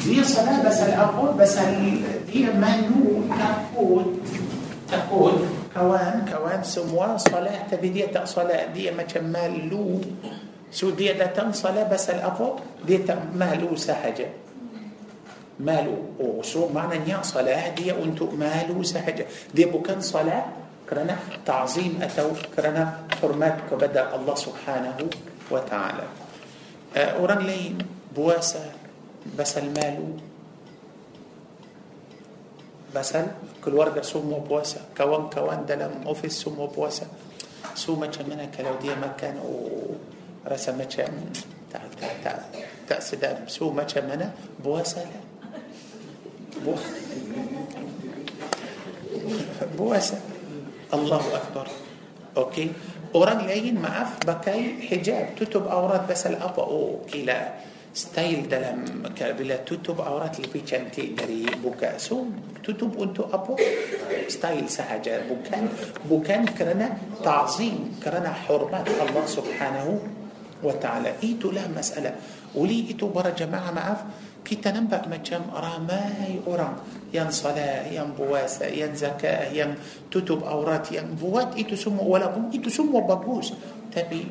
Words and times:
dia 0.00 0.24
apa 0.96 1.24
pasal 1.36 1.76
dia 2.24 2.48
malu 2.56 3.28
takut 3.28 4.06
takut 4.88 5.36
kawan 5.70 6.24
kawan 6.24 6.60
semua 6.64 7.20
salat 7.20 7.68
tapi 7.68 7.92
dia 7.92 8.08
tak 8.08 8.24
salat 8.24 8.72
dia 8.72 8.90
macam 8.96 9.28
malu 9.28 10.00
so 10.72 10.88
dia 10.96 11.12
datang 11.12 11.52
salat 11.52 11.84
pasal 11.86 12.16
apa 12.24 12.58
dia 12.88 13.04
tak 13.04 13.20
malu 13.36 13.76
sahaja 13.76 14.26
malu 15.60 16.16
oh 16.16 16.40
so 16.40 16.66
maknanya 16.72 17.20
salat 17.20 17.76
dia 17.76 17.92
untuk 17.92 18.32
malu 18.32 18.80
sahaja 18.80 19.28
dia 19.52 19.66
bukan 19.68 20.00
salat 20.00 20.48
kerana 20.88 21.14
ta'zim 21.46 22.02
atau 22.02 22.34
kerana 22.50 23.06
hormat 23.22 23.68
kepada 23.70 24.10
Allah 24.10 24.34
Subhanahu 24.34 25.06
wa 25.52 25.62
taala 25.62 26.08
uh, 26.96 27.10
orang 27.20 27.46
lain 27.46 27.74
puasa 28.10 28.89
بسل 29.38 29.66
ماله. 29.76 30.08
بسل 32.94 33.26
كل 33.64 33.74
ورقة 33.74 34.02
سومو 34.02 34.36
وبواسة 34.36 34.80
كوان 34.98 35.30
كوان 35.30 35.66
دلم 35.66 36.02
أوفيس 36.06 36.42
سومو 36.42 36.64
وبواسة 36.64 37.06
سومة 37.74 38.10
شمنا 38.10 38.44
كلاودية 38.50 38.94
مكان 38.94 39.38
ورسمة 39.38 40.88
شمنا 40.90 41.30
تا 41.70 41.78
تا 42.00 42.08
تا 42.24 42.34
تأسدام 42.88 43.46
سومة 43.46 43.86
شمنا 43.86 44.34
بواسة 44.64 45.06
لا 45.06 45.20
الله 50.94 51.22
أكبر. 51.36 51.66
أوكي. 52.36 52.72
أوران 53.14 53.38
لين 53.46 53.78
معف 53.78 54.26
بكاي 54.26 54.82
حجاب. 54.90 55.38
تتب 55.38 55.66
أوراد 55.66 56.10
بس 56.10 56.26
الأبا 56.26 56.62
أوكي 56.62 57.22
لا. 57.22 57.54
Style 57.90 58.46
dalam 58.46 59.02
bila 59.34 59.56
tutup 59.66 59.98
aurat 59.98 60.38
lebih 60.38 60.62
cantik 60.62 61.18
dari 61.18 61.42
buka 61.58 61.98
so 61.98 62.22
tutup 62.62 62.94
untuk 62.94 63.26
apa 63.34 63.58
style 64.30 64.70
sahaja 64.70 65.26
bukan 65.26 65.66
bukan 66.06 66.46
kerana 66.54 66.94
ta'zim 67.18 67.98
kerana 67.98 68.30
hormat 68.46 68.86
Allah 68.86 69.26
subhanahu 69.26 69.92
wa 70.62 70.74
ta'ala 70.78 71.18
itulah 71.18 71.66
masalah 71.72 72.14
oleh 72.54 72.94
itu 72.94 73.10
para 73.10 73.34
jemaah 73.34 73.74
maaf 73.74 73.98
kita 74.40 74.72
nampak 74.72 75.04
macam 75.04 75.52
ramai 75.52 76.40
orang 76.48 76.80
yang 77.12 77.28
salat, 77.28 77.92
yang 77.92 78.16
puasa, 78.16 78.72
yang 78.72 78.96
zakat, 78.96 79.52
yang 79.52 79.76
tutup 80.08 80.40
aurat, 80.48 80.80
yang 80.88 81.12
buat 81.18 81.52
itu 81.60 81.76
semua 81.76 82.06
walaupun 82.06 82.48
itu 82.54 82.72
semua 82.72 83.04
bagus 83.04 83.52
tapi 83.90 84.30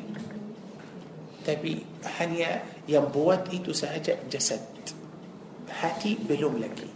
tapi 1.44 1.82
hanya 2.20 2.60
yang 2.90 3.06
buat 3.14 3.46
itu 3.54 3.70
sahaja 3.70 4.18
jasad 4.26 4.58
hati 5.70 6.18
belum 6.18 6.58
lagi 6.58 6.90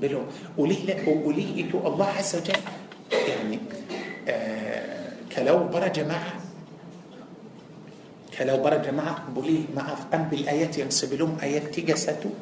belum 0.00 0.24
oleh 0.56 1.04
oleh 1.04 1.48
itu 1.60 1.76
Allah 1.84 2.08
Azza 2.16 2.40
wa 2.40 2.56
يعني 3.12 3.58
آه 4.28 4.96
kalau 5.36 5.68
para 5.68 5.92
jemaah 5.92 6.40
kalau 8.32 8.56
para 8.64 8.80
jemaah 8.80 9.28
boleh 9.36 9.68
maaf 9.76 10.08
ambil 10.08 10.48
ayat 10.48 10.72
yang 10.80 10.88
sebelum 10.88 11.36
ayat 11.44 11.68
31 11.68 12.32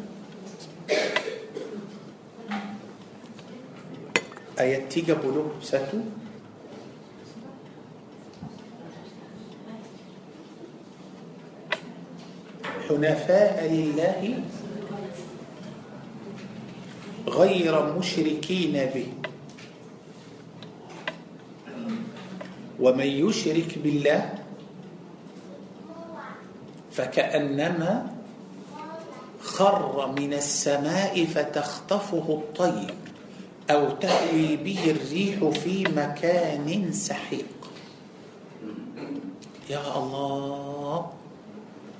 ayat 4.62 4.86
31 4.86 6.23
حنفاء 12.88 13.56
لله 13.72 14.40
غير 17.28 17.74
مشركين 17.98 18.72
به. 18.94 19.08
ومن 22.80 23.06
يشرك 23.06 23.78
بالله 23.78 24.34
فكأنما 26.92 28.10
خر 29.40 30.12
من 30.18 30.32
السماء 30.34 31.24
فتخطفه 31.24 32.26
الطير 32.28 32.94
أو 33.70 33.90
تهوي 33.90 34.56
به 34.56 34.80
الريح 34.90 35.38
في 35.58 35.84
مكان 35.84 36.92
سحيق. 36.92 37.46
يا 39.70 39.98
الله 39.98 41.12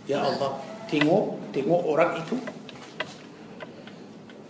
يا 0.08 0.20
الله. 0.28 0.73
Tengok 0.94 1.50
tengok 1.50 1.82
orang 1.90 2.22
itu 2.22 2.38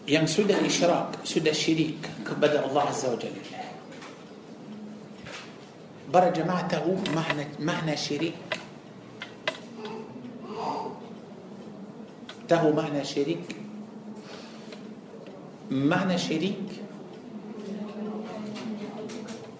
yang 0.04 0.28
sudah 0.28 0.60
isyrak 0.60 1.24
sudah 1.24 1.56
syirik 1.56 2.04
kepada 2.20 2.60
Allah 2.68 2.92
Azza 2.92 3.08
wa 3.08 3.16
Jalla 3.16 3.40
para 6.12 6.28
jemaah 6.28 6.68
tahu 6.68 6.92
makna 7.16 7.48
makna 7.56 7.96
syirik 7.96 8.36
tahu 12.44 12.68
makna 12.76 13.00
syirik 13.00 13.40
makna 15.72 16.20
syirik 16.20 16.84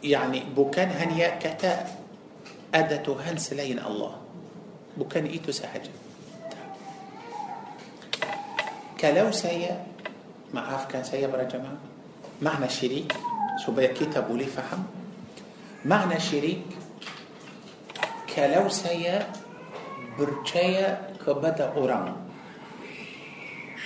يعني 0.05 0.53
bukan 0.53 0.93
hanya 1.00 1.41
kata 1.41 1.89
ada 2.69 3.00
Tuhan 3.00 3.41
selain 3.41 3.81
Allah 3.81 4.21
bukan 5.00 5.25
itu 5.25 5.49
sahaja 5.49 6.04
كلو 9.05 9.29
سيا 9.37 9.85
ما 10.57 10.61
عاف 10.65 10.89
كان 10.89 11.05
سيا 11.05 11.29
برا 11.29 11.45
جماعة. 11.45 11.77
معنى 12.41 12.69
شريك 12.73 13.13
شو 13.61 13.77
كتاب 13.77 14.33
لي 14.33 14.49
فهم. 14.49 14.81
معنى 15.85 16.17
شريك 16.21 16.65
كلو 18.33 18.69
سيا 18.73 19.29
برشايا 20.17 21.21
كبدا 21.21 21.77
أورام 21.77 22.17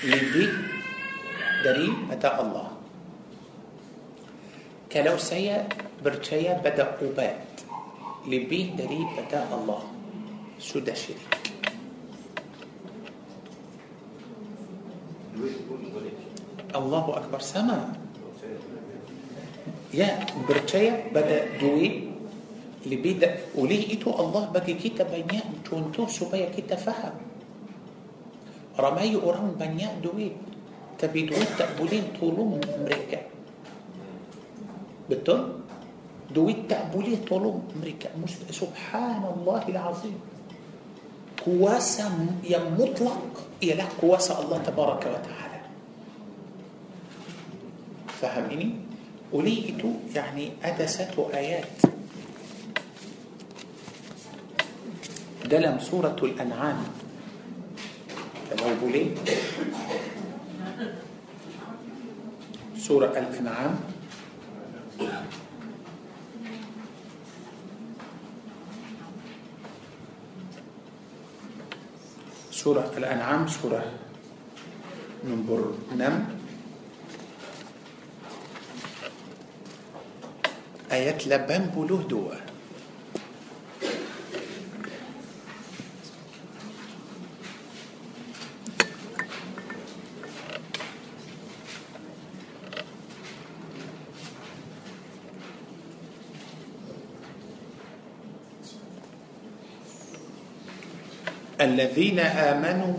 لدي 0.06 0.46
دري 1.66 1.88
متى 1.90 2.30
الله. 2.38 2.68
كلو 4.92 5.18
سيا 5.18 5.66
برشايا 6.04 6.62
بدا 6.62 6.94
أوبات. 7.02 7.66
لبي 8.26 8.62
دري 8.78 9.02
متى 9.18 9.40
الله. 9.50 9.82
سود 10.62 10.94
شريك. 10.94 11.47
الله 16.74 17.04
أكبر 17.16 17.40
سما. 17.40 17.78
يا 19.94 20.26
برتيا 20.48 21.14
بدأ 21.16 21.56
دوي 21.60 22.12
اللي 22.84 22.98
بدأ 23.00 23.56
وليه 23.56 23.96
إتو 23.96 24.12
الله 24.12 24.52
بقي 24.52 24.74
كيتا 24.76 25.08
بنيا 25.08 25.64
تونتو 25.64 26.06
سبايا 26.06 26.52
كيتا 26.52 26.76
فهم. 26.76 27.16
رماي 28.76 29.16
أوران 29.16 29.56
بنيا 29.56 30.04
دوي. 30.04 30.36
تبي 30.98 31.30
دوي 31.30 31.46
تقبلين 31.58 32.20
طولهم 32.20 32.60
أمريكا. 32.60 33.20
بتون 35.10 35.40
دوي 36.34 36.68
تقبلين 36.68 37.24
طولهم 37.24 37.62
أمريكا. 37.76 38.08
سبحان 38.50 39.24
الله 39.24 39.62
العظيم. 39.68 40.18
كواسة 41.44 42.10
يعني 42.44 42.70
مطلق 42.70 43.46
هي 43.62 43.74
لا 43.74 43.84
كواسة 44.00 44.42
الله 44.42 44.58
تبارك 44.58 45.00
وتعالى 45.06 45.60
فهمني 48.20 48.74
وليت 49.32 49.82
يعني 50.14 50.52
أدسة 50.64 51.28
آيات 51.34 51.78
دلم 55.44 55.78
سورة 55.78 56.16
الأنعام 56.22 56.84
تبوبلي 58.50 59.14
سورة 62.76 63.06
الأنعام 63.18 63.80
سورة 72.58 72.90
الأنعام 72.96 73.46
سورة 73.46 73.82
نمبر 75.24 75.74
نم. 75.94 76.24
آيات 80.92 81.28
لبن 81.28 81.70
بلوه 81.76 82.02
دوه 82.02 82.47
الذين 101.58 102.18
آمنوا 102.22 102.96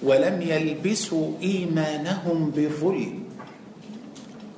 ولم 0.00 0.36
يلبسوا 0.42 1.26
إيمانهم 1.44 2.38
بظلم. 2.56 3.14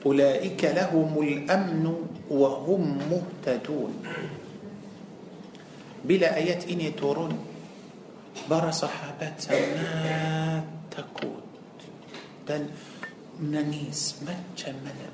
أولئك 0.06 0.62
لهم 0.64 1.11
الأمن 1.23 1.85
وهم 2.31 2.82
مهتدون. 3.11 3.93
بلا 6.03 6.35
آيات 6.35 6.67
إني 6.67 6.99
تورون 6.99 7.32
برا 8.50 8.75
صحابات 8.75 9.38
sangat 9.38 10.67
takut 10.91 11.47
dan 12.43 12.67
menangis 13.38 14.19
macam 14.26 14.75
mana 14.82 15.08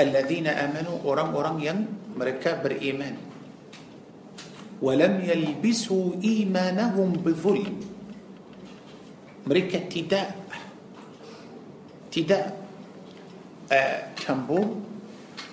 الذين 0.00 0.48
آمنوا 0.48 1.04
orang-orang 1.04 1.56
yang 1.60 1.78
mereka 2.16 2.56
beriman 2.56 3.20
ولم 4.82 5.14
يلبسوا 5.24 6.06
إيمانهم 6.24 7.12
بظلم. 7.12 7.76
مريكا 9.46 9.78
تداء 9.86 10.30
تداء 12.10 12.46
آه، 13.72 14.02
كمبو 14.26 14.62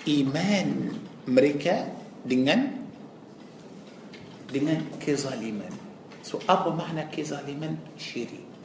إيمان 0.08 0.70
مريكا 1.30 1.94
دنان 2.26 2.62
دنان 4.50 4.82
كظالمان 4.98 5.74
سو 6.26 6.42
أبو 6.50 6.74
معنى 6.74 7.06
كظالمان 7.14 7.78
شريك 8.02 8.62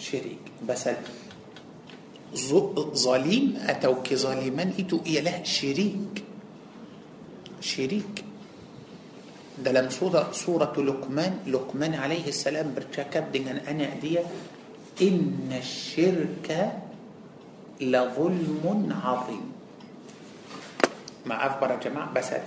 شريك 0.00 0.44
بس 0.64 0.88
ظليم 2.96 3.44
أتو 3.68 3.94
كظالمان 4.00 4.80
إتو 4.80 5.04
إله 5.04 5.44
شريك 5.44 6.14
شريك 7.60 8.31
dalam 9.52 9.92
surah 9.92 10.32
surah 10.32 10.72
Luqman 10.80 11.44
Luqman 11.52 11.92
alaihi 11.92 12.32
salam 12.32 12.72
bercakap 12.72 13.28
dengan 13.28 13.60
anak 13.68 14.00
dia 14.00 14.24
inna 15.00 15.60
syirka 15.60 16.72
la 17.84 18.08
zulmun 18.12 18.88
azim 18.88 19.44
maaf 21.28 21.60
para 21.60 21.76
jemaah 21.76 22.08
bahasa 22.08 22.40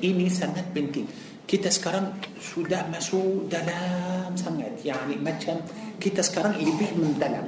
ini 0.00 0.32
sangat 0.32 0.72
penting 0.72 1.04
kita 1.46 1.70
sekarang 1.70 2.18
sudah 2.40 2.88
masuk 2.90 3.46
dalam 3.46 4.34
sangat 4.34 4.82
yani 4.82 5.14
macam 5.20 5.62
kita 6.00 6.24
sekarang 6.24 6.58
lebih 6.58 6.90
mendalam 6.98 7.46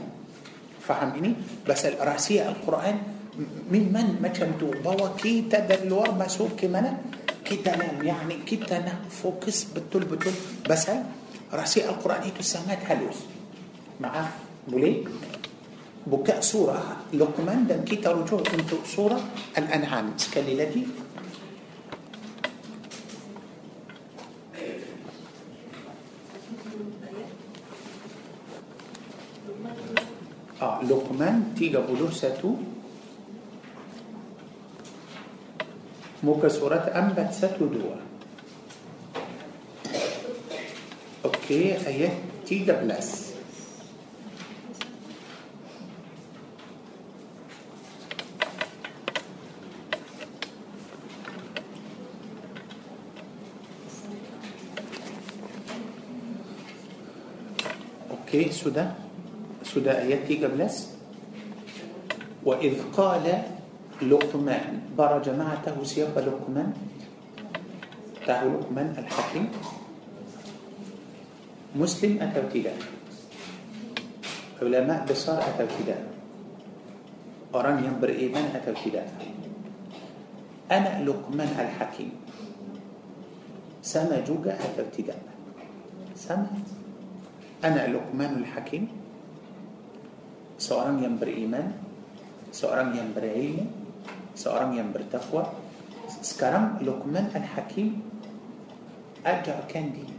faham 0.79 1.17
ini 1.19 1.35
bahasa 1.67 1.97
rahsia 1.99 2.47
Al-Quran 2.47 2.97
memang 3.73 4.23
macam 4.23 4.55
tu 4.59 4.71
bahawa 4.83 5.15
kita 5.19 5.67
dari 5.67 5.87
luar 5.87 6.15
masuk 6.15 6.55
ke 6.55 6.71
mana 6.71 6.95
كتنام 7.49 8.05
يعني 8.05 8.45
كتنام 8.45 9.09
فوكس 9.09 9.73
بتول 9.73 10.05
بتول 10.05 10.37
بس 10.69 10.91
هل 10.91 11.05
رأسي 11.49 11.89
القرآن 11.89 12.29
itu 12.29 12.45
sangat 12.45 12.85
halus 12.85 13.25
مع 14.01 14.13
بولي 14.69 15.09
بكاء 16.07 16.41
سورة. 16.41 17.09
لقمان 17.17 17.65
dan 17.69 17.81
kita 17.89 18.13
rujuk 18.13 18.45
untuk 18.53 18.85
سورة 18.85 19.17
الأنعام. 19.57 20.21
sekali 20.21 20.55
lagi 20.61 20.85
آه 30.63 30.83
لقمان 30.85 31.55
31 31.57 32.78
مكسورات 36.23 36.89
أنبت 36.89 37.33
ستو 37.33 37.67
دوا 37.67 37.97
أوكي 41.25 41.87
آية 41.87 42.11
تيجا 42.47 42.81
بلس 42.83 43.35
أوكي 58.11 58.53
سودا. 58.53 58.95
سودا 59.65 60.03
آيات 60.03 60.25
13 60.29 60.75
وإذ 62.45 62.75
قال 62.97 63.43
لقمان 64.03 64.95
برا 64.99 65.19
جماعته 65.19 65.75
سيبا 65.83 66.21
لقمان 66.21 66.71
تاه 68.27 68.45
لقمان 68.45 68.89
الحكيم. 68.99 69.47
مسلم 71.77 72.13
أتو 72.23 72.45
علماء 74.63 75.01
بصار 75.07 75.41
أتو 75.43 75.67
كده 75.79 75.97
أوران 77.55 77.79
ينبر 77.85 78.11
أنا 80.69 80.93
لقمان 81.01 81.51
الحكيم. 81.59 82.13
سما 83.83 84.21
جوجا 84.27 84.55
أتو 84.59 84.85
سما 86.15 86.51
أنا 87.65 87.83
لقمان 87.89 88.33
الحكيم. 88.45 88.99
seorang 90.59 90.99
yang 91.07 91.17
beriman, 91.17 91.71
seorang 92.51 92.91
yang 92.93 93.15
berilmu, 93.15 93.88
seorang 94.39 94.79
yang 94.79 94.95
bertakwa 94.95 95.51
sekarang 96.23 96.79
Luqman 96.87 97.27
Al-Hakim 97.35 97.99
ajarkan 99.27 99.85
dia 99.91 100.15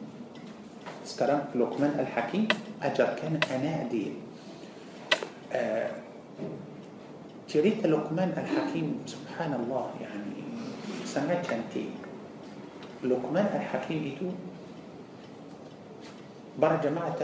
sekarang 1.08 1.48
Luqman 1.56 1.96
Al-Hakim 1.96 2.52
ajarkan 2.84 3.40
anak 3.48 3.88
dia 3.88 4.12
uh, 5.56 5.90
cerita 7.48 7.88
Luqman 7.88 8.36
Al-Hakim 8.36 9.08
subhanallah 9.08 9.96
yani 10.04 10.44
sangat 11.08 11.40
cantik 11.48 11.88
Luqman 13.08 13.48
Al-Hakim 13.56 14.04
itu 14.04 14.28
berjamaah 16.60 17.16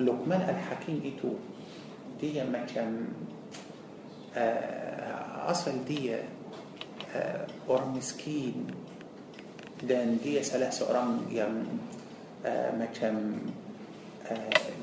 Luqman 0.00 0.40
Al-Hakim 0.48 1.04
itu 1.04 1.36
dia 2.16 2.42
macam 2.48 3.12
uh, 4.32 4.87
أصل 5.38 5.84
دي 5.84 6.14
آه، 7.14 7.46
أرم 7.70 7.96
مسكين 7.96 8.66
دان 9.82 10.18
دي 10.22 10.42
سلاس 10.42 10.82
أرم 10.82 11.26
يم 11.30 11.54
ما 12.78 12.88
كم 13.00 13.38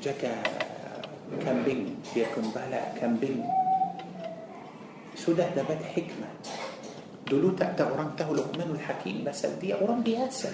جكا 0.02 0.34
كمبين 1.44 1.96
دي 2.14 2.24
كمبالا 2.24 2.82
كمبين 3.00 3.44
سوده 5.16 5.48
دبات 5.56 5.82
حكمة. 5.82 6.28
دلو 7.30 7.50
تأتى 7.58 7.82
أرم 7.82 8.10
تهو 8.18 8.34
لقمان 8.34 8.70
الحكيم 8.70 9.24
بس 9.26 9.46
دي 9.46 9.74
أرم 9.74 10.00
بياسة. 10.02 10.52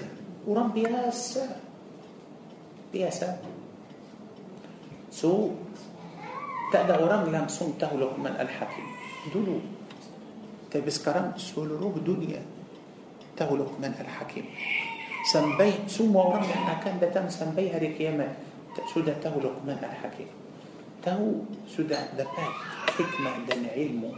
أرم 0.49 0.69
بياسة. 0.73 1.57
بياسة. 2.93 3.39
سو 5.11 5.51
تأتى 6.73 6.95
أرم 6.95 7.29
لم 7.29 7.49
سنته 7.49 7.93
لقمان 7.93 8.41
الحكيم. 8.41 8.89
دلو 9.35 9.61
tapi 10.73 10.89
sekarang 10.89 11.37
seluruh 11.37 11.93
dunia 12.01 12.41
tahu 13.37 13.61
Luqman 13.61 13.93
Al-Hakim 13.93 14.49
sampai 15.29 15.85
semua 15.85 16.33
orang 16.33 16.49
yang 16.49 16.65
akan 16.81 16.95
datang 16.97 17.29
sampai 17.29 17.69
hari 17.69 17.93
kiamat 17.93 18.33
sudah 18.89 19.13
tahu 19.21 19.45
Luqman 19.45 19.77
Al-Hakim 19.77 20.33
tahu 21.05 21.45
sudah 21.69 22.01
dapat 22.17 22.51
hikmah 22.97 23.45
dan 23.45 23.69
ilmu 23.69 24.17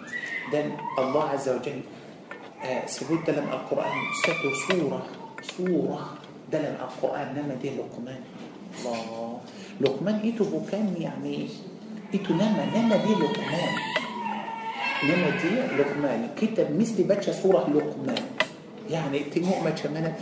dan 0.55 0.79
Allah 0.95 1.35
Azza 1.35 1.59
wa 1.59 1.63
Jalla 1.65 1.83
uh, 2.63 2.83
sebut 2.87 3.27
dalam 3.27 3.51
Al-Quran 3.51 3.95
satu 4.23 4.49
surah 4.71 5.07
surah 5.43 6.07
dalam 6.55 6.79
Al-Quran 6.79 7.35
nama 7.35 7.59
dia 7.59 7.75
Luqman 7.75 8.23
Allah 8.87 9.43
Luqman 9.83 10.23
itu 10.23 10.47
bukan 10.47 10.95
yani 10.95 11.51
itu 12.15 12.31
nama 12.31 12.63
nama 12.71 12.95
dia 13.03 13.17
Luqman 13.19 13.73
إنما 15.03 15.29
لقمان. 15.79 16.21
كتاب 16.37 16.69
مثل 16.81 17.03
باتشا 17.03 17.33
سوره 17.33 17.67
لقمان. 17.75 18.23
يعني 18.91 19.19
تيمو 19.33 19.65
ما 19.65 19.71
تشمنا 19.71 20.13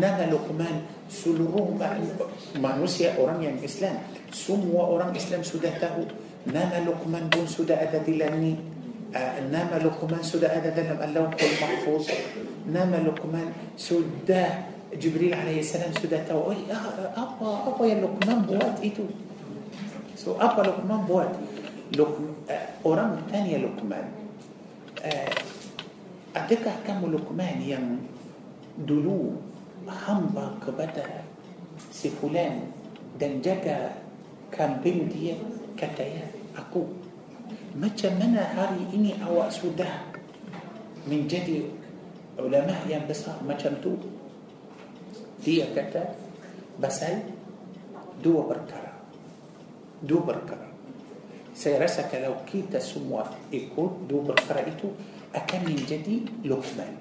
نانا 0.00 0.24
لقمان 0.32 0.76
سلروه 1.10 1.76
مع 1.80 1.90
مانوسيا 2.62 3.18
أورانيا 3.18 3.58
إسلام. 3.64 3.98
سمو 4.32 4.80
اورام 4.80 5.14
إسلام 5.14 5.42
سودته 5.42 6.06
نانا 6.46 6.84
لقمان 6.88 7.30
بون 7.30 7.46
سودا 7.46 7.74
اذا 7.82 8.02
لاني 8.12 8.54
آه، 9.16 9.40
نما 9.40 9.78
لقمان 9.84 10.22
سودا 10.22 10.48
هذا 10.58 10.70
ذنب 10.74 11.00
اللوح 11.02 11.30
المحفوظ 11.38 12.04
نما 12.68 12.96
لقمان 13.06 13.52
سودا 13.78 14.46
جبريل 15.02 15.34
عليه 15.34 15.60
السلام 15.60 15.92
سودا 16.02 16.24
تو 16.28 16.50
اي 16.50 16.56
ابا 16.70 17.46
آه، 17.46 17.68
ابا 17.68 17.84
آه، 17.84 17.86
يا 17.86 17.94
لقمان 17.94 18.38
بوات 18.42 18.80
إيتو. 18.82 19.02
سو 20.16 20.34
ابا 20.40 20.62
لقمان 20.62 21.00
بوات 21.08 21.32
Luqman, 21.94 22.34
uh, 22.50 22.66
orang 22.82 23.22
tanya 23.30 23.62
Luqman, 23.62 24.06
uh, 25.02 25.32
adakah 26.34 26.74
kamu 26.82 27.14
Luqman 27.14 27.56
yang 27.62 28.02
dulu 28.82 29.38
hamba 29.86 30.58
kepada 30.58 31.22
si 31.94 32.10
fulan 32.10 32.66
dan 33.18 33.38
jaga 33.38 33.94
kambing 34.50 35.06
dia? 35.10 35.38
Kata 35.74 36.02
ya 36.06 36.26
aku 36.54 36.86
macam 37.74 38.14
mana 38.18 38.46
hari 38.54 38.86
ini 38.94 39.18
awak 39.18 39.50
sudah 39.50 40.06
menjadi 41.06 41.66
ulama 42.38 42.74
yang 42.86 43.06
besar 43.06 43.38
macam 43.42 43.74
tu? 43.82 43.94
Dia 45.42 45.68
kata 45.70 46.14
pasal 46.80 47.22
dua 48.18 48.48
perkara 48.48 48.90
dua 50.02 50.22
perkara 50.24 50.63
سيرسا 51.54 52.02
كلو 52.10 52.34
كيتا 52.50 52.78
سموا 52.78 53.22
إكو 53.54 54.10
دوبر 54.10 54.34
قرأتو 54.34 54.88
أكم 55.34 55.60
من 55.64 55.78
جدي 55.88 56.18
لقمان. 56.44 56.94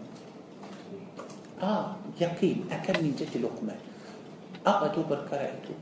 آه 1.62 1.96
يقين 2.22 2.66
أكم 2.72 2.96
من 3.04 3.14
جدي 3.20 3.40
لقمان. 3.42 3.80
أقا 4.66 4.88
دوبر 4.96 5.16
قرأتو 5.16 5.74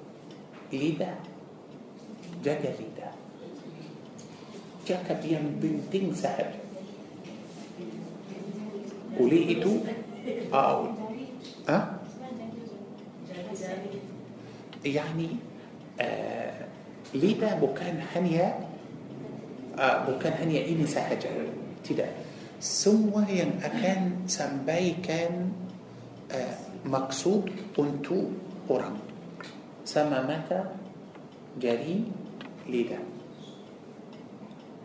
ليدا؟ 0.73 1.15
جاكا 2.43 2.67
ليدا. 2.79 3.09
جاكا 4.87 5.13
بيان 5.21 5.59
بنتين 5.61 6.13
سهل 6.13 6.51
وليئتو 9.19 9.73
آه 10.53 10.93
آه؟ 11.69 11.87
يعني 14.85 15.29
آه، 16.01 16.65
lidah 17.11 17.59
bukan 17.59 17.99
hanya 18.15 18.55
uh, 19.75 20.07
bukan 20.07 20.31
hanya 20.39 20.63
ini 20.63 20.87
sahaja 20.87 21.27
tidak 21.83 22.07
semua 22.61 23.25
yang 23.27 23.57
akan 23.59 24.29
sampaikan 24.29 25.51
uh, 26.31 26.55
maksud 26.87 27.51
untuk 27.75 28.31
orang 28.71 28.95
sama 29.83 30.23
mata 30.23 30.71
jari 31.59 32.07
lidah 32.69 33.01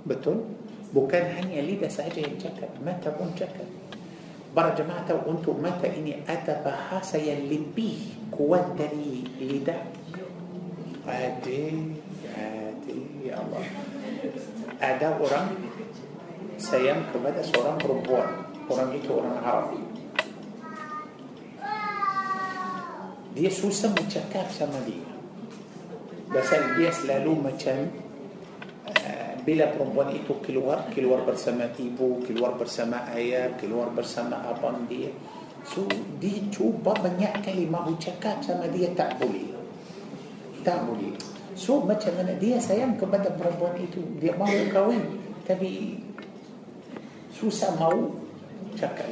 betul 0.02 0.42
bukan 0.90 1.22
hanya 1.38 1.62
lidah 1.62 1.90
sahaja 1.90 2.26
yang 2.26 2.38
cakap 2.38 2.70
mata 2.82 3.10
pun 3.14 3.30
cakap 3.38 3.66
para 4.56 4.72
jemaah 4.72 5.04
tahu 5.04 5.36
untuk 5.36 5.54
mata 5.60 5.84
ini 5.84 6.24
ada 6.24 6.58
bahasa 6.64 7.20
yang 7.20 7.44
lebih 7.46 8.16
kuat 8.32 8.72
dari 8.74 9.22
lidah 9.36 9.84
ada 11.06 11.60
ya 13.26 13.42
Allah. 13.42 13.64
Ada 14.78 15.08
orang 15.18 15.46
sayang 16.56 17.10
kepada 17.10 17.42
seorang 17.42 17.76
perempuan. 17.76 18.28
Orang 18.66 18.90
itu 18.94 19.10
orang 19.14 19.38
Arab 19.42 19.78
dia 23.36 23.52
susah 23.52 23.92
bercakap 23.92 24.48
sama 24.48 24.80
dia. 24.88 25.04
Pasal 26.32 26.80
dia 26.80 26.88
selalu 26.88 27.36
macam 27.36 27.92
uh, 28.88 29.32
bila 29.44 29.68
perempuan 29.76 30.08
itu 30.16 30.32
keluar 30.40 30.88
keluar 30.96 31.20
bersama 31.28 31.68
ibu 31.76 32.24
keluar 32.24 32.56
bersama 32.56 33.04
ayah 33.12 33.52
keluar 33.60 33.92
bersama 33.92 34.40
abang 34.48 34.88
dia. 34.88 35.12
So 35.68 35.84
dia 36.16 36.48
cuba 36.48 36.96
banyak 36.96 37.44
kali 37.44 37.68
mahu 37.68 38.00
cakap 38.00 38.40
sama 38.40 38.72
dia 38.72 38.88
tak 38.96 39.20
boleh. 39.20 39.52
Tak 40.64 40.88
boleh 40.88 41.35
so 41.56 41.80
macam 41.82 42.12
mana 42.20 42.36
dia 42.36 42.60
sayang 42.60 42.94
kepada 43.00 43.32
perempuan 43.32 43.74
itu? 43.80 44.04
Dia 44.20 44.36
mahu 44.36 44.70
kahwin 44.70 45.02
tapi 45.48 45.98
susah 47.32 47.72
mahu 47.80 48.12
cakap. 48.76 49.08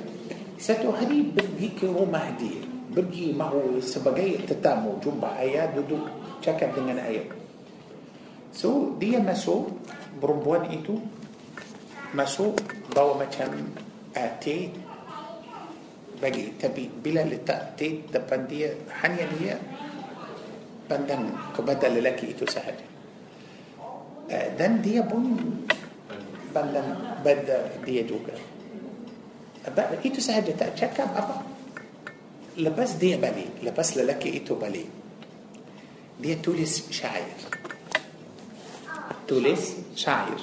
Satu 0.61 0.93
hari 0.93 1.33
pergi 1.33 1.69
ke 1.75 1.89
rumah 1.89 2.29
dia 2.37 2.63
pergi 2.95 3.35
mahu 3.35 3.83
sebagai 3.83 4.47
tetamu. 4.47 4.97
Jumpa 5.03 5.35
ayah 5.43 5.67
duduk 5.75 6.07
cakap 6.39 6.71
dengan 6.73 7.03
ayah. 7.03 7.27
So 8.55 8.95
dia 9.03 9.19
masuk 9.19 9.75
perempuan 10.23 10.71
itu 10.71 11.03
masuk 12.15 12.55
bawa 12.95 13.27
macam 13.27 13.51
uh, 14.15 14.31
teh 14.39 14.71
bagi. 16.23 16.55
Tapi 16.55 16.87
bila 17.03 17.27
letak 17.27 17.75
teh 17.75 18.07
depan 18.07 18.47
dia 18.47 18.71
hanya 19.03 19.27
dia 19.35 19.59
بندم 20.91 21.31
كبدل 21.59 22.05
لك 22.05 22.25
إتو 22.25 22.47
سهل. 22.47 22.75
آه، 24.31 24.49
دن 24.57 24.83
دي 24.83 25.01
بون 25.01 25.67
بندن 26.55 26.89
بد 27.25 27.49
دي 27.85 28.03
جوجا 28.03 28.37
إتو 30.07 30.21
سهل 30.21 30.57
تأتشكا 30.57 31.05
بابا. 31.05 31.43
لبس 32.57 32.91
دي 32.91 33.17
بلي 33.17 33.47
لبس 33.63 33.97
لك 33.97 34.27
إتو 34.27 34.55
بلي 34.55 34.85
دي 36.21 36.35
توليس 36.35 36.91
شاعر. 36.91 37.29
توليس 39.29 39.77
شاعر. 39.97 40.41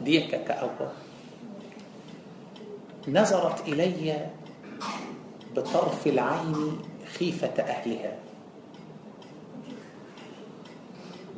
دي 0.00 0.20
كاكا 0.20 0.70
نظرت 3.08 3.68
إلي 3.68 4.28
بطرف 5.56 6.06
العين 6.06 6.78
خيفة 7.18 7.56
أهلها. 7.58 8.27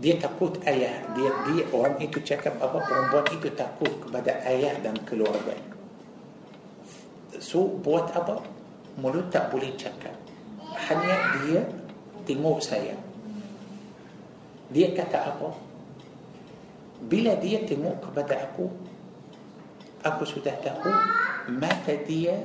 Dia 0.01 0.17
takut 0.17 0.57
ayah. 0.65 0.97
Dia 1.13 1.31
dia 1.53 1.65
orang 1.77 2.01
itu 2.01 2.25
cakap 2.25 2.57
apa? 2.57 2.81
Perempuan 2.81 3.27
itu 3.37 3.53
takut 3.53 3.93
kepada 4.01 4.41
ayah 4.49 4.73
dan 4.81 4.97
keluarga. 5.05 5.53
So 7.37 7.69
buat 7.85 8.09
apa? 8.17 8.41
Mulut 8.97 9.29
tak 9.29 9.53
boleh 9.53 9.77
cakap. 9.77 10.17
Hanya 10.89 11.17
dia 11.41 11.61
tengok 12.25 12.59
saya. 12.65 12.97
Dia 14.73 14.97
kata 14.97 15.37
apa? 15.37 15.53
Bila 17.05 17.37
dia 17.37 17.61
tengok 17.69 18.09
kepada 18.09 18.49
aku 18.49 18.73
aku 20.01 20.25
sudah 20.25 20.57
tahu 20.65 20.89
mata 21.61 21.93
dia 22.09 22.41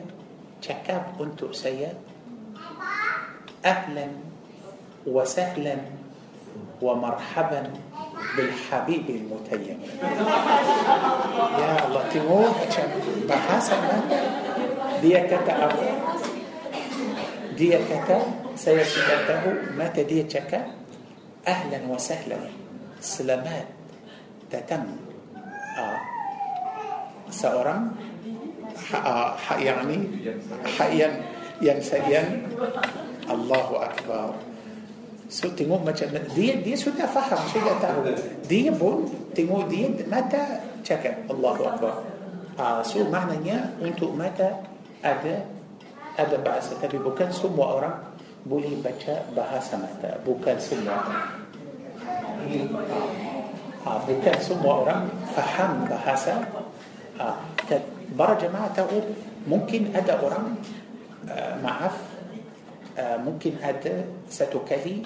cakap 0.59 1.15
untuk 1.19 1.55
saya 1.55 1.95
wa 5.05 5.24
sahlan 5.24 6.04
ومرحبا 6.82 7.62
بالحبيب 8.38 9.05
المتيم. 9.10 9.79
يا 11.60 11.72
الله 11.88 12.03
تموت 12.13 12.74
بحسن 13.29 13.84
دي 15.01 15.15
كتا 15.29 15.70
دي 17.58 17.72
كتا 17.77 18.20
سيسدته 18.55 19.44
مات 19.77 20.00
دي 20.00 20.24
تكا 20.24 20.62
أهلا 21.48 21.79
وسهلا. 21.88 22.39
سلامات. 23.01 23.67
تتم. 24.51 24.86
آه. 25.77 26.00
سأرم. 27.29 27.82
آه. 28.96 29.36
يعني 29.60 29.98
حيا 30.79 31.10
ينسيا 31.62 32.24
الله 33.29 33.67
أكبر. 33.84 34.34
So 35.27 35.50
tengok 35.50 35.82
macam 35.82 36.08
dia 36.38 36.53
dia 36.62 36.75
sudah 36.77 37.10
faham, 37.10 37.41
sudah 37.50 37.75
tahu. 37.82 38.13
Dia 38.46 38.70
pun 38.70 39.10
tengok 39.34 39.65
dia 39.70 39.89
mata 40.05 40.62
cakap 40.86 41.25
Allahu 41.29 41.62
Akbar. 41.65 41.96
Ah, 42.55 42.79
so 42.86 43.03
maknanya 43.10 43.74
untuk 43.82 44.13
mata 44.13 44.62
ada 45.01 45.44
ada 46.15 46.38
bahasa 46.39 46.77
tapi 46.79 46.96
bukan 47.01 47.27
semua 47.34 47.82
orang 47.82 47.96
boleh 48.46 48.77
baca 48.79 49.25
bahasa 49.34 49.82
mata. 49.82 50.22
Bukan 50.22 50.55
semua. 50.62 51.01
Ah, 53.86 54.00
bukan 54.05 54.38
semua 54.39 54.74
orang 54.86 55.01
faham 55.34 55.89
bahasa. 55.89 56.46
Ah, 57.17 57.41
para 58.13 58.38
jemaah 58.38 58.70
tahu 58.77 59.01
mungkin 59.50 59.89
ada 59.94 60.17
orang 60.22 60.58
uh, 61.29 61.53
maaf 61.62 61.96
uh, 62.98 63.17
mungkin 63.22 63.58
ada 63.62 64.05
satu 64.29 64.62
kali 64.65 65.05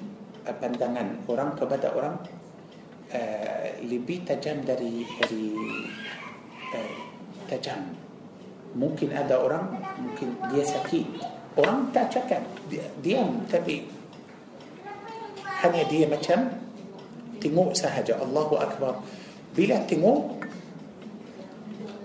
pandangan 0.56 1.22
orang 1.30 1.54
kepada 1.54 1.94
orang 1.94 2.16
uh, 3.14 3.68
lebih 3.86 4.26
tajam 4.26 4.62
dari 4.66 5.06
dari 5.06 5.54
uh, 6.74 6.96
tajam. 7.50 7.96
Mungkin 8.78 9.10
ada 9.14 9.42
orang 9.42 9.82
mungkin 9.98 10.38
dia 10.54 10.62
sakit. 10.62 11.06
Orang 11.58 11.90
tak 11.90 12.14
cakap 12.14 12.46
dia, 12.70 12.86
diam 13.02 13.44
tapi 13.50 13.90
hanya 15.66 15.84
dia 15.90 16.06
macam 16.08 16.54
tengok 17.42 17.74
sahaja 17.74 18.16
Allahu 18.22 18.56
Akbar. 18.62 19.02
Bila 19.58 19.82
tengok 19.90 20.46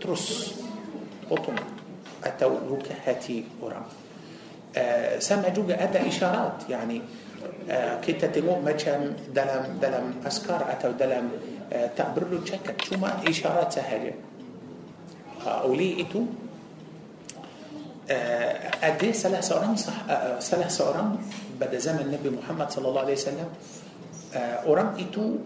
terus 0.00 0.56
potong 1.28 1.56
atau 2.24 2.56
luka 2.64 2.96
hati 3.04 3.44
orang. 3.60 3.84
Uh, 4.74 5.20
sama 5.22 5.54
juga 5.54 5.78
ada 5.78 6.02
isyarat 6.02 6.66
yani 6.66 6.98
kita 8.04 8.28
tengok 8.28 8.60
macam 8.60 9.16
dalam 9.32 9.80
dalam 9.80 10.20
askar 10.24 10.68
atau 10.68 10.92
dalam 10.92 11.32
uh, 11.70 11.88
tak 11.94 12.12
perlu 12.12 12.40
cakap 12.44 12.76
cuma 12.84 13.18
isyarat 13.24 13.68
sahaja 13.72 14.12
uh, 15.44 15.64
oleh 15.66 16.04
itu 16.04 16.26
uh, 18.10 18.52
ada 18.78 19.08
salah 19.14 19.40
seorang 19.40 19.72
uh, 19.74 20.36
salah 20.38 20.68
seorang 20.68 21.08
pada 21.56 21.76
zaman 21.80 22.10
Nabi 22.10 22.34
Muhammad 22.34 22.68
sallallahu 22.68 23.04
alaihi 23.08 23.18
wasallam 23.20 23.50
uh, 24.34 24.56
orang 24.68 24.90
itu 25.00 25.40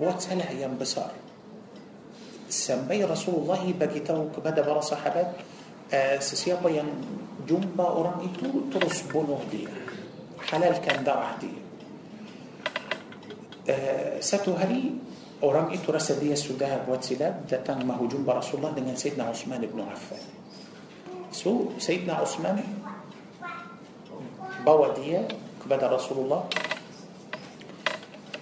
buat 0.00 0.18
salah 0.18 0.50
yang 0.50 0.74
besar 0.74 1.14
sampai 2.50 3.02
Rasulullah 3.02 3.62
bagi 3.74 4.02
tahu 4.02 4.30
kepada 4.34 4.62
para 4.62 4.82
sahabat 4.82 5.28
uh, 5.90 6.16
sesiapa 6.18 6.66
yang 6.70 6.88
jumpa 7.44 7.84
orang 7.84 8.24
itu 8.24 8.68
terus 8.72 9.04
bunuh 9.06 9.40
dia 9.52 9.83
حلال 10.50 10.76
كان 10.84 11.04
دار 11.04 11.18
عهدي 11.18 11.52
آه، 13.68 14.20
ساتو 14.20 14.52
هاري 14.52 14.92
أورام 15.42 15.72
إتو 15.72 15.92
رسدية 15.92 16.34
سوداها 16.34 16.84
بواتسلاب 16.84 17.46
داتان 17.50 17.86
ما 17.86 17.96
هجوم 17.96 18.24
برسول 18.24 18.60
الله 18.60 18.70
دنان 18.76 18.96
سيدنا 18.96 19.24
عثمان 19.24 19.60
بن 19.60 19.80
عفان. 19.80 20.24
سو 21.32 21.76
سيدنا 21.80 22.12
عثمان 22.20 22.60
بوادية 24.66 25.28
كبدا 25.64 25.86
رسول 25.96 26.18
الله. 26.24 26.40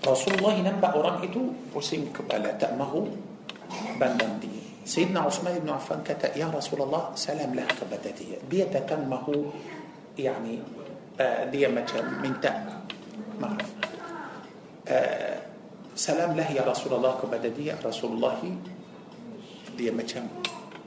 رسول 0.02 0.34
الله 0.34 0.54
نبأ 0.66 0.88
أورام 0.98 1.22
إتو 1.22 1.42
وسيم 1.74 2.10
كبالا 2.10 2.58
تأمه 2.58 2.92
بندان 4.02 4.42
دي 4.42 4.50
سيدنا 4.82 5.20
عثمان 5.30 5.62
بن 5.62 5.70
عفان 5.70 6.02
كتأ 6.02 6.34
يا 6.38 6.50
رسول 6.50 6.82
الله 6.82 7.14
سلام 7.14 7.54
لها 7.54 7.70
كبدا 7.78 8.10
دي 8.18 8.42
بيتا 8.50 8.82
تأمه 8.90 9.26
يعني 10.18 10.58
دي 11.20 11.62
مجال 11.68 12.06
من 12.24 12.32
تأمل 12.40 12.76
سلام 15.92 16.32
له 16.36 16.48
يا 16.56 16.64
رسول 16.64 16.92
الله 16.96 17.12
كبدا 17.22 17.48
دي 17.52 17.68
رسول 17.84 18.10
الله 18.16 18.38
دي 19.76 19.90
مجال 19.92 20.26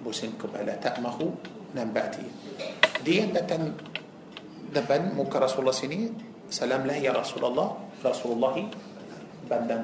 بوسين 0.04 0.34
كبالا 0.42 0.82
تأمه 0.82 1.18
نام 1.78 1.90
نباتي 1.94 2.26
دي 3.06 3.22
نتن 3.30 3.74
دبن 4.74 5.04
موك 5.16 5.34
رسول 5.36 5.60
الله 5.62 5.76
سني 5.78 6.00
سلام 6.50 6.84
له 6.90 6.98
يا 7.06 7.14
رسول 7.14 7.46
الله 7.46 7.68
رسول 8.06 8.32
الله 8.36 8.56
بدن 9.50 9.82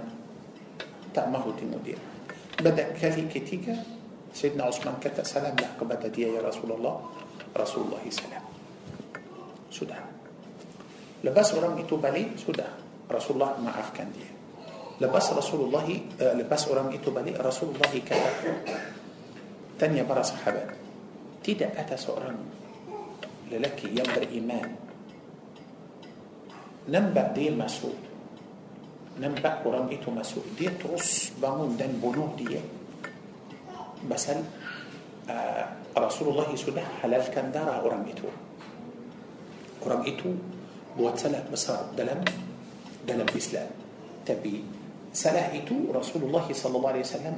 تأمه 1.14 1.44
تنو 1.58 1.78
دي 1.86 1.96
بدأ 2.62 2.98
كالي 2.98 3.30
كتيكا 3.30 3.76
سيدنا 4.34 4.64
عثمان 4.70 4.96
كتا 5.02 5.24
سلام 5.24 5.56
له 5.56 5.70
كبدا 5.80 6.10
دي 6.10 6.28
يا 6.28 6.42
رسول 6.42 6.72
الله 6.76 6.96
رسول 7.58 7.82
الله 7.88 8.04
سلام 8.10 8.46
سودان 9.72 10.11
lepas 11.22 11.48
orang 11.58 11.78
itu 11.82 11.96
balik 11.98 12.38
sudah 12.38 12.70
Rasulullah 13.10 13.58
maafkan 13.62 14.10
dia 14.13 14.30
lepas 15.01 15.34
Rasulullah 15.34 15.86
uh, 15.86 16.36
lepas 16.38 16.62
orang 16.70 16.94
itu 16.94 17.10
balik 17.10 17.38
Rasulullah 17.42 17.90
kata 17.90 18.32
tanya 19.78 20.06
para 20.06 20.22
sahabat 20.22 20.78
tidak 21.42 21.74
ada 21.74 21.98
seorang 21.98 22.38
lelaki 23.50 23.90
yang 23.94 24.06
beriman 24.13 24.78
nampak 26.90 27.34
dia 27.38 27.54
masuk 27.54 27.94
nampak 29.22 29.62
orang 29.66 29.90
itu 29.94 30.10
masuk 30.10 30.46
dia 30.58 30.74
terus 30.78 31.34
bangun 31.38 31.78
dan 31.78 31.94
bunuh 32.01 32.34
dia 32.38 32.62
pasal 34.08 34.42
uh, 35.30 35.66
Rasulullah 35.94 36.50
sudah 36.58 36.86
halalkan 37.04 37.54
darah 37.54 37.84
orang 37.86 38.08
itu 38.10 38.25
orang 39.86 40.01
itu 40.10 40.30
buat 40.96 41.16
salah 41.16 41.44
besar 41.48 41.92
dalam 41.96 42.20
dalam 43.06 43.28
Islam 43.34 43.68
tapi 44.28 44.62
salah 45.12 45.50
itu 45.52 45.90
Rasulullah 45.92 46.46
wasallam 46.48 47.36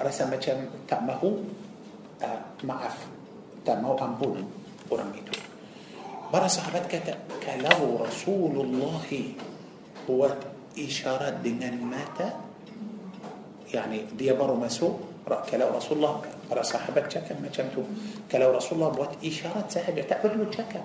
rasa 0.00 0.24
macam 0.28 0.56
tak 0.88 1.00
mahu 1.04 1.44
uh, 2.24 2.40
maaf 2.64 2.96
tak 3.66 3.80
mahu 3.80 3.94
ampun 4.00 4.40
orang 4.88 5.10
itu 5.16 5.34
para 6.32 6.48
sahabat 6.48 6.88
kata 6.88 7.14
kalau 7.42 8.00
Rasulullah 8.00 9.04
buat 10.04 10.36
isyarat 10.74 11.40
dengan 11.44 11.76
mata 11.84 12.34
yani 13.70 14.08
dia 14.14 14.34
baru 14.34 14.56
masuk 14.58 15.24
kalau 15.24 15.72
Rasulullah 15.72 16.20
para 16.46 16.60
sahabat 16.60 17.08
cakap 17.08 17.40
macam 17.40 17.64
tu 17.72 17.82
kalau 18.28 18.52
Rasulullah 18.52 18.92
buat 18.92 19.12
isyarat 19.24 19.72
sahaja 19.72 20.02
tak 20.04 20.20
perlu 20.20 20.46
cakap 20.52 20.84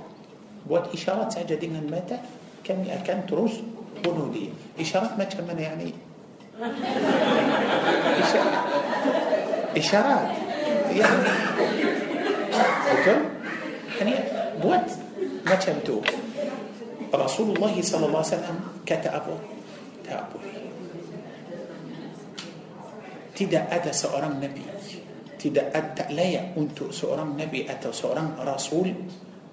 buat 0.65 0.91
isyarat 0.91 1.29
saja 1.31 1.55
dengan 1.55 1.85
mata 1.87 2.19
kami 2.65 2.91
akan 2.91 3.17
terus 3.27 3.63
bunuh 4.03 4.31
dia 4.31 4.51
isyarat 4.79 5.15
macam 5.15 5.43
mana 5.47 5.61
yani 5.73 5.91
isyarat 8.19 8.63
isyarat 9.75 10.27
yani 10.91 11.33
betul 12.89 13.19
yani 13.99 14.13
buat 14.59 14.83
macam 15.47 15.75
tu 15.85 15.97
Rasulullah 17.09 17.73
sallallahu 17.73 18.21
alaihi 18.21 18.35
wasallam 18.37 18.57
kata 18.85 19.09
apa 19.15 19.35
tak 20.05 20.29
boleh 20.33 20.69
tidak 23.33 23.71
ada 23.71 23.91
seorang 23.95 24.35
nabi 24.43 24.67
tidak 25.39 25.71
ada 25.71 25.95
tak 25.95 26.09
layak 26.11 26.51
untuk 26.59 26.91
seorang 26.91 27.39
nabi 27.39 27.63
atau 27.63 27.95
seorang 27.95 28.35
rasul 28.43 28.91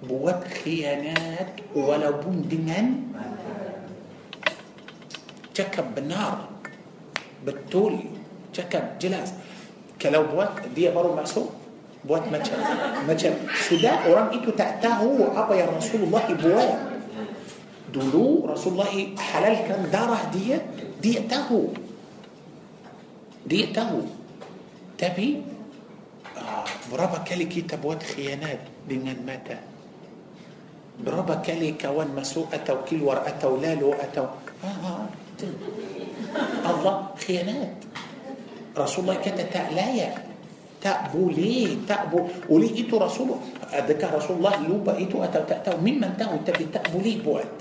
buat 0.05 0.45
khianat 0.45 1.73
walaupun 1.73 2.45
dengan 2.45 3.01
cakap 5.57 5.97
benar 5.97 6.53
betul 7.41 7.97
cakap 8.53 9.01
jelas 9.01 9.33
kalau 9.97 10.29
buat 10.29 10.69
dia 10.77 10.93
baru 10.93 11.17
masuk 11.17 11.49
buat 12.05 12.29
macam 12.29 12.61
macam 13.09 13.33
sudah 13.67 14.05
orang 14.05 14.37
itu 14.37 14.53
tak 14.53 14.85
tahu 14.85 15.33
apa 15.33 15.53
yang 15.57 15.73
Rasulullah 15.73 16.29
buat 16.29 16.71
dulu 17.89 18.45
Rasulullah 18.53 18.93
halalkan 19.17 19.89
darah 19.89 20.29
dia 20.29 20.61
dia 21.01 21.25
tahu 21.25 21.73
dia 23.49 23.73
tahu 23.73 24.05
tapi 25.01 25.41
uh, 26.37 26.69
berapa 26.93 27.25
kali 27.25 27.49
kita 27.49 27.81
buat 27.81 28.05
khianat 28.05 28.61
dengan 28.85 29.17
mata 29.25 29.76
بربا 31.05 31.35
كالي 31.45 31.77
كوان 31.77 32.17
مسوءة 32.17 32.49
أتو 32.57 32.89
ورقة 33.05 33.43
ولا 33.49 33.75
لوقة 33.75 34.17
آه،, 34.17 34.65
آه،, 34.65 35.05
آه 35.05 35.27
الله 36.67 36.95
خيانات. 37.21 37.77
رسول 38.79 39.01
الله 39.05 39.17
كانت 39.21 39.41
تألايا. 39.53 40.11
تأبو 40.81 41.29
ليه 41.29 41.85
تأبو. 41.89 42.49
وليه 42.49 42.73
إيتو 42.85 42.97
رسوله 42.97 43.37
أدكا 43.73 44.07
رسول 44.17 44.37
الله 44.41 44.55
لوبا 44.69 44.97
إيتو 44.97 45.25
أتو 45.25 45.45
تأتو 45.45 45.81
مين 45.85 46.01
من 46.01 46.17
تأو؟ 46.17 46.41
أنت 46.41 46.49
بتأبو 46.51 46.99
ليه 47.05 47.21
بوات. 47.21 47.55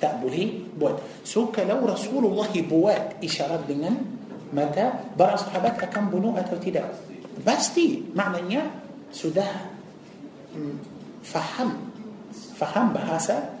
تأبو 0.00 0.26
ليه 0.26 0.50
بوات. 0.78 0.98
سوك 1.22 1.62
لو 1.62 1.86
رسول 1.86 2.22
الله 2.26 2.52
بوات. 2.70 3.22
إشارات 3.22 3.62
بنا 3.70 3.90
متى؟ 4.52 4.86
برا 5.18 5.36
صحابتها 5.36 5.86
كم 5.86 6.10
بنو 6.10 6.34
أتو 6.38 6.58
تدا 6.58 6.84
بس 7.46 7.74
دي 7.74 8.02
معنى 8.14 8.58
سده 9.12 9.46
فهمت 11.22 11.85
faham 12.56 12.96
bahasa 12.96 13.60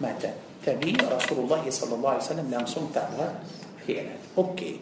mata 0.00 0.32
tapi 0.64 0.96
Rasulullah 0.96 1.60
wasallam 1.60 2.48
langsung 2.48 2.88
tak 2.88 3.12
buat 3.16 3.32
khianat 3.84 4.16
okey 4.36 4.80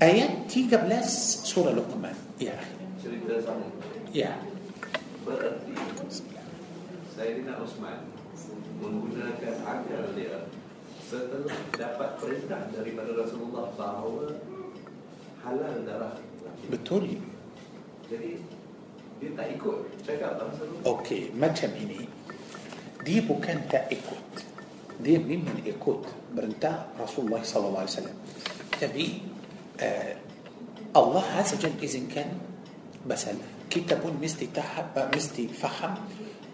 ayat 0.00 0.48
13 0.48 0.80
surah 1.44 1.76
Luqman 1.76 2.16
ya 2.40 2.56
cerita 3.00 3.40
sama 3.44 3.68
ya 4.12 4.40
berarti 5.24 5.72
Sayyidina 7.14 7.60
Osman 7.60 8.08
menggunakan 8.80 9.54
akal 9.64 10.04
dia 10.16 10.48
setelah 11.04 11.56
dapat 11.76 12.10
perintah 12.18 12.68
daripada 12.72 13.12
Rasulullah 13.14 13.70
bahawa 13.76 14.34
halal 15.44 15.76
darah 15.84 16.16
betul 16.72 17.20
jadi 18.08 18.40
dia 19.24 19.32
tak 19.40 19.48
ikut 19.56 19.78
cakap 20.04 20.30
pasal 20.36 20.64
tu 20.68 20.76
okey 20.84 21.32
macam 21.32 21.70
ini 21.80 22.04
dia 23.00 23.20
bukan 23.24 23.56
tak 23.72 23.88
ikut 23.88 24.24
dia 25.00 25.16
memang 25.16 25.64
ikut 25.64 26.00
perintah 26.36 26.92
Rasulullah 27.00 27.40
sallallahu 27.40 27.84
alaihi 27.88 27.96
wasallam 27.96 28.18
tapi 28.76 29.04
uh, 29.80 30.12
Allah 30.94 31.24
azza 31.40 31.56
jalla 31.56 31.80
izinkan 31.80 32.28
basal 33.08 33.40
kita 33.72 33.96
pun 33.96 34.14
mesti 34.20 34.52
tahap 34.52 34.92
mesti 35.10 35.48
faham 35.50 35.98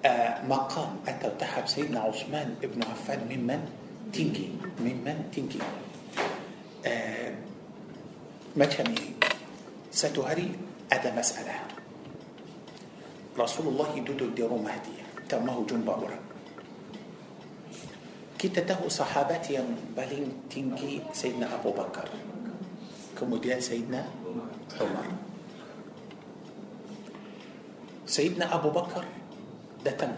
uh, 0.07 0.33
maqam 0.47 1.03
atau 1.05 1.31
tahap 1.37 1.67
Sayyidina 1.67 2.07
Uthman 2.07 2.55
ibn 2.63 2.81
Affan 2.87 3.27
memang 3.27 3.67
tinggi 4.15 4.55
memang 4.79 5.27
tinggi 5.35 5.59
uh, 6.87 7.31
macam 8.55 8.87
ini 8.95 9.15
satu 9.91 10.23
hari 10.23 10.51
ada 10.91 11.11
masalah 11.15 11.70
رسول 13.41 13.73
الله 13.73 14.05
دودو 14.05 14.37
ديرو 14.37 14.61
مهدي 14.61 15.25
تمه 15.33 15.57
جنب 15.65 15.89
أورا. 15.89 16.19
كتته 18.41 18.81
صحابات 18.89 19.53
يم 19.53 19.97
بلين 19.97 20.49
تنجي 20.53 21.13
سيدنا 21.13 21.61
أبو 21.61 21.77
بكر. 21.77 22.09
كمديان 23.21 23.61
سيدنا 23.61 24.01
عمر. 24.81 25.07
سيدنا 28.09 28.49
أبو 28.49 28.69
بكر 28.73 29.05
دتن 29.85 30.13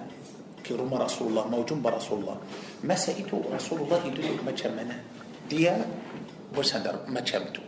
كرم 0.63 0.91
رسول 0.95 1.27
الله 1.35 1.45
موجون 1.51 1.83
برسول 1.83 2.19
الله. 2.23 2.39
ما 2.87 2.95
سئتوا 2.95 3.43
رسول 3.59 3.79
الله 3.87 3.99
يدلك 4.07 4.39
ما 4.47 4.55
شمنا 4.55 4.97
ديا 5.51 5.83
بسندر 6.55 7.11
ما 7.11 7.23
شمتوا 7.27 7.67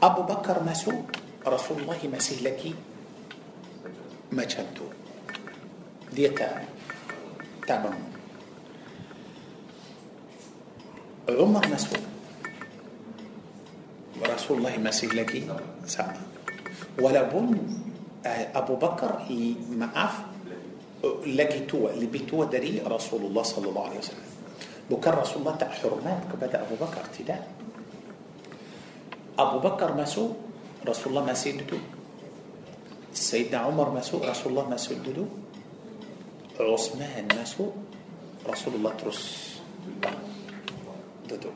أبو 0.00 0.22
بكر 0.24 0.56
ما 0.64 0.72
رسول 1.44 1.76
الله 1.84 2.00
ما 2.08 2.18
سهلكي 2.20 2.89
ما 4.32 4.44
چنتو 4.44 4.86
ديتا 6.12 6.64
تعبان. 7.66 7.98
عمر 11.30 11.66
نسو 11.66 11.94
رسول 14.22 14.58
الله 14.58 14.78
مسيح 14.78 15.14
لكي 15.14 15.46
سعد. 15.86 16.16
ولا 16.98 17.22
بون 17.30 17.54
آه، 18.26 18.58
أبو 18.58 18.74
بكر 18.76 19.26
معاف 19.70 20.14
لكي 21.26 21.60
تو 21.70 21.88
اللي 21.88 22.06
تو 22.26 22.44
دري 22.44 22.82
رسول 22.86 23.22
الله 23.30 23.42
صلى 23.42 23.66
الله 23.68 23.84
عليه 23.86 23.98
وسلم. 23.98 24.28
بكر 24.90 25.12
رسول 25.18 25.38
الله 25.42 25.56
تحرمات 25.56 26.20
كبدا 26.34 26.66
أبو 26.66 26.74
بكر 26.82 27.04
تدا 27.18 27.38
أبو 29.38 29.58
بكر 29.58 29.94
ما 29.94 30.02
مسو 30.02 30.34
رسول 30.86 31.08
الله 31.14 31.24
مسيح 31.30 31.56
لكي 31.62 31.78
سيدنا 33.14 33.58
عمر 33.58 33.90
ما 33.90 34.00
سوء 34.00 34.22
رسول 34.28 34.52
الله 34.52 34.68
ما 34.68 34.76
سدده 34.76 35.26
عثمان 36.60 37.28
ما 37.36 37.44
سوء 37.44 37.72
رسول 38.46 38.74
الله 38.74 38.92
ترس. 38.94 39.22
دده 41.30 41.50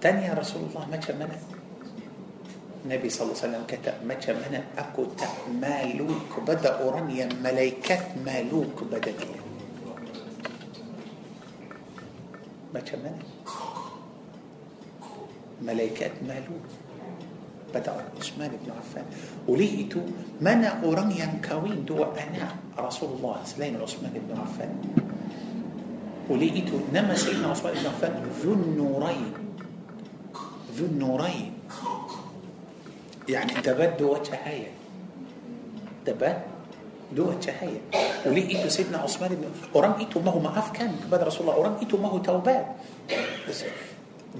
تاني 0.00 0.32
رسول 0.34 0.62
الله 0.70 0.82
ما 0.90 0.96
كان 0.96 1.22
نبي 2.86 3.08
صلى 3.10 3.22
الله 3.22 3.36
عليه 3.38 3.46
وسلم 3.46 3.64
كتب 3.70 3.94
ما 4.02 4.14
كان 4.18 4.64
أكو 4.78 5.02
تمالوك 5.14 6.30
بدأ 6.46 6.82
أورانيا 6.82 7.28
ملايكات 7.38 8.18
مالوك 8.26 8.84
بدا 8.90 9.14
ما 12.74 12.80
كان 12.82 13.18
ملائكات 15.62 16.12
مالوا 16.28 16.60
بدأ 17.74 18.04
عثمان 18.20 18.50
بن 18.50 18.68
عفان. 18.68 19.04
ولقيته 19.48 20.02
منع 20.40 20.82
أوران 20.82 21.10
ينكوين 21.10 21.84
دو 21.84 22.04
أنا 22.04 22.46
رسول 22.78 23.16
الله 23.16 23.36
سليم 23.44 23.80
عثمان 23.82 24.12
بن 24.12 24.30
عفان. 24.36 24.72
ولقيته 26.30 26.80
نما 26.92 27.14
سيدنا 27.14 27.48
عثمان 27.48 27.72
بن 27.74 27.86
عفان 27.86 28.12
ذو 28.42 28.52
النورين. 28.52 29.32
ذو 30.76 30.84
النورين. 30.86 31.52
يعني 33.28 33.52
تبد 33.62 34.02
وجهايا 34.02 34.70
تبد 36.06 36.38
دو 37.12 37.32
تحية 37.32 37.80
وليه 38.26 38.56
إيتو 38.56 38.68
سيدنا 38.68 38.98
عثمان 38.98 39.30
بن 39.36 39.46
أرام 39.76 40.00
إيتو 40.00 40.20
ما 40.20 40.30
هو 40.30 40.40
معاف 40.40 40.72
كان 40.72 40.96
بعد 41.12 41.22
رسول 41.22 41.48
الله. 41.48 41.60
أرام 41.60 41.74
إيتو 41.80 41.96
ما 41.96 42.08
هو 42.08 42.18
توبات. 42.18 42.66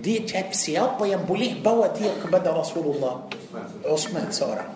Dia 0.00 0.24
siapa 0.52 1.04
yang 1.04 1.28
boleh 1.28 1.60
bawa 1.60 1.92
dia 1.92 2.16
kepada 2.16 2.54
Rasulullah 2.54 3.28
Uthman 3.84 4.32
seorang 4.32 4.70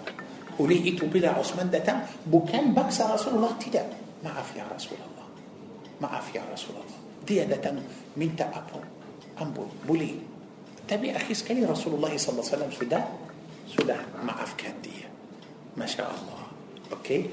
oleh 0.61 0.81
itu 0.85 1.09
bila 1.09 1.37
Uthman 1.40 1.72
datang 1.72 2.05
bukan 2.29 2.76
baksa 2.76 3.09
Rasulullah 3.09 3.57
tidak 3.57 3.88
maaf 4.20 4.52
ya 4.52 4.68
Rasulullah 4.68 5.29
maaf 6.05 6.29
ya 6.33 6.44
Rasulullah 6.44 6.85
dia 7.24 7.48
datang 7.48 7.81
minta 8.20 8.48
apa 8.52 8.76
ampun 9.40 9.68
boleh 9.88 10.12
tapi 10.87 11.11
akhir 11.11 11.35
sekali 11.35 11.66
Rasulullah 11.66 12.14
SAW 12.14 12.70
sudah 12.70 13.02
sudah 13.66 13.98
maafkan 14.22 14.72
dia 14.79 15.11
Masya 15.74 16.07
Allah 16.07 16.46
Okey 16.94 17.26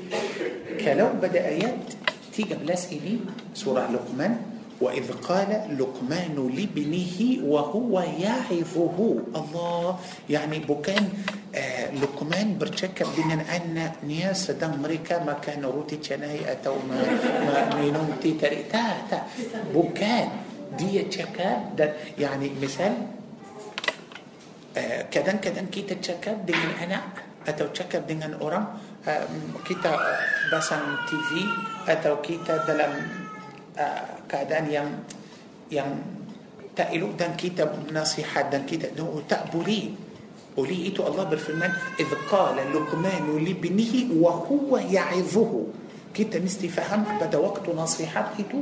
Kalau 0.82 1.14
pada 1.22 1.38
ayat 1.38 1.78
13 2.34 2.66
ini 2.98 3.22
Surah 3.54 3.86
Luqman 3.94 4.34
وإذ 4.82 5.12
قال 5.28 5.50
لقمان 5.80 6.36
لابنه 6.58 7.18
وهو 7.46 7.94
يعظه. 8.00 8.98
Allah 9.36 10.00
يعني 10.30 10.60
bukan 10.60 11.06
ah, 11.56 11.92
Luqman 12.02 12.58
bercakap 12.58 13.06
dengan 13.16 13.32
anaknya 13.46 13.78
sedang 14.04 14.82
mereka 14.82 15.24
makan 15.24 15.62
roti 15.66 16.02
canai 16.02 16.52
atau 16.52 16.76
minum 16.90 18.18
teh 18.22 18.34
tarik 18.42 18.86
tak 19.10 19.20
bukan 19.74 20.30
dia 20.78 21.02
cakap 21.14 21.78
يعني 22.18 22.48
misal 22.62 22.94
ah, 24.78 25.02
kadang-kadang 25.14 25.66
kita 25.70 25.84
cakap 25.84 26.02
dengan 26.02 26.74
anak 26.82 27.02
atau 27.48 27.57
cakap 27.57 27.70
dengan 27.70 28.34
orang 28.42 28.66
آه، 29.08 29.28
كيتا 29.66 29.94
بسان 30.50 30.82
تي 31.06 31.18
في 31.30 31.42
أتو 31.92 32.18
كيتا 32.26 32.66
دلم 32.66 33.23
keadaan 34.30 34.66
yang 34.70 34.90
yang 35.70 35.90
tak 36.74 36.90
elok 36.94 37.14
dan 37.18 37.38
kita 37.38 37.70
nasihat 37.94 38.50
dan 38.50 38.66
kita 38.66 38.90
tak 39.30 39.50
boleh 39.54 39.94
oleh 40.54 40.80
itu 40.94 41.02
Allah 41.02 41.26
berfirman 41.26 41.98
qala 42.30 42.62
luqman 42.70 43.42
libnihi 43.42 44.14
wa 44.14 44.38
huwa 44.46 44.78
ya'idhuhu 44.82 45.70
kita 46.14 46.38
mesti 46.38 46.70
faham 46.70 47.06
pada 47.18 47.42
waktu 47.42 47.74
nasihat 47.74 48.38
itu 48.38 48.62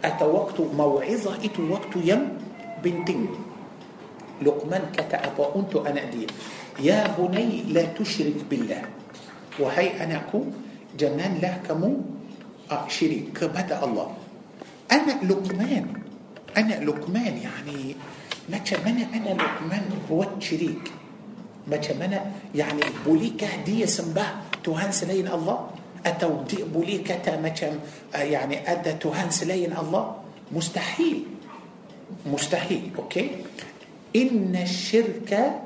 atau 0.00 0.28
waktu 0.32 0.64
mau'izah 0.72 1.36
itu 1.44 1.64
waktu 1.68 1.98
yang 2.04 2.24
penting 2.80 3.28
Luqman 4.44 4.92
kata 4.92 5.16
apa 5.24 5.44
untuk 5.56 5.84
anak 5.88 6.12
dia 6.12 6.28
Ya 6.76 7.08
bunai 7.16 7.64
la 7.72 7.88
tushrik 7.96 8.44
billah 8.52 8.84
Wahai 9.56 9.96
anakku 9.96 10.44
Janganlah 10.96 11.64
kamu 11.64 11.96
uh, 12.68 12.84
syirik 12.84 13.32
kepada 13.32 13.80
Allah 13.80 14.12
أنا 14.92 15.12
لقمان. 15.22 15.86
أنا 16.56 16.74
لقمان 16.84 17.34
يعني 17.38 17.96
ما 18.48 18.58
تشمنا 18.58 19.06
أنا 19.14 19.30
لقمان 19.34 19.84
هو 20.10 20.24
تشريك 20.40 20.92
ما 21.66 21.76
تشمنا 21.76 22.32
يعني 22.54 22.80
بوليكا 23.06 23.66
دي 23.66 23.86
سمبه 23.86 24.26
تهان 24.64 24.92
سلين 24.92 25.28
الله؟ 25.28 25.58
أتو 26.06 26.42
دي 26.48 26.62
بوليكا 26.62 27.40
ما 27.40 27.52
آه، 28.14 28.18
يعني 28.18 28.72
أدى 28.72 28.92
تهان 28.92 29.30
سلين 29.30 29.72
الله؟ 29.76 30.04
مستحيل. 30.52 31.24
Mustahil 32.26 32.90
okey? 32.98 33.30
إن 34.16 34.56
الشرك 34.62 35.60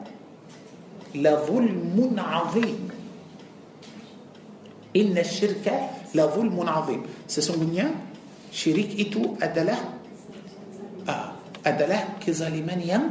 لظلم 1.14 2.16
عظيم. 2.18 2.88
إن 4.96 5.18
الشرك 5.18 5.66
لظلم 6.14 6.56
عظيم. 6.68 7.02
Sesungguhnya 7.28 7.61
syirik 8.52 9.00
itu 9.00 9.38
adalah 9.42 9.78
ah 11.09 11.30
adalah 11.66 11.98
kezaliman 12.26 12.80
yang? 12.83 13.04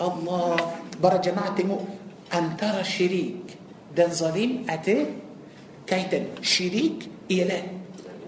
Allah 0.00 0.56
para 1.02 1.16
jemaah 1.16 1.58
mu 1.64 1.78
antara 2.34 2.84
syirik 2.84 3.44
dan 3.96 4.10
zalim 4.12 4.68
erti? 4.70 5.06
Kaitan 5.86 6.24
syirik 6.42 7.08
إلى 7.30 7.58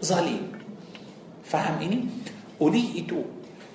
ظالم. 0.05 0.43
فهم 1.45 1.77
إني؟ 1.85 2.01
وليه 2.61 3.05
إتو 3.05 3.21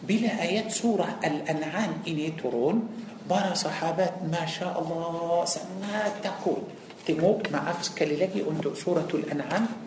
بلا 0.07 0.41
آيات 0.41 0.71
سورة 0.71 1.19
الأنعام 1.23 1.91
إني 2.07 2.31
ترون 2.41 2.87
برا 3.29 3.53
صحابات 3.53 4.13
ما 4.31 4.45
شاء 4.45 4.71
الله 4.81 5.45
سما 5.45 5.99
تقول 6.23 6.61
تمو 7.07 7.41
مع 7.51 7.71
أفسك 7.71 8.01
للاقي 8.01 8.41
أنت 8.49 8.65
سورة 8.77 9.07
الأنعام؟ 9.13 9.86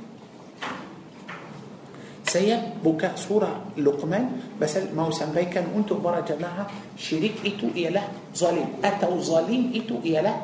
Saya 2.31 2.62
buka 2.79 3.19
surah 3.19 3.75
Luqman 3.83 4.55
pasal 4.55 4.95
mau 4.95 5.11
sampaikan 5.11 5.66
untuk 5.75 5.99
para 5.99 6.23
jemaah 6.23 6.71
syirik 6.95 7.43
itu 7.43 7.75
ialah 7.75 8.07
zalim 8.31 8.79
atau 8.79 9.19
zalim 9.19 9.75
itu 9.75 9.99
ialah 10.07 10.38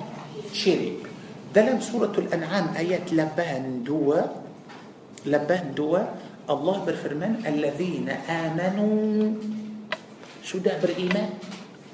syirik 0.51 1.07
dalam 1.55 1.79
suratul 1.79 2.27
An'am 2.35 2.75
ayat 2.75 3.07
82 3.07 3.87
82 3.87 5.31
Allah 6.51 6.77
berfirman 6.83 7.47
alladzina 7.47 8.19
amanu 8.27 9.31
sudah 10.43 10.83
beriman 10.83 11.39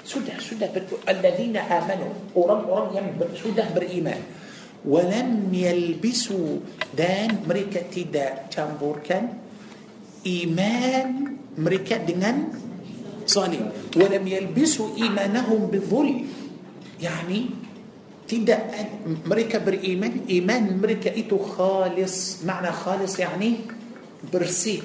sudah 0.01 0.41
sudah 0.41 0.73
ber, 0.73 0.89
alladzina 1.05 1.69
amanu 1.69 2.33
orang-orang 2.33 2.97
yang 2.97 3.13
ber, 3.13 3.29
sudah 3.37 3.69
beriman 3.69 4.17
walam 4.89 5.53
yalbisu 5.53 6.65
dan 6.97 7.45
mereka 7.45 7.85
tidak 7.85 8.49
campurkan 8.49 9.42
iman 10.23 11.07
mereka 11.59 11.99
dengan 11.99 12.51
zalim 13.27 13.71
walam 13.95 14.25
yalbisu 14.25 14.95
imanahum 14.99 15.69
bidzul 15.71 16.27
yani 16.99 17.51
tidak 18.23 18.71
mereka 19.27 19.59
beriman 19.59 20.23
iman 20.27 20.63
mereka 20.79 21.11
itu 21.11 21.35
khalis 21.35 22.41
makna 22.47 22.71
khalis 22.71 23.19
yani 23.19 23.67
bersih 24.31 24.79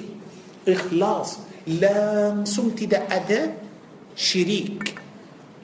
ikhlas 0.67 1.39
langsung 1.65 2.75
tidak 2.75 3.07
ada 3.07 3.55
syirik 4.13 4.99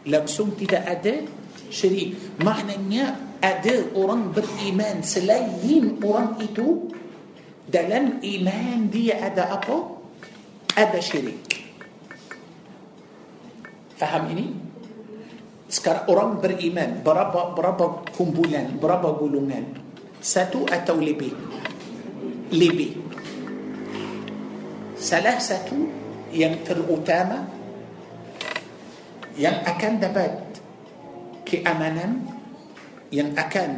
langsung 0.07 0.55
tidak 0.55 0.83
ada 0.87 1.27
syirik 1.67 2.15
maknanya 2.39 3.19
ada 3.43 3.91
orang 3.93 4.31
beriman 4.31 5.03
selain 5.03 5.99
orang 5.99 6.39
itu 6.39 6.87
ده 7.71 7.81
لم 7.87 8.19
إيمان 8.23 8.89
دي 8.89 9.13
أدا 9.13 9.53
أبو 9.53 9.77
ادى 10.77 11.01
شريك. 11.01 11.49
فهميني 13.95 14.47
سكر 15.69 16.05
أرام 16.11 16.43
بر 16.43 16.59
إيمان 16.59 17.01
برابا 17.05 17.55
برابا 17.55 18.11
كمبولان 18.11 18.77
برابا 18.83 19.09
قولونان 19.23 19.65
ساتو 20.21 20.67
أتو 20.67 20.99
لبي 20.99 21.31
لبي 22.51 22.89
سلاح 24.99 25.39
ساتو 25.39 25.79
ينتر 26.35 26.83
أتاما 26.83 27.39
ين 29.39 29.55
أكان 29.63 29.99
دبات. 29.99 30.39
كأمانا 31.45 32.07
ين 33.13 33.37
أكان 33.37 33.73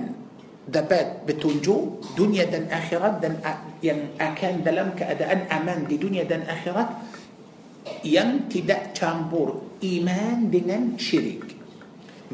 dapat 0.67 1.23
petunjuk 1.23 2.03
dunia 2.19 2.43
dan 2.51 2.67
akhirat 2.67 3.23
dan 3.23 3.39
yang 3.79 4.11
akan 4.19 4.67
dalam 4.67 4.91
keadaan 4.99 5.47
aman 5.47 5.87
di 5.87 5.95
dunia 5.95 6.27
dan 6.27 6.43
akhirat 6.43 6.91
yang 8.03 8.51
tidak 8.51 8.91
campur 8.91 9.79
iman 9.79 10.51
dengan 10.51 10.99
syirik 10.99 11.55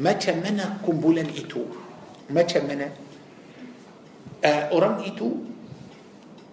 macam 0.02 0.42
mana 0.42 0.82
kumpulan 0.82 1.30
itu 1.30 1.62
macam 2.34 2.66
mana 2.66 2.90
uh, 4.42 4.64
orang 4.74 5.06
itu 5.06 5.30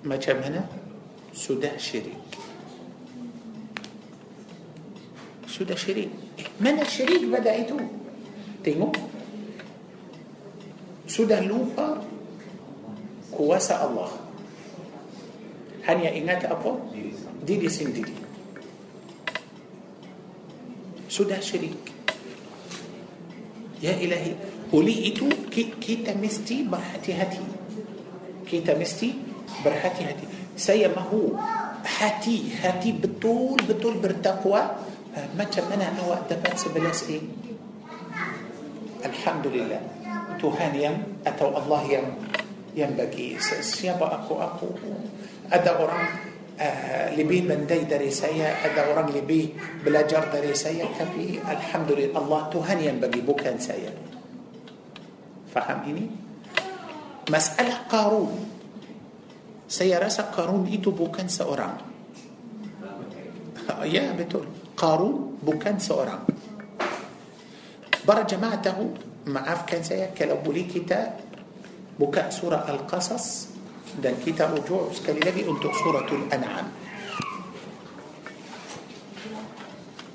macam 0.00 0.40
mana? 0.40 0.64
Sudah 1.36 1.76
syirik. 1.76 2.16
Sudah 5.44 5.76
syirik. 5.76 6.08
Mana 6.56 6.80
syirik 6.88 7.28
pada 7.28 7.52
itu? 7.52 7.76
Tengok. 8.64 8.96
Sudah 11.04 11.44
lupa 11.44 12.00
kuasa 13.28 13.84
Allah. 13.84 14.08
Hanya 15.84 16.08
ingat 16.16 16.48
apa? 16.48 16.80
Diri 17.44 17.68
sendiri 17.68 18.19
sudah 21.20 21.36
syirik. 21.44 21.84
Ya 23.84 23.92
oleh 24.00 24.32
itu 24.72 25.52
ki, 25.52 26.00
kita 26.00 26.28
mesti 26.28 26.64
berhati-hati 26.64 27.44
kita 28.48 28.64
mesti 28.64 29.08
berhati-hati 29.64 30.26
saya 30.56 30.88
mahu 30.88 31.04
hati-hati 31.12 32.92
betul-betul 32.92 33.94
bertakwa 34.00 34.62
macam 35.36 35.44
mana 35.44 35.86
awak 36.00 36.12
dapat 36.24 36.56
sebelas 36.56 37.12
A? 37.12 37.20
الحمد 39.04 39.46
لله. 39.52 39.80
تهان 40.40 40.74
يم 40.76 40.96
أتو 41.28 41.52
الله 41.52 41.82
يم. 41.92 42.08
ينبغي. 42.76 43.36
سيابا 43.60 44.06
أكو 44.14 44.34
أكو. 44.40 44.68
أدى 45.52 45.70
أورام 45.70 46.29
آه، 46.60 47.16
لبي 47.16 47.40
من 47.48 47.64
داي 47.66 47.84
دريسية 47.88 48.44
أدعو 48.44 48.92
رجل 49.00 49.20
بي 49.24 49.56
بلا 49.84 50.04
جار 50.04 50.28
دريسية 50.32 50.84
كبي 50.98 51.40
الحمد 51.40 51.92
لله 51.92 52.12
الله 52.20 52.40
تهنيا 52.52 52.92
بقي 53.00 53.20
بو 53.24 53.32
كان 53.34 53.56
سايا 53.56 53.92
فهمني 55.56 56.06
مسألة 57.32 57.74
قارون. 57.88 58.32
سيرس 59.70 60.20
قارون 60.34 60.66
إيتو 60.66 60.90
بوكان 60.90 61.28
سأران 61.30 61.74
آه، 63.70 63.84
يا 63.86 64.12
بتقول. 64.12 64.76
قارون 64.76 65.38
بوكان 65.42 65.78
سأران 65.78 66.26
برا 68.04 68.22
جماعته 68.22 68.76
معاف 69.30 69.64
كان 69.64 69.82
سايا 69.82 70.10
كلا 70.18 70.34
بولي 70.42 70.62
كتاب 70.68 71.20
بكاء 72.00 72.30
سورة 72.30 72.64
القصص. 72.68 73.49
Dan 73.98 74.14
kita 74.22 74.46
rujuk 74.54 74.94
sekali 74.94 75.18
lagi 75.18 75.42
untuk 75.42 75.74
suratul 75.74 76.30
an'am 76.30 76.70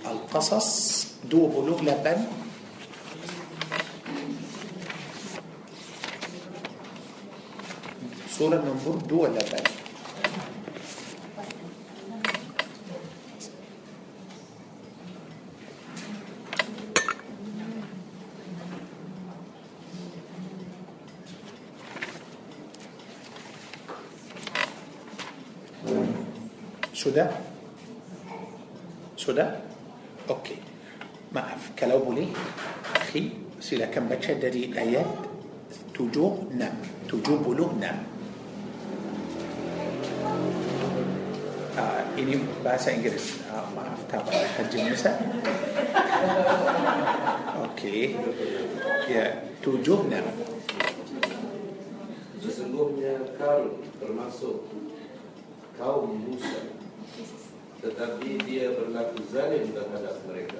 Al-Qasas 0.08 0.68
28 1.28 2.46
Surah 8.36 8.60
nombor 8.64 9.00
28 9.08 9.85
silakan 33.96 34.12
baca 34.12 34.32
dari 34.36 34.64
ayat 34.76 35.08
76. 35.96 36.52
76. 37.08 37.16
Uh, 41.80 42.02
ini 42.20 42.36
bahasa 42.60 42.92
Inggris. 42.92 43.40
Uh, 43.48 43.64
maaf, 43.72 44.04
tak 44.12 44.20
apa. 44.28 44.36
Haji 44.60 44.92
Musa. 44.92 45.16
Okey. 47.72 48.20
Ya, 49.08 49.48
76. 49.64 50.12
Sesungguhnya 52.44 53.16
kau 53.40 53.80
termasuk 54.04 54.68
kaum 55.80 56.20
Musa 56.20 56.68
tetapi 57.80 58.44
dia 58.44 58.76
berlaku 58.76 59.24
zalim 59.30 59.72
terhadap 59.72 60.18
mereka 60.26 60.58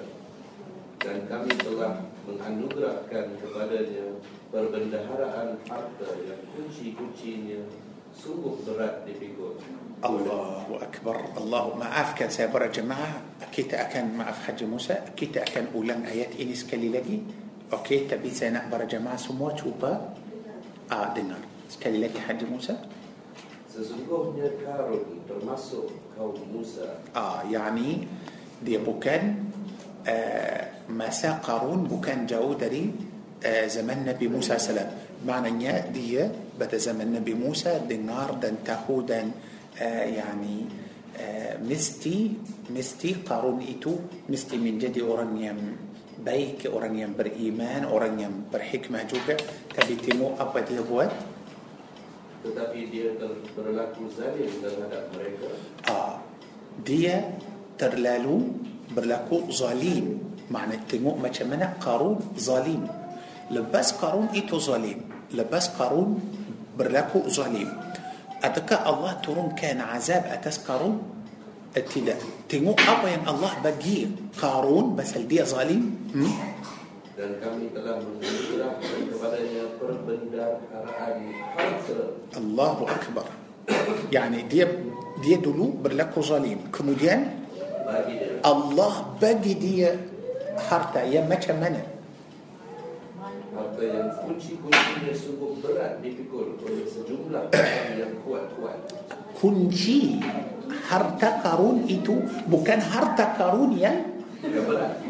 dan 1.02 1.26
kami 1.26 1.52
telah 1.58 2.05
menganugerahkan 2.26 3.38
kepadanya 3.38 4.18
perbendaharaan 4.50 5.56
harta 5.70 6.08
yang 6.26 6.42
kunci-kuncinya 6.52 7.62
sungguh 8.10 8.66
berat 8.66 9.06
dipikul 9.06 9.56
Allahu 10.04 10.76
Akbar. 10.76 11.32
Allah 11.40 11.72
maafkan 11.72 12.28
saya 12.28 12.52
para 12.52 12.68
jemaah. 12.68 13.40
Kita 13.48 13.88
akan 13.88 14.20
maaf 14.20 14.44
Haji 14.44 14.68
Musa 14.68 15.08
kita 15.16 15.40
akan 15.40 15.72
ulang 15.72 16.04
ayat 16.04 16.36
ini 16.36 16.52
sekali 16.52 16.92
lagi. 16.92 17.24
Okey 17.72 18.04
tapi 18.04 18.28
saya 18.28 18.60
nak 18.60 18.68
para 18.68 18.84
jemaah 18.84 19.16
semua 19.16 19.56
cuba 19.56 20.12
ah, 20.92 21.08
dengar. 21.16 21.40
Sekali 21.72 21.96
lagi 22.04 22.20
Haji 22.20 22.44
Musa. 22.44 22.76
Sesungguhnya 23.72 24.52
Karun 24.60 25.24
termasuk 25.24 25.88
kaum 26.12 26.36
Musa. 26.52 27.00
Ah, 27.16 27.40
يعني 27.48 28.04
dia 28.60 28.80
bukan 28.80 29.52
uh, 30.04 30.64
masa 30.90 31.32
Qarun 31.42 31.84
bukan 31.90 32.26
jauh 32.26 32.52
dari 32.54 32.90
ah, 33.44 33.66
zaman 33.66 34.04
Nabi 34.06 34.28
Musa 34.28 34.58
سلام 34.58 34.90
maknanya 35.26 35.90
dia 35.92 36.28
pada 36.60 36.78
zaman 36.78 37.12
Nabi 37.12 37.34
Musa 37.34 37.80
dia 37.88 37.96
dengar 37.96 38.38
dan 38.42 38.56
tahu 38.64 39.00
dan 39.00 39.30
ah, 39.80 40.04
يعني 40.04 40.56
ah, 41.16 41.58
mesti 41.62 42.32
mesti 42.70 43.16
Qarun 43.28 43.62
itu 43.62 43.92
mesti 44.28 44.56
menjadi 44.56 45.02
orang 45.02 45.56
yang 46.24 46.45
baik 46.45 46.66
orang 46.66 47.12
yang 47.18 47.42
beriman 47.42 47.84
orang 47.84 48.30
yang 48.52 48.67
berhikmah 48.67 49.02
juga 49.02 49.36
tapi 49.76 49.94
itu 49.96 50.34
apa 50.40 50.60
dia 50.60 50.78
buat? 50.80 51.12
Tetapi 52.46 52.78
dia 52.94 53.10
ter- 53.18 53.42
berlaku 53.58 54.06
zalim 54.14 54.46
terhadap 54.62 55.10
mereka. 55.10 55.50
Ah, 55.90 56.22
dia 56.86 57.34
terlalu 57.74 58.54
berlaku 58.94 59.50
zalim 59.50 60.22
معنى 60.50 60.86
تيمو 60.88 61.18
ما 61.18 61.28
تشمنا 61.28 61.82
قارون 61.82 62.38
ظالم. 62.38 62.82
لباس 63.50 63.88
قارون 64.02 64.26
إيتو 64.34 64.58
ظالم. 64.58 64.98
لباس 65.34 65.66
قارون 65.78 66.10
برلاكو 66.78 67.28
ظالم. 67.28 67.68
أتكا 68.44 68.76
الله 68.90 69.12
ترون 69.24 69.48
كان 69.58 69.80
عذاب 69.80 70.24
أتاس 70.38 70.58
قارون؟ 70.68 71.02
أتلا 71.76 72.14
تيمو 72.48 72.72
أبايا 72.72 73.24
الله 73.26 73.52
بجي 73.64 73.98
قارون 74.40 74.96
بس 74.96 75.18
دي 75.24 75.42
ظالم؟ 75.42 75.82
dan 77.16 77.32
kami 77.40 77.72
telah 77.72 77.96
menunjukkan 77.96 78.76
kepadanya 79.08 79.64
perbenda 79.80 80.60
perkara 80.68 81.16
Allahu 82.36 82.84
Akbar. 82.84 83.24
Yani 84.12 84.44
dia 84.44 84.68
dia 85.24 85.40
dulu 85.40 85.80
berlaku 85.80 86.20
harta 90.56 91.04
yang 91.04 91.28
macam 91.28 91.56
mana? 91.60 91.96
harta 93.56 93.82
yang 93.82 94.08
kunci-kuncinya 94.20 95.12
sungguh 95.16 95.64
berat 95.64 96.04
dipikul 96.04 96.60
oleh 96.60 96.84
sejumlah 96.84 97.48
orang 97.48 97.92
yang 97.96 98.12
kuat-kuat. 98.20 98.78
Kunci 99.32 100.20
harta 100.68 101.40
karun 101.40 101.88
itu 101.88 102.20
bukan 102.48 102.78
harta 102.80 103.32
karun 103.40 103.72
yang 103.80 103.96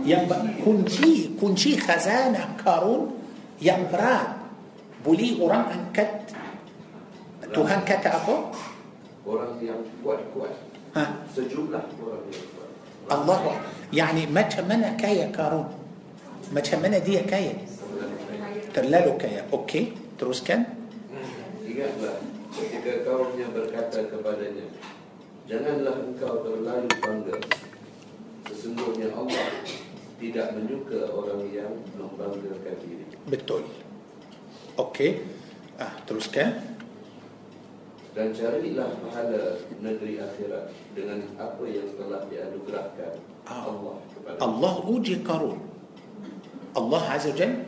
yang 0.06 0.30
kunci 0.62 1.34
kunci 1.34 1.74
khazanah 1.74 2.54
karun 2.62 3.18
yang 3.58 3.82
berat. 3.90 4.38
Boleh 5.02 5.38
orang 5.42 5.70
angkat. 5.70 6.34
Tuhan 7.46 7.86
kata 7.86 8.10
apa? 8.10 8.36
orang 9.26 9.58
yang 9.58 9.82
kuat-kuat. 10.02 10.54
Ha, 10.94 11.02
sejumlah 11.34 11.82
orang 11.98 12.24
yang 12.30 12.46
kuat 12.54 12.70
Allah 13.06 13.38
yani 13.94 14.26
macam 14.26 14.64
mana 14.66 14.94
kaya 14.98 15.30
karun? 15.30 15.66
Macam 16.50 16.78
mana 16.82 16.98
dia 17.02 17.22
kaya? 17.26 17.54
Terlalu 18.70 19.12
kaya. 19.18 19.42
Okey, 19.50 19.94
teruskan. 20.20 20.62
Ingatlah 21.66 22.16
ketika 22.56 23.04
kaumnya 23.04 23.46
berkata 23.52 24.08
kepadanya 24.08 24.64
Janganlah 25.46 26.08
engkau 26.08 26.40
terlalu 26.40 26.88
bangga 26.98 27.36
Sesungguhnya 28.48 29.12
Allah 29.12 29.46
tidak 30.16 30.56
menyuka 30.56 31.12
orang 31.12 31.44
yang 31.52 31.72
membanggakan 32.00 32.74
diri 32.80 33.04
Betul. 33.28 33.68
Okey. 34.80 35.20
Ah, 35.76 35.92
teruskan. 36.08 36.80
Dan 38.16 38.32
carilah 38.32 38.96
pahala 39.04 39.60
negeri 39.84 40.16
akhirat 40.16 40.72
Dengan 40.96 41.20
apa 41.36 41.64
yang 41.68 41.92
telah 42.00 42.24
dianugerahkan 42.26 43.14
Ah. 43.14 43.35
Allah 44.36 44.74
uji 44.84 45.22
karun 45.22 45.58
Allah 46.76 47.02
Azza 47.14 47.32
Jal 47.32 47.62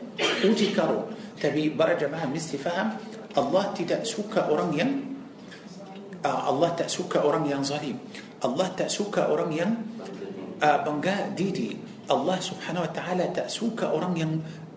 uji 0.44 0.74
karun 0.74 1.06
tapi 1.38 1.70
para 1.70 1.94
jemaah 1.94 2.26
mesti 2.26 2.58
faham 2.58 2.98
Allah 3.38 3.70
tidak 3.72 4.02
suka 4.02 4.50
orang 4.50 4.70
yang 4.74 4.90
uh, 6.26 6.50
Allah 6.50 6.74
tak 6.74 6.90
suka 6.90 7.22
orang 7.22 7.46
yang 7.46 7.62
zalim 7.62 7.94
Allah 8.42 8.70
tak 8.74 8.90
suka 8.90 9.30
orang 9.30 9.50
yang 9.54 9.70
uh, 10.58 10.78
bangga 10.82 11.30
diri 11.34 11.78
Allah 12.08 12.40
subhanahu 12.40 12.82
wa 12.88 12.92
ta'ala 12.92 13.30
tak 13.30 13.46
suka 13.46 13.94
orang 13.94 14.14
yang 14.18 14.32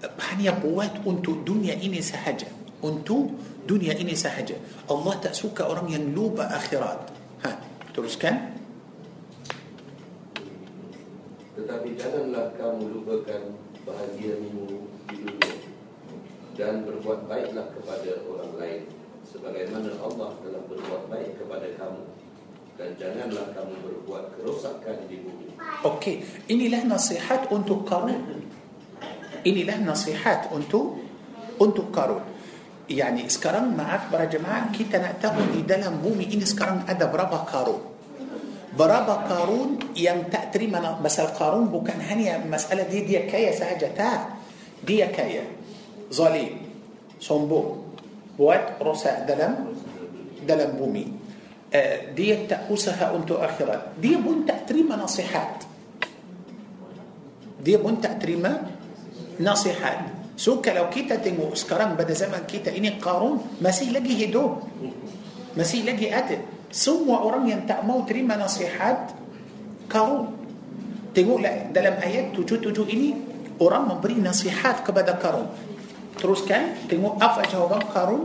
uh, 0.05 0.11
hanya 0.29 0.53
buat 0.53 1.01
untuk 1.03 1.41
dunia 1.41 1.73
ini 1.73 1.97
sahaja 1.97 2.47
untuk 2.85 3.33
dunia 3.65 3.97
ini 3.97 4.13
sahaja 4.13 4.57
Allah 4.89 5.17
tak 5.17 5.33
suka 5.33 5.65
orang 5.65 5.89
yang 5.89 6.13
lupa 6.13 6.49
akhirat 6.49 6.99
ha, 7.45 7.49
teruskan 7.93 8.60
Tetapi 11.51 11.89
janganlah 11.99 12.55
kamu 12.55 12.83
lupakan 12.95 13.43
bahagiamu 13.83 14.87
di 15.11 15.15
dunia 15.27 15.55
Dan 16.55 16.87
berbuat 16.87 17.27
baiklah 17.27 17.67
kepada 17.75 18.11
orang 18.23 18.51
lain 18.55 18.81
Sebagaimana 19.27 19.91
Allah 19.99 20.31
telah 20.39 20.61
berbuat 20.67 21.03
baik 21.11 21.43
kepada 21.43 21.67
kamu 21.75 22.03
Dan 22.79 22.89
janganlah 22.95 23.51
kamu 23.51 23.73
berbuat 23.83 24.39
kerosakan 24.39 25.11
di 25.11 25.19
bumi 25.19 25.51
Okey, 25.81 26.21
inilah 26.49 26.85
nasihat 26.85 27.49
untuk 27.49 27.85
Qarun. 27.85 28.17
Inilah 29.41 29.81
nasihat 29.81 30.49
untuk 30.53 31.01
untuk 31.57 31.89
Qarun. 31.89 32.21
Yani 32.91 33.25
sekarang 33.29 33.73
maaf 33.73 34.11
para 34.11 34.27
jemaah 34.29 34.69
kita 34.69 34.99
nak 34.99 35.21
tahu 35.23 35.41
di 35.55 35.63
dalam 35.63 36.01
bumi 36.03 36.27
ini 36.29 36.45
sekarang 36.45 36.85
ada 36.85 37.09
berapa 37.09 37.45
Qarun. 37.49 37.90
Berapa 38.71 39.27
Qarun 39.27 39.91
yang 39.99 40.31
tak 40.31 40.55
terima 40.55 40.79
masalah 41.03 41.35
Qarun 41.35 41.67
bukan 41.67 41.99
hanya 42.07 42.39
masalah 42.47 42.87
dia 42.87 43.03
dia 43.03 43.21
kaya 43.27 43.51
sahaja 43.51 43.91
tak. 43.91 44.39
Dia 44.81 45.11
kaya, 45.11 45.45
zalim, 46.09 46.57
sombong, 47.19 47.83
buat 48.39 48.79
rosak 48.79 49.27
dalam 49.27 49.75
dalam 50.47 50.73
bumi. 50.79 51.05
Uh, 51.71 52.15
dia 52.15 52.47
tak 52.47 52.67
usaha 52.71 53.11
untuk 53.11 53.39
akhirat. 53.39 53.95
Dia 53.99 54.19
pun 54.19 54.43
tak 54.47 54.67
terima 54.67 54.95
nasihat. 54.95 55.67
Dia 57.61 57.77
pun 57.77 57.99
tak 57.99 58.23
terima 58.23 58.55
nasihat. 59.37 60.09
So 60.39 60.63
kalau 60.63 60.89
kita 60.89 61.21
tengok 61.21 61.53
sekarang 61.53 61.93
pada 61.93 62.15
zaman 62.15 62.47
kita 62.47 62.73
ini 62.73 62.97
Qarun 62.97 63.61
masih 63.61 63.93
lagi 63.93 64.15
hidup. 64.15 64.63
Masih 65.53 65.83
lagi 65.83 66.07
ada. 66.07 66.60
Semua 66.71 67.19
orang 67.27 67.51
yang 67.51 67.61
tak 67.67 67.83
mau 67.83 68.07
terima 68.07 68.39
nasihat 68.39 69.11
Qarun. 69.91 70.39
Tengoklah 71.11 71.75
dalam 71.75 71.99
ayat 71.99 72.31
77 72.31 72.71
ini 72.87 73.11
orang 73.59 73.91
memberi 73.91 74.15
nasihat 74.15 74.79
kepada 74.79 75.19
Qarun. 75.19 75.51
Teruskan 76.15 76.87
tengok 76.87 77.19
apa 77.19 77.43
jawaban 77.51 77.83
Qarun. 77.91 78.23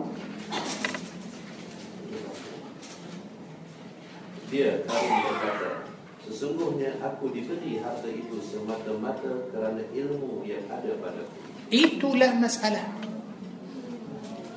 Dia 4.46 4.86
kami 4.86 5.10
berkata 5.26 5.90
Sesungguhnya 6.22 7.02
aku 7.02 7.34
diberi 7.34 7.82
harta 7.82 8.06
itu 8.06 8.38
semata-mata 8.42 9.46
kerana 9.50 9.82
ilmu 9.90 10.46
yang 10.46 10.62
ada 10.70 10.94
padaku 11.02 11.34
Itulah 11.66 12.30
masalah. 12.38 12.86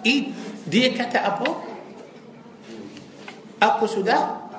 I, 0.06 0.30
dia 0.70 0.94
kata 0.94 1.26
apa? 1.26 1.69
Aku 3.60 3.86
sudah 3.86 4.50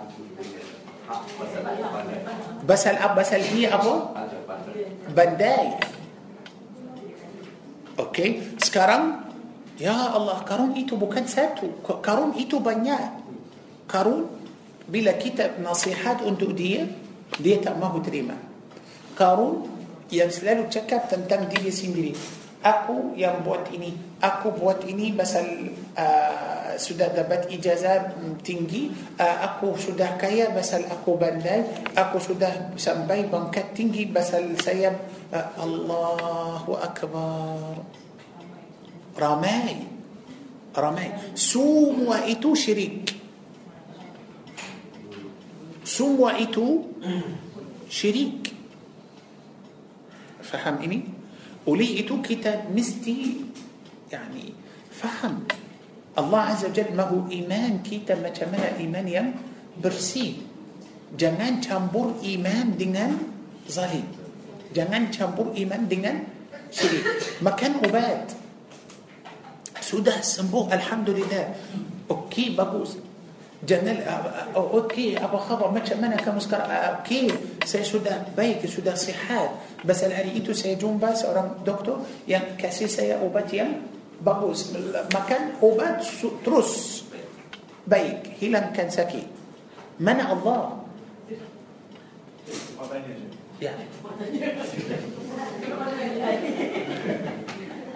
basal 2.69 2.95
ab 3.01 3.17
basal 3.17 3.41
dia 3.51 3.73
apa? 3.73 4.15
Bandai. 5.11 5.81
Okey, 7.99 8.57
sekarang 8.61 9.25
ya 9.81 10.13
Allah 10.13 10.45
karun 10.45 10.77
itu 10.77 10.97
bukan 10.97 11.25
satu. 11.25 11.81
Karun 12.05 12.37
itu 12.37 12.61
banyak. 12.61 13.25
Karun 13.89 14.29
bila 14.91 15.17
kita 15.17 15.57
nasihat 15.61 16.21
untuk 16.25 16.53
dia, 16.53 16.85
dia 17.41 17.57
tak 17.59 17.81
mahu 17.81 18.05
terima. 18.05 18.37
Karun 19.17 19.69
yang 20.11 20.29
selalu 20.29 20.67
cakap 20.69 21.07
tentang 21.09 21.47
diri 21.49 21.71
sendiri. 21.71 22.13
Aku 22.61 23.17
yang 23.17 23.41
buat 23.41 23.73
ini, 23.73 23.97
aku 24.21 24.53
buat 24.53 24.85
ini 24.85 25.17
pasal 25.17 25.73
uh, 25.97 26.60
sudah 26.81 27.13
dapat 27.13 27.53
ijazah 27.53 28.17
tinggi, 28.41 28.89
uh, 29.21 29.37
aku 29.45 29.77
sudah 29.77 30.17
kaya 30.17 30.49
pasal 30.51 30.89
aku 30.89 31.21
bandai, 31.21 31.69
aku 31.93 32.17
sudah 32.17 32.73
sampai 32.81 33.29
pangkat 33.29 33.77
tinggi 33.77 34.09
pasal 34.09 34.57
saya 34.57 34.97
uh, 35.31 35.49
Allahu 35.61 36.73
Akbar. 36.81 37.85
Ramai. 39.15 39.85
Ramai. 40.73 41.37
Semua 41.37 42.25
itu 42.25 42.57
syirik. 42.57 43.13
Semua 45.85 46.41
itu 46.41 46.89
syirik. 47.91 48.57
Faham 50.41 50.81
ini? 50.81 51.05
Oleh 51.69 52.01
itu 52.01 52.17
kita 52.25 52.71
mesti 52.73 53.45
yani 54.09 54.57
faham 54.89 55.45
الله 56.21 56.41
عز 56.41 56.65
وجل 56.65 56.95
ما 56.95 57.03
هو 57.03 57.31
إيمان 57.31 57.83
كيتا 57.83 58.15
ما 58.21 58.29
تمنى 58.29 58.79
إيمان 58.79 59.09
يم 59.09 59.29
برسي 59.83 60.37
جنان 61.19 61.61
تنبور 61.61 62.21
إيمان 62.23 62.77
دينان 62.77 63.19
ظالم 63.73 64.07
جمان 64.77 65.11
تنبور 65.11 65.57
إيمان 65.57 65.89
دينان 65.89 66.19
شريك. 66.71 67.05
ما 67.43 67.51
كان 67.51 67.83
عباد 67.83 68.31
سودا 69.81 70.21
سمبوه 70.21 70.75
الحمد 70.75 71.11
لله 71.11 71.55
أوكي 72.11 72.55
بابوس 72.55 72.97
جنال 73.67 73.99
أوكي 74.55 75.19
أبو 75.19 75.37
خبر 75.37 75.71
ما 75.71 75.81
تمنى 75.83 76.17
كمسكر 76.17 76.63
أوكي. 76.63 77.35
سيسودا 77.67 78.37
بيك 78.37 78.67
سودا 78.67 78.95
صحات. 78.95 79.51
بس 79.85 80.05
الأريتو 80.05 80.53
سيجون 80.53 80.99
بس 80.99 81.25
أورام 81.25 81.67
دكتور 81.67 82.07
يعني 82.29 82.57
كاسي 82.59 82.89
سيأوبات 82.89 83.53
يعني 83.53 83.75
bagus 84.21 84.73
makan 85.13 85.43
ubat 85.65 86.05
terus 86.45 87.03
baik 87.89 88.37
hilangkan 88.37 88.89
sakit 88.93 89.25
mana 90.01 90.33
Allah 90.37 90.81
ya 93.61 93.77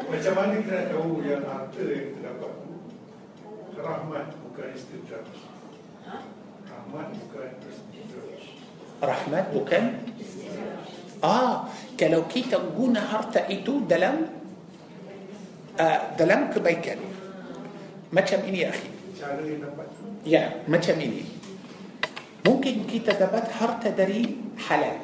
Macam 0.05 0.33
mana 0.37 0.61
kita 0.61 0.93
tahu 0.93 1.25
yang 1.25 1.43
harta 1.49 1.81
yang 1.81 2.13
kita 2.13 2.21
dapat 2.29 2.53
rahmat 3.81 4.27
bukan 4.45 4.69
istidraj. 4.77 5.27
Rahmat 6.69 7.09
bukan 7.17 7.51
istidraj. 7.65 8.43
rahmat 9.03 9.45
bukan 9.53 9.85
ah 11.25 11.67
kalau 11.97 12.25
kita 12.29 12.61
guna 12.73 13.01
harta 13.01 13.45
itu 13.49 13.83
dalam 13.89 14.29
ah 15.81 16.17
dalam 16.19 16.59
kebaikan 16.59 16.99
macam 18.13 18.21
ini 18.21 18.59
يا 18.59 18.69
أخي. 18.69 18.89
Ya 20.27 20.43
macam 20.69 20.77
ini. 20.77 21.23
Mungkin 22.47 22.87
kita 22.91 22.99
dapat 22.99 23.49
harta 23.59 23.89
dari 23.99 24.37
halal. 24.69 24.97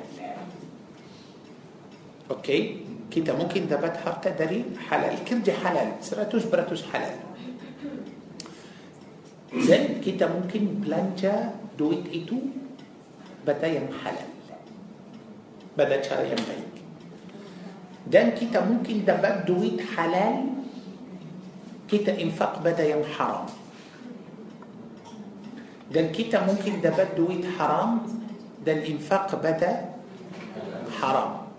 Okey? 2.30 2.86
Kita 3.10 3.20
mungkin 3.20 3.66
dapat 3.66 3.96
harta 4.06 4.28
dari 4.28 4.64
halal. 4.88 5.24
Kerja 5.24 5.50
halal. 5.50 5.88
Seratus 6.00 6.44
peratus 6.44 6.84
halal. 6.92 7.16
زين 9.56 10.00
kita 10.04 10.14
mungkin 10.14 10.86
belanja 10.86 11.50
duit 11.78 12.06
itu 12.14 12.38
بدا 13.46 13.66
يم 13.66 13.88
حلال. 14.04 14.30
بدا 15.78 16.02
شاري 16.02 16.28
يم 16.28 16.42
بيك 16.46 16.74
دان 18.06 18.30
كي 18.30 18.46
ممكن 18.54 19.04
دبت 19.04 19.46
دويت 19.46 19.80
حلال 19.96 20.59
kita 21.90 22.14
infak 22.14 22.62
pada 22.62 22.86
yang 22.86 23.02
haram 23.18 23.50
dan 25.90 26.14
kita 26.14 26.46
mungkin 26.46 26.78
dapat 26.78 27.18
duit 27.18 27.42
haram 27.58 28.06
dan 28.62 28.86
infak 28.86 29.34
pada 29.34 29.98
haram 31.02 31.50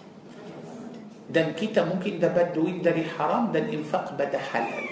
dan 1.27 1.51
kita 1.51 1.83
mungkin 1.83 2.23
dapat 2.23 2.55
duit 2.55 2.79
dari 2.79 3.03
haram 3.19 3.51
dan 3.51 3.67
infak 3.67 4.15
pada 4.15 4.39
halal 4.39 4.83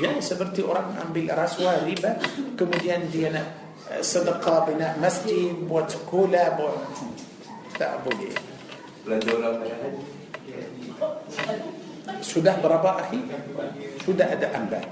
ya 0.00 0.16
seperti 0.20 0.64
orang 0.64 0.96
ambil 0.96 1.36
rasuah 1.36 1.84
riba 1.84 2.16
kemudian 2.56 3.04
dia 3.12 3.28
nak 3.32 3.48
eh, 3.92 4.00
sedekah 4.00 4.64
bina 4.64 4.96
masjid 4.96 5.52
buat 5.68 5.92
sekolah 5.92 6.56
buat 6.56 6.80
tak 7.76 8.00
boleh 8.00 8.32
Belanja 9.04 9.32
orang 9.38 9.60
haji 9.60 10.00
sudah 12.20 12.58
berapa 12.60 13.06
akhi 13.06 13.20
sudah 14.04 14.26
ada 14.32 14.46
ambat 14.56 14.86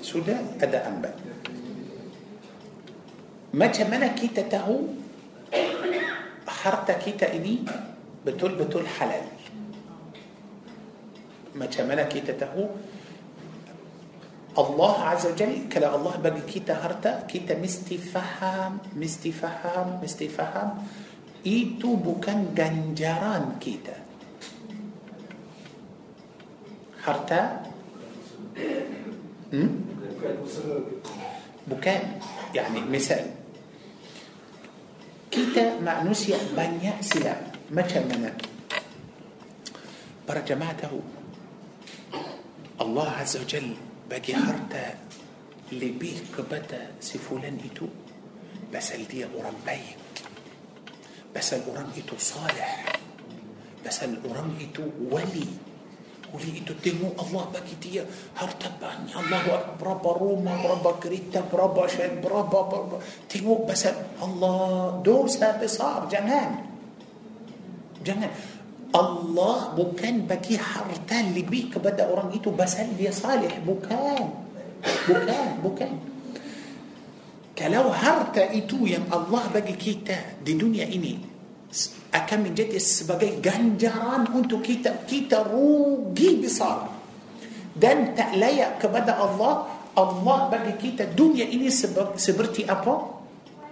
sudah 0.00 0.38
ada 0.58 0.78
ambat 0.88 1.14
macam 3.54 3.86
mana 3.88 4.12
kita 4.12 4.44
tahu 4.46 4.92
harta 6.48 6.94
kita 6.98 7.30
ini 7.32 7.64
betul-betul 8.26 8.84
halal 8.98 9.24
macam 11.58 11.84
mana 11.90 12.06
kita 12.06 12.34
tahu 12.38 12.66
Allah 14.58 14.94
Azza 15.14 15.30
Jal 15.38 15.70
kalau 15.70 16.02
Allah 16.02 16.14
bagi 16.18 16.42
kita 16.46 16.82
harta 16.82 17.26
kita 17.26 17.54
mesti 17.54 17.94
faham 17.94 18.82
mesti 18.98 19.30
faham 19.30 20.02
mesti 20.02 20.26
faham 20.26 20.82
itu 21.46 21.94
bukan 21.94 22.54
ganjaran 22.54 23.58
kita 23.62 23.97
harta 27.08 27.64
hmm? 29.56 29.70
bukan 31.68 32.00
يعني 32.52 32.84
مثال 32.84 33.24
kita 35.28 35.80
manusia 35.84 36.40
banyak 36.56 37.04
silap 37.04 37.36
macam 37.68 38.04
mana 38.08 38.32
para 40.24 40.40
jemaah 40.44 40.72
tahu 40.76 41.00
Allah 42.80 43.08
Azza 43.20 43.44
wa 43.44 43.48
Jal 43.48 43.76
bagi 44.08 44.32
harta 44.32 44.96
lebih 45.76 46.32
kepada 46.32 46.96
si 46.96 47.20
fulan 47.20 47.60
itu 47.60 47.84
pasal 48.72 49.04
dia 49.04 49.28
orang 49.36 49.56
baik 49.68 50.24
pasal 51.28 51.60
orang 51.68 51.92
itu 51.92 52.16
salih 52.16 52.88
pasal 53.84 54.16
orang 54.24 54.56
itu 54.56 54.80
wali 55.12 55.67
Oleh 56.36 56.60
itu 56.60 56.76
tengok 56.76 57.16
Allah 57.16 57.48
bagi 57.48 57.72
dia 57.80 58.04
harta 58.36 58.68
banyak. 58.76 59.16
Allah 59.16 59.40
berapa 59.80 60.10
rumah, 60.12 60.60
berapa 60.60 61.00
kereta, 61.00 61.40
berapa 61.48 61.88
syed, 61.88 62.20
berapa, 62.20 62.58
berapa. 62.68 62.96
Tengok 63.28 63.64
pasal 63.64 63.96
Allah 64.20 65.00
dosa 65.00 65.56
besar. 65.56 66.04
Jangan. 66.12 66.68
Jangan. 68.04 68.30
Allah 68.88 69.72
bukan 69.76 70.24
bagi 70.28 70.56
harta 70.56 71.20
lebih 71.32 71.72
kepada 71.72 72.08
orang 72.08 72.32
itu 72.36 72.52
pasal 72.52 72.92
dia 72.96 73.12
salih. 73.12 73.52
Bukan. 73.64 74.24
Bukan. 74.84 75.48
Bukan. 75.64 75.90
Kalau 77.56 77.90
harta 77.90 78.46
itu 78.54 78.86
yang 78.86 79.08
Allah 79.10 79.50
bagi 79.50 79.74
kita 79.74 80.38
di 80.44 80.54
dunia 80.54 80.86
ini 80.86 81.18
akan 82.08 82.38
menjadi 82.48 82.80
sebagai 82.80 83.36
ganjaran 83.40 84.24
untuk 84.32 84.64
kita 84.64 85.04
kita 85.04 85.44
rugi 85.44 86.40
besar 86.40 86.88
dan 87.76 88.16
tak 88.16 88.32
layak 88.34 88.80
kepada 88.80 89.20
Allah 89.20 89.68
Allah 89.92 90.38
bagi 90.48 90.74
kita 90.78 91.10
dunia 91.12 91.44
ini 91.44 91.68
seperti 91.68 92.64
apa 92.64 93.20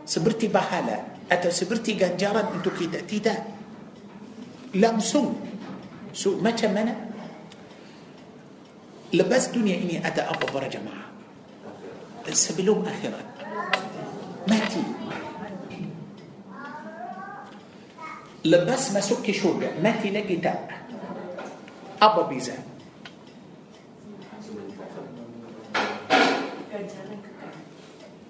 seperti 0.04 0.52
bahala 0.52 1.16
atau 1.26 1.50
seperti 1.50 1.98
ganjaran 1.98 2.52
untuk 2.54 2.76
kita 2.76 3.02
tidak 3.08 3.40
langsung 4.76 5.34
so, 6.12 6.36
macam 6.38 6.70
mana 6.76 6.92
lepas 9.16 9.48
dunia 9.50 9.80
ini 9.80 9.96
ada 9.98 10.28
apa 10.28 10.44
para 10.44 10.68
jemaah 10.68 11.08
sebelum 12.30 12.84
akhirat 12.84 13.26
mati 14.44 14.82
لباس 18.46 18.94
ما 18.94 19.00
سكي 19.02 19.32
شوجا 19.34 19.82
ما 19.82 19.90
تي 19.98 20.14
لقي 20.14 20.36
تاء 20.38 20.70
أبا 22.02 22.22
بيزا. 22.30 22.54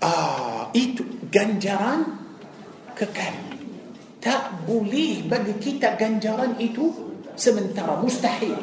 Ah 0.02 0.72
itu 0.76 1.04
ganjaran 1.32 2.02
kekayaan. 2.96 3.36
Tak 4.22 4.59
boleh 4.66 5.28
boleh 5.30 5.52
bagi 5.62 5.94
kita 6.00 6.59
ganjaran 6.61 6.90
itu 7.36 8.02
sementara 8.02 8.57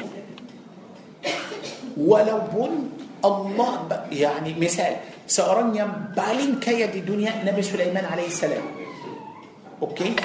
mustahil. 1.98 2.40
Walaupun 2.52 2.74
Allah 3.26 4.08
يعني 4.12 4.52
misal 4.60 4.96
seorang 5.28 5.80
ni 6.16 6.27
paling 6.27 6.60
kaya 6.60 6.86
di 6.92 7.00
dunia 7.00 7.44
Nabi 7.48 7.62
Sulaiman 7.62 8.06
عليه 8.06 8.28
السلام. 8.28 8.83
Okey? 9.90 10.16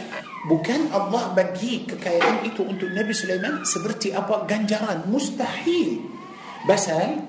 Bukan 0.46 0.94
Allah 0.94 1.34
bagi 1.34 1.82
kekayaan 1.82 2.46
itu 2.46 2.62
untuk 2.62 2.88
Nabi 2.94 3.10
Sulaiman 3.10 3.66
seperti 3.66 4.14
apa 4.14 4.46
ganjaran. 4.46 5.10
Mustahil. 5.10 5.98
Pasal 6.62 7.26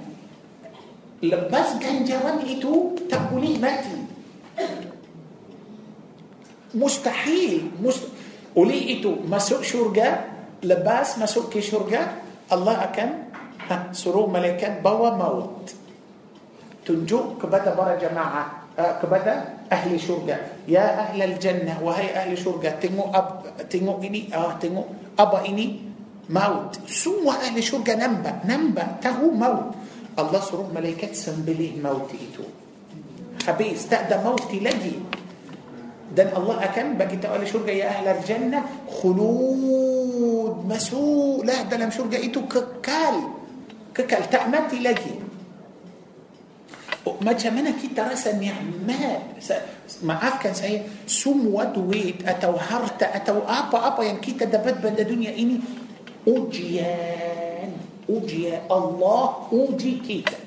lepas 1.20 1.82
ganjaran 1.82 2.46
itu 2.46 2.96
tak 3.10 3.34
boleh 3.34 3.58
mati. 3.58 3.98
Mustahil. 6.78 7.66
Must 7.82 8.06
oleh 8.54 8.98
itu 8.98 9.14
masuk 9.26 9.62
syurga 9.62 10.26
lepas 10.62 11.18
masuk 11.22 11.54
ke 11.54 11.62
syurga 11.62 12.18
Allah 12.50 12.90
akan 12.90 13.10
ha, 13.70 13.76
suruh 13.94 14.30
malaikat 14.30 14.82
bawa 14.86 15.18
maut. 15.18 15.70
Tunjuk 16.86 17.42
kepada 17.42 17.74
para 17.74 17.98
jemaah 17.98 18.66
kepada 19.04 19.59
ahli 19.70 19.96
syurga 20.02 20.66
ya 20.66 21.10
ahli 21.10 21.22
al-jannah 21.24 21.78
wahai 21.80 22.10
ahli 22.12 22.34
syurga 22.34 22.76
tengok 22.82 23.10
ab, 23.14 23.46
tengok 23.70 24.02
ini 24.02 24.34
ah 24.34 24.58
tengok 24.58 25.16
apa 25.16 25.46
ini 25.46 25.86
maut 26.34 26.82
semua 26.90 27.38
ahli 27.38 27.62
syurga 27.62 27.94
nampak 27.94 28.44
nampak 28.50 28.98
tahu 29.00 29.30
maut 29.30 29.78
Allah 30.18 30.42
suruh 30.42 30.68
malaikat 30.74 31.14
sembelih 31.14 31.78
maut 31.80 32.10
itu 32.12 32.44
habis 33.46 33.86
tak 33.86 34.10
ada 34.10 34.20
maut 34.26 34.42
lagi 34.50 34.98
dan 36.10 36.34
Allah 36.34 36.66
akan 36.66 36.98
bagi 36.98 37.22
tahu 37.22 37.38
ahli 37.38 37.46
syurga 37.46 37.72
ya 37.72 37.94
ahli 37.94 38.10
jannah 38.26 38.66
khulud 38.90 40.66
masuklah 40.66 41.62
dalam 41.70 41.94
syurga 41.94 42.18
itu 42.18 42.42
kekal 42.50 43.38
kekal 43.94 44.26
tak 44.34 44.50
mati 44.50 44.82
lagi 44.82 45.29
macam 47.18 47.51
mana 47.57 47.74
kita 47.74 48.05
rasa 48.05 48.38
nikmat 48.38 49.41
maafkan 50.05 50.53
saya 50.53 50.86
semua 51.10 51.74
duit 51.74 52.22
atau 52.22 52.53
harta 52.53 53.10
atau 53.10 53.41
apa-apa 53.47 54.05
yang 54.05 54.22
kita 54.22 54.45
dapat 54.45 54.78
pada 54.78 55.01
dunia 55.01 55.34
ini 55.34 55.57
ujian 56.30 57.74
ujian 58.05 58.62
Allah 58.70 59.49
uji 59.49 60.03
kita 60.05 60.38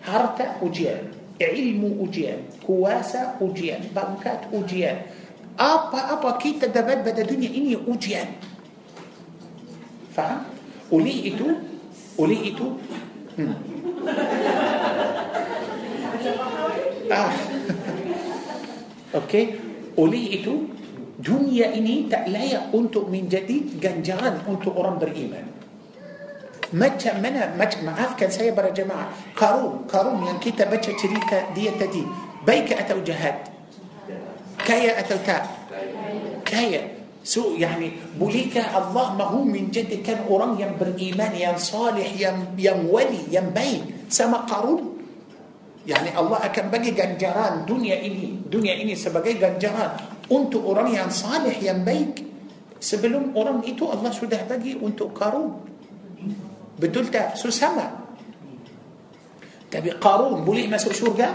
harta 0.00 0.56
ujian 0.64 1.12
ilmu 1.40 2.04
ujian 2.04 2.40
kuasa 2.64 3.36
ujian 3.40 3.84
bangkat 3.92 4.48
ujian 4.52 5.04
apa-apa 5.56 6.40
kita 6.40 6.68
dapat 6.72 7.04
pada 7.04 7.20
dunia 7.24 7.48
ini 7.48 7.76
ujian 7.76 8.28
faham 10.12 10.44
oleh 10.92 11.32
itu 11.32 11.48
oleh 12.20 12.52
itu 12.52 12.66
hmm. 13.40 13.56
Ah. 17.10 17.34
Okey, 19.10 19.58
oleh 19.98 20.24
itu 20.38 20.70
dunia 21.18 21.74
ini 21.74 22.06
tak 22.06 22.30
layak 22.30 22.70
untuk 22.72 23.10
menjadi 23.10 23.76
ganjaran 23.76 24.40
untuk 24.46 24.78
orang 24.78 24.96
beriman. 24.96 25.44
Macam 26.70 27.18
mana, 27.18 27.50
macam, 27.58 27.90
maafkan 27.90 28.30
saya 28.30 28.54
para 28.54 28.70
jemaah, 28.70 29.10
Karun, 29.34 29.90
Karun 29.90 30.22
yang 30.22 30.38
kita 30.38 30.70
baca 30.70 30.90
cerita 30.94 31.50
dia 31.50 31.74
tadi, 31.74 32.06
baik 32.46 32.70
atau 32.78 33.02
jahat? 33.02 33.50
Kaya 34.62 34.94
atau 35.02 35.18
tak? 35.26 35.50
Kaya. 36.46 37.02
So, 37.20 37.58
yani, 37.58 38.00
bolehkah 38.16 38.70
Allah 38.70 39.12
mahu 39.18 39.44
menjadikan 39.44 40.24
orang 40.30 40.56
yang 40.56 40.78
beriman, 40.78 41.34
yang 41.34 41.58
salih, 41.58 42.06
yang 42.16 42.54
yang 42.56 42.86
wali, 42.86 43.28
yang 43.28 43.50
baik 43.50 44.06
sama 44.08 44.46
Karun? 44.46 44.99
Yani 45.90 46.14
Allah 46.14 46.46
akan 46.46 46.70
bagi 46.70 46.94
ganjaran 46.94 47.66
dunia 47.66 47.98
ini 47.98 48.46
dunia 48.46 48.78
ini 48.78 48.94
sebagai 48.94 49.34
ganjaran 49.34 49.98
untuk 50.30 50.62
orang 50.70 50.94
yang 50.94 51.10
saleh 51.10 51.58
yang 51.58 51.82
baik. 51.82 52.30
Sebelum 52.78 53.34
orang 53.34 53.60
itu 53.66 53.84
Allah 53.90 54.08
sudah 54.14 54.46
bagi 54.46 54.78
untuk 54.78 55.12
Qarun. 55.12 55.50
Betul 56.78 57.10
tak? 57.10 57.34
So 57.34 57.50
sama 57.50 58.00
tapi 59.70 59.94
Qarun 60.02 60.42
boleh 60.42 60.66
masuk 60.66 60.90
syurga? 60.90 61.30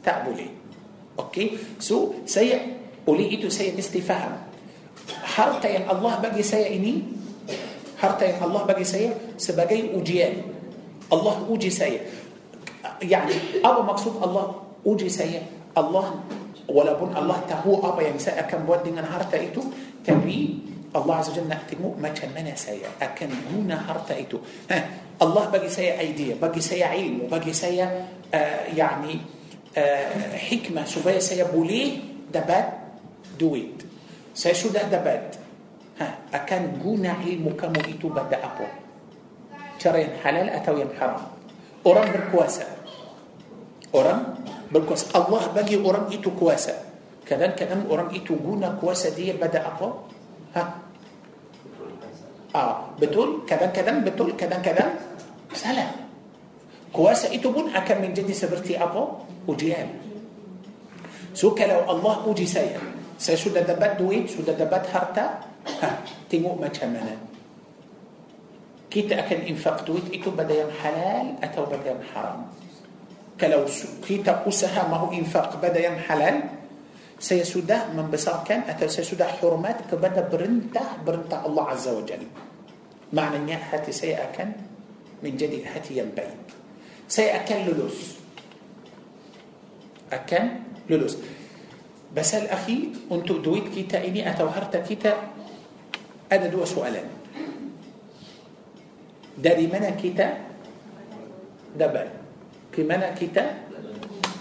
Tak 0.00 0.24
boleh. 0.24 0.48
Okey? 1.20 1.76
So 1.76 2.24
saya 2.24 2.64
oleh 3.04 3.28
itu 3.28 3.52
saya 3.52 3.76
mesti 3.76 4.00
faham. 4.00 4.40
Harta 5.36 5.68
yang 5.68 5.84
Allah 5.84 6.16
bagi 6.24 6.40
saya 6.40 6.72
ini 6.72 7.04
harta 8.00 8.24
yang 8.24 8.48
Allah 8.48 8.64
bagi 8.64 8.88
saya 8.88 9.12
sebagai 9.36 9.92
ujian. 9.92 10.56
Allah 11.12 11.44
uji 11.44 11.68
saya 11.68 12.00
يعني 13.02 13.62
apa 13.64 13.80
maksud 13.82 14.22
Allah 14.22 14.54
uji 14.86 15.10
saya 15.10 15.42
Allah 15.74 16.22
walaupun 16.68 17.16
Allah 17.16 17.40
tahu 17.48 17.80
apa 17.80 18.04
yang 18.04 18.20
saya 18.20 18.44
akan 18.44 18.68
buat 18.68 18.84
dengan 18.84 19.08
harta 19.08 19.40
itu 19.40 19.64
tapi 20.04 20.68
Allah 20.92 21.20
Azza 21.20 21.36
Jalla 21.36 21.56
nak 21.56 21.68
tengok 21.68 22.00
macam 22.00 22.28
mana 22.32 22.56
saya 22.56 22.88
akan 23.00 23.30
guna 23.52 23.76
harta 23.84 24.16
itu 24.16 24.40
ha, 24.72 24.76
Allah 25.20 25.44
bagi 25.52 25.68
saya 25.68 26.00
idea 26.00 26.36
bagi 26.36 26.60
saya 26.64 26.92
ilmu 26.96 27.28
bagi 27.28 27.52
saya 27.52 27.88
uh, 28.32 28.62
yani 28.72 29.20
uh, 29.76 30.32
hikmah 30.36 30.88
supaya 30.88 31.20
saya 31.20 31.48
boleh 31.48 32.00
dapat 32.28 32.64
duit 33.36 33.84
saya 34.32 34.56
sudah 34.56 34.88
dapat 34.88 35.36
ha, 36.00 36.32
akan 36.32 36.80
guna 36.80 37.20
ilmu 37.20 37.52
kamu 37.52 37.80
itu 37.92 38.08
pada 38.08 38.40
apa 38.40 38.68
cara 39.76 40.00
yang 40.00 40.14
halal 40.24 40.48
atau 40.52 40.74
yang 40.76 40.92
haram 40.96 41.37
orang 41.84 42.08
berkuasa 42.10 42.64
orang 43.94 44.38
berkuasa 44.68 45.12
Allah 45.16 45.48
bagi 45.52 45.78
orang 45.80 46.10
itu 46.12 46.32
kuasa 46.34 46.74
kadang-kadang 47.24 47.84
orang 47.92 48.08
itu 48.16 48.36
guna 48.36 48.72
kuasa 48.80 49.12
dia 49.12 49.36
pada 49.36 49.64
apa 49.68 49.88
ha 50.56 50.62
ah 52.56 52.88
betul 52.96 53.44
kadang-kadang 53.44 54.00
betul 54.00 54.32
kadang-kadang 54.32 54.96
salah 55.52 55.92
kuasa 56.92 57.28
itu 57.28 57.52
pun 57.52 57.68
akan 57.68 57.96
menjadi 58.00 58.32
seperti 58.32 58.80
apa 58.80 59.20
ujian 59.44 59.88
so 61.36 61.52
kalau 61.52 61.84
Allah 61.84 62.24
uji 62.24 62.48
saya 62.48 62.80
saya 63.20 63.36
sudah 63.36 63.60
dapat 63.66 64.00
duit 64.00 64.32
sudah 64.32 64.56
dapat 64.56 64.88
harta 64.88 65.44
ha, 65.84 65.88
tengok 66.32 66.56
macam 66.56 66.88
mana 66.96 67.27
kita 68.90 69.12
akan 69.12 69.40
infak 69.52 69.84
duit 69.84 70.14
itu 70.14 70.30
pada 70.30 70.44
benda 70.44 70.70
halal 70.80 71.26
atau 71.44 71.64
pada 71.68 71.76
benda 71.76 72.00
haram. 72.14 72.40
Kalau 73.40 73.68
kita 74.08 74.28
usaha 74.28 74.88
mahu 74.88 74.96
infak 74.96 75.60
benda 75.60 76.08
halal. 76.08 76.36
Sesudah 77.20 77.92
membesarkan 77.98 78.64
atau 78.64 78.88
sesudah 78.88 79.42
hormat 79.42 79.92
kepada 79.92 80.28
perintah 80.32 81.04
perintah 81.06 81.46
الله 81.46 81.64
عز 81.68 81.88
وجل. 81.88 82.22
Maknanya 83.12 83.38
hati 83.44 83.60
saya 83.70 83.92
akan 83.92 84.52
menjadi 85.22 85.36
hati 85.36 85.66
yang 85.66 85.98
baik 85.98 86.32
سيأكن 87.08 87.66
لولوس. 87.66 87.98
أكن 90.12 90.44
لولوس. 90.88 91.16
بس 92.16 92.30
الأخي 92.34 92.78
أنتو 93.12 93.44
دويت 93.44 93.68
كيتا 93.68 94.00
إني 94.00 94.24
أتو 94.30 94.46
هرتا 94.48 94.80
كيتا 94.80 95.12
أنا 96.32 96.46
دو 96.46 96.64
سؤالين. 96.64 97.17
Dari 99.38 99.70
mana 99.70 99.94
kita 99.94 100.26
dapat 101.78 102.10
ke 102.74 102.82
mana 102.82 103.14
kita 103.14 103.54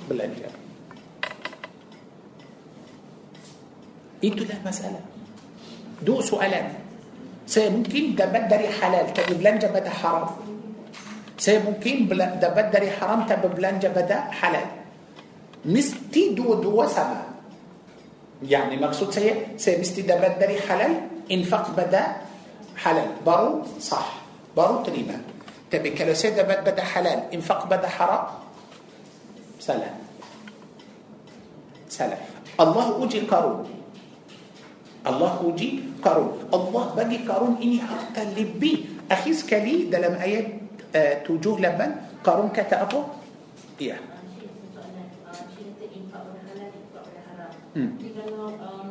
belanja 0.10 0.50
itulah 4.26 4.58
masalah 4.66 5.04
dua 6.02 6.26
soalan 6.26 6.66
saya 7.46 7.70
mungkin 7.70 8.18
dapat 8.18 8.50
dari 8.50 8.66
halal 8.68 9.06
tapi 9.14 9.38
belanja 9.38 9.70
pada 9.70 9.92
haram 9.94 10.26
saya 11.38 11.62
mungkin 11.62 12.10
dapat 12.42 12.74
dari 12.74 12.90
haram 12.98 13.30
tapi 13.30 13.46
belanja 13.54 13.94
pada 13.94 14.34
halal 14.34 14.66
mesti 15.62 16.34
dua-dua 16.34 16.90
sama 16.90 17.22
يعني 18.42 18.78
saya 19.14 19.58
saya 19.58 19.76
mesti 19.82 20.02
dapat 20.06 20.38
dari 20.38 20.58
halal 20.62 20.94
infak 21.30 21.74
pada 21.74 22.22
halal 22.78 23.10
baru 23.26 23.66
صح 23.82 24.27
baru 24.58 24.82
terima 24.82 25.22
tapi 25.70 25.94
kalau 25.94 26.18
saya 26.18 26.42
dapat 26.42 26.66
pada 26.66 26.82
halal 26.82 27.30
infak 27.30 27.70
pada 27.70 27.86
haram 27.86 28.24
salah 29.62 29.94
salah 31.86 32.18
Allah 32.58 32.98
uji 32.98 33.30
karun 33.30 33.70
Allah 35.06 35.38
uji 35.46 36.02
karun 36.02 36.50
Allah 36.50 36.86
bagi 36.98 37.22
karun 37.22 37.62
ini 37.62 37.78
harta 37.78 38.26
lebih 38.34 39.06
akhir 39.06 39.38
sekali 39.38 39.94
dalam 39.94 40.18
ayat 40.18 40.58
uh, 40.98 41.14
tujuh 41.22 41.62
lapan 41.62 41.94
karun 42.26 42.50
kata 42.50 42.90
apa 42.90 43.00
iya 43.78 44.02
Hmm. 47.78 47.94
Jadi 48.02 48.10
kalau 48.18 48.58
um, 48.58 48.90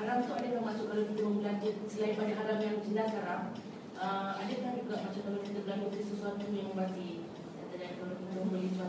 haram 0.00 0.18
tu 0.24 0.32
ada 0.32 0.64
masuk 0.64 0.88
kalau 0.88 1.04
kita 1.12 1.28
belanja 1.28 1.68
selain 1.92 2.16
pada 2.16 2.32
haram 2.40 2.56
yang 2.64 2.80
jelas 2.88 3.12
haram, 3.20 3.52
uh, 3.98 4.30
adakah 4.38 4.72
juga 4.78 4.94
macam 5.02 5.20
kalau 5.26 5.40
kita 5.42 5.58
belanja 5.66 5.86
beli 5.90 6.04
sesuatu 6.06 6.44
yang 6.54 6.70
masih 6.72 7.10
kata 7.58 7.76
kalau 7.98 8.14
kita 8.14 8.38
sesuatu 8.46 8.88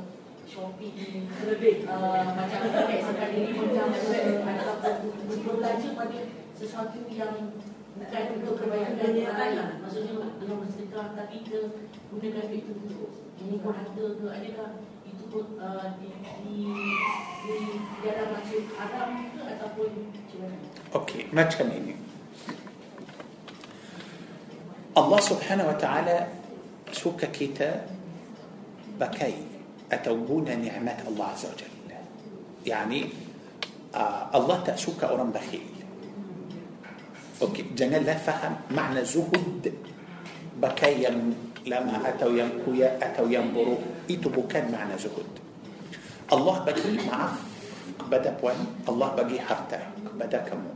shopping 0.50 0.96
lebih 1.46 1.76
uh, 1.86 2.26
macam 2.34 2.62
sekali 3.06 3.38
ini 3.46 3.54
macam 3.58 3.88
ataupun 3.94 5.58
belanja 5.58 5.90
pada 5.94 6.20
sesuatu 6.58 7.00
yang 7.10 7.34
bukan 8.00 8.26
untuk 8.40 8.56
kebaikan 8.64 8.96
dan 8.96 9.12
lain. 9.14 9.58
Maksudnya 9.84 10.14
dengan 10.40 10.58
bersedekah 10.64 11.08
tapi 11.18 11.36
kita 11.44 11.60
gunakan 12.10 12.48
itu 12.54 12.72
untuk 12.74 13.10
mengukur 13.40 13.74
harta 13.76 14.06
ke 14.18 14.26
adakah 14.30 14.70
itu 15.06 15.40
uh, 15.62 15.86
di, 16.02 16.10
di, 16.42 16.58
di, 17.46 17.56
dalam 18.02 18.28
maksud 18.34 18.64
haram 18.78 19.10
ke 19.30 19.42
ataupun 19.46 19.90
macam 20.10 20.38
mana? 20.42 20.58
Okey, 20.98 21.22
macam 21.30 21.66
ini 21.70 22.09
الله 25.00 25.20
سبحانه 25.20 25.64
وتعالى 25.64 26.18
سوك 26.92 27.26
كتاب 27.32 27.88
بكي 29.00 29.36
أتوبون 29.92 30.44
نعمة 30.44 31.00
الله 31.08 31.26
عز 31.26 31.46
وجل. 31.48 31.72
يعني 32.68 33.00
آه 33.96 34.24
الله 34.36 34.58
تأسوك 34.68 35.00
أوران 35.08 35.32
بخيل. 35.32 35.64
أوكي 37.42 37.80
جنال 37.80 38.04
لا 38.04 38.20
فهم 38.20 38.76
معنى 38.76 39.08
زهد. 39.08 39.72
بكي 40.60 41.08
لما 41.66 41.96
أتوا 42.10 42.36
ينكويا 42.36 43.00
أتوا 43.00 43.32
ينظروا 43.32 43.80
إيتو 44.10 44.30
بكان 44.30 44.68
معنى 44.72 45.00
زهد. 45.00 45.32
الله 46.28 46.56
بكي 46.68 47.08
معف 47.08 47.36
بدا 48.12 48.36
بوان 48.44 48.84
الله 48.90 49.08
بكي 49.16 49.40
حرتك 49.40 49.84
بدا 50.20 50.40
كمو. 50.44 50.74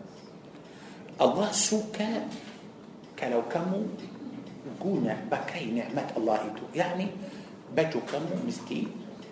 الله 1.19 1.49
سوك 1.51 1.97
كلو 3.19 3.41
كمو 3.51 3.81
guna 4.83 5.15
pakai 5.31 5.71
nikmat 5.71 6.11
Allah 6.19 6.43
itu 6.51 6.67
yakni 6.75 7.07
baju 7.71 7.99
kamu 8.03 8.43
mesti 8.43 8.83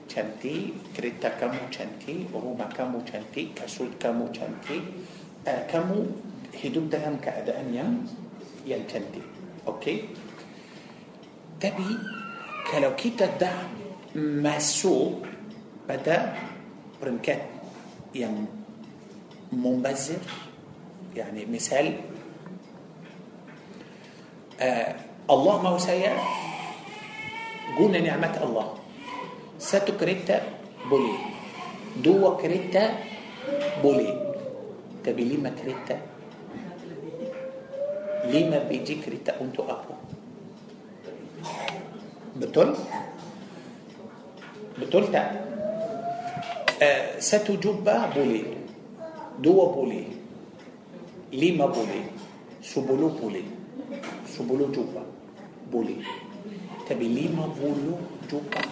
cantik 0.08 0.96
kereta 0.96 1.36
kamu 1.36 1.68
cantik 1.68 2.32
rumah 2.32 2.72
kamu 2.72 3.04
cantik 3.04 3.52
kasut 3.52 3.92
kamu 4.00 4.32
cantik 4.32 4.80
uh, 5.44 5.64
kamu 5.68 6.08
hidup 6.56 6.88
dalam 6.88 7.20
keadaan 7.20 7.68
yang 7.76 7.92
yang 8.64 8.88
cantik 8.88 9.24
okey 9.68 10.08
tapi 11.60 11.86
kalau 12.72 12.96
kita 12.96 13.28
dah 13.36 13.68
masuk 14.16 15.28
pada 15.84 16.32
peringkat 17.04 17.44
yang 18.16 18.48
membazir 19.52 20.20
يعني 21.16 21.46
مثال 21.46 21.94
آه 24.62 24.96
Allah 25.30 25.56
mahu 25.62 25.70
saya? 25.70 26.18
Guna 27.78 28.00
nikmat 28.02 28.36
Allah. 28.42 28.68
Satu 29.62 29.94
kereta 29.96 30.42
boleh. 30.90 31.16
Dua 32.04 32.36
kereta 32.42 32.84
boleh. 33.86 34.12
Tapi 35.06 35.24
lima 35.24 35.54
kereta 35.56 35.96
lima 38.34 38.58
biji 38.70 38.96
kereta 39.06 39.42
untuk 39.42 39.64
apa. 39.70 39.94
Betul 42.42 42.70
betul 44.82 45.06
tak. 45.14 45.22
Ah, 46.82 47.20
satu 47.22 47.62
jubah 47.62 48.12
boleh. 48.18 48.44
Dua 49.40 49.54
boleh. 49.72 50.04
لما 51.34 51.66
بولي. 51.66 52.02
سبولو 52.62 53.08
بولي. 53.22 53.44
سبولو 54.32 54.72
جوبا 54.72 55.04
boleh 55.72 56.04
tapi 56.84 57.08
lima 57.08 57.48
puluh 57.56 57.96
jubah 58.28 58.68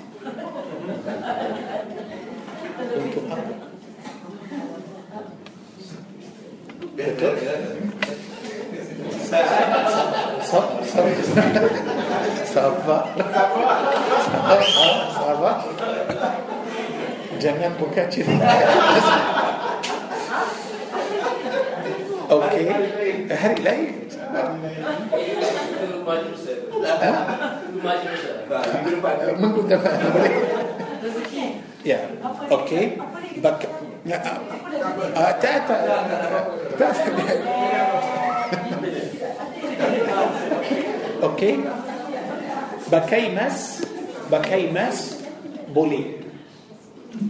untuk 2.99 3.23
apa 3.31 3.55
betul 6.99 7.33
Sabar, 9.29 10.81
sabar, 10.81 11.13
sabar, 12.49 13.05
sabar. 15.13 15.55
Jangan 17.37 17.71
buka 17.77 18.09
cerita. 18.09 18.49
Okey, 22.33 22.65
hari 23.29 23.59
lain. 23.61 24.08
Minggu 29.39 29.61
depan 29.65 29.93
boleh. 30.13 30.33
Ya, 31.81 31.99
okey. 32.51 32.99
Bak, 33.39 33.63
ya, 34.03 34.19
ah, 35.15 35.31
tak, 35.39 35.63
tak, 35.63 35.79
tak. 36.75 36.93
Okey. 41.19 41.53
Pakai 42.89 43.31
emas, 43.31 43.85
pakai 44.27 44.67
emas 44.67 45.23
boleh. 45.71 46.19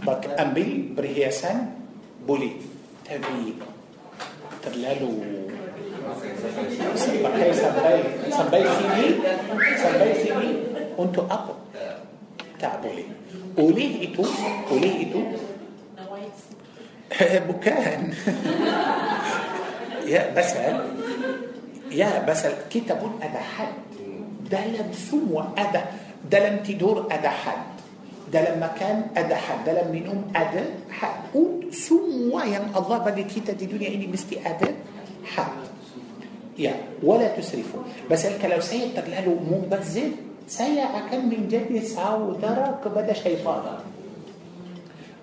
Bak 0.02 0.34
ambil 0.40 0.96
perhiasan 0.96 1.76
boleh. 2.24 2.58
Tapi 3.04 3.54
terlalu 4.60 5.12
pakai 7.20 7.48
sampai 7.54 7.94
sampai 8.30 8.60
sini 8.64 9.06
sampai 9.78 10.08
sini 10.18 10.48
untuk 10.98 11.26
apa? 11.30 11.54
Tak 12.60 12.84
boleh. 12.84 13.08
Oleh 13.56 13.90
itu, 14.04 14.24
oleh 14.70 14.92
itu 15.08 15.20
bukan. 17.50 17.98
ya, 20.10 20.30
basal 20.32 20.94
ya 21.90 22.22
basal 22.22 22.54
kita 22.70 22.94
pun 22.94 23.18
ada 23.18 23.42
had 23.42 23.74
dalam 24.46 24.88
semua 24.94 25.50
ada 25.58 25.90
dalam 26.22 26.62
tidur 26.62 27.10
ada 27.10 27.30
had 27.30 27.60
dalam 28.30 28.62
makan 28.62 29.10
ada 29.18 29.34
had 29.34 29.66
dalam 29.66 29.90
minum 29.90 30.22
ada 30.30 30.70
had 30.86 31.34
semua 31.74 32.46
yang 32.46 32.70
Allah 32.74 33.02
bagi 33.02 33.26
kita 33.26 33.58
di 33.58 33.66
dunia 33.66 33.90
ini 33.90 34.06
mesti 34.06 34.38
ada 34.38 34.70
had 35.34 35.59
يعني 36.58 36.82
ولا 37.02 37.28
تسرفوا. 37.36 37.82
بس 38.10 38.26
قال 38.26 38.50
لو 38.50 38.60
سيد 38.60 38.94
طب 38.96 39.12
قالوا 39.12 39.40
مو 39.40 39.62
بس 39.70 39.98
سيئة 40.48 41.08
كم 41.10 41.28
من 41.28 41.48
جدي 41.48 41.80
سعى 41.86 42.14
وترك 42.20 42.82
بدا 42.86 43.12
شيطانا 43.12 43.80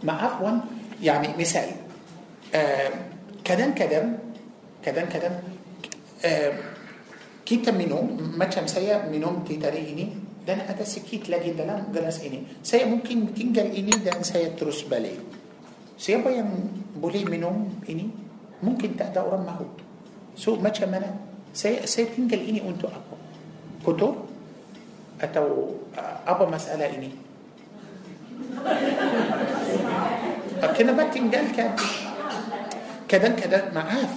ما 0.03 0.13
عفوا 0.13 0.51
يعني 1.03 1.27
مثال 1.39 1.69
آه 2.55 2.91
كدم 3.43 3.71
كدم 3.73 4.07
كدم 4.83 5.05
كدم 5.05 5.33
كيتا 7.45 7.71
منهم 7.71 8.33
ما 8.39 8.45
كان 8.45 8.67
سيا 8.67 9.07
منهم 9.11 9.43
تتريني 9.43 10.07
دان 10.47 10.59
أنا 10.59 10.71
هذا 10.71 10.83
سكيت 10.83 11.29
لكن 11.29 11.55
ده 11.55 11.63
لم 11.67 11.91
جلس 11.95 12.23
إني. 12.23 12.43
سيا 12.63 12.85
ممكن 12.85 13.33
تنجل 13.35 13.67
إني 13.75 13.91
ده 14.03 14.21
سيا 14.21 14.55
ترس 14.55 14.81
بلي. 14.87 15.15
سيا 15.99 16.17
بين 16.23 16.47
بولي 16.95 17.25
منهم 17.25 17.83
إني؟ 17.89 18.09
ممكن 18.63 18.95
تأدى 18.97 19.19
أورام 19.19 19.43
مهود 19.43 19.75
so 20.37 20.53
macam 20.61 20.93
mana 20.93 21.09
saya 21.49 21.81
saya 21.89 22.05
tinggal 22.13 22.37
ini 22.37 22.61
untuk 22.61 22.93
apa 22.93 23.17
kotor 23.81 24.29
atau 25.17 25.73
uh, 25.97 26.17
apa 26.29 26.45
masalah 26.45 26.85
ini 26.93 27.09
kenapa 30.77 31.09
tinggalkan 31.09 31.73
kadang-kadang 33.09 33.73
maaf 33.73 34.13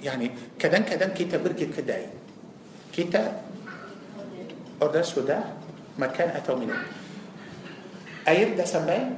يعني 0.00 0.32
kadang-kadang 0.56 1.12
kita 1.12 1.36
pergi 1.36 1.66
kedai 1.68 2.04
kita 2.88 3.44
order 4.80 5.04
sudah 5.04 5.44
makan 6.00 6.28
atau 6.32 6.56
minum 6.56 6.80
air 8.24 8.56
dah 8.56 8.64
sampai 8.64 9.12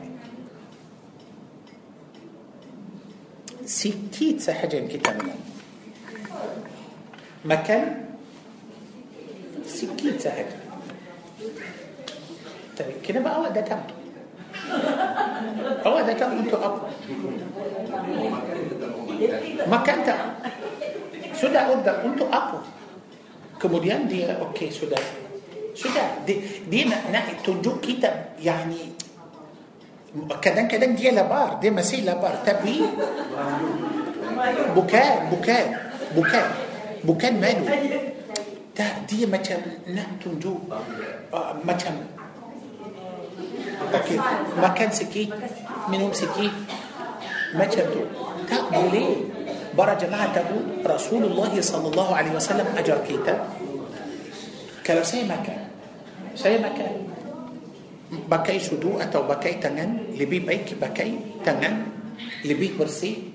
sikit 3.62 4.43
sahaja 4.43 4.82
yang 4.82 4.90
kita 4.90 5.14
minum 5.22 5.51
مكان 7.45 8.05
سكين 9.66 10.18
سهل 10.18 10.47
طيب 12.78 13.03
كده 13.09 13.20
بقى 13.20 13.53
ده 13.53 13.61
كم 13.61 13.80
هو 15.86 16.01
ده 16.01 16.12
كم 16.12 16.30
أنتوا 16.30 16.59
أقوى. 16.64 16.90
مكان 19.66 19.99
ده 20.07 20.14
سودا 21.34 21.61
قد 21.68 21.88
أنتوا 21.88 22.28
أقوى. 22.32 22.61
كموديان 23.62 24.09
دي 24.09 24.26
أوكي 24.32 24.70
سودا. 24.70 24.97
سودا 25.74 26.05
دي 26.26 26.40
دي 26.70 26.84
نحن 26.84 27.43
تنجو 27.45 27.80
كتاب 27.80 28.26
يعني 28.43 28.76
كدن 30.43 30.68
كدن 30.68 30.95
دي 30.95 31.11
لابار 31.11 31.59
دي 31.62 31.70
مسيح 31.70 32.05
لابار. 32.05 32.34
تبي 32.47 32.82
بكاء 34.76 35.28
بكاء 35.32 35.91
bukan 36.12 36.46
bukan 37.02 37.32
malu 37.40 37.66
tak 38.72 39.04
dia 39.04 39.28
macam 39.28 39.60
nak 39.92 40.08
tunjuk 40.16 40.58
uh, 41.32 41.52
macam 41.60 41.92
okey 44.00 44.18
makan 44.56 44.88
sikit 44.88 45.28
minum 45.92 46.12
sikit 46.14 46.52
macam 47.52 47.84
tu 47.92 48.02
tak 48.48 48.64
boleh 48.72 49.28
para 49.72 49.96
jemaah 49.96 50.28
tahu 50.32 50.84
Rasulullah 50.84 51.52
sallallahu 51.52 52.12
alaihi 52.12 52.36
wasallam 52.36 52.68
ajar 52.76 53.00
kita 53.04 53.34
kalau 54.84 55.04
saya 55.04 55.28
makan 55.28 55.60
saya 56.32 56.56
makan 56.60 57.12
pakai 58.28 58.60
sudu 58.60 59.00
atau 59.00 59.24
pakai 59.24 59.56
tangan 59.60 60.16
lebih 60.16 60.44
baik 60.44 60.76
pakai 60.76 61.40
tangan 61.44 61.88
lebih 62.44 62.76
bersih 62.76 63.32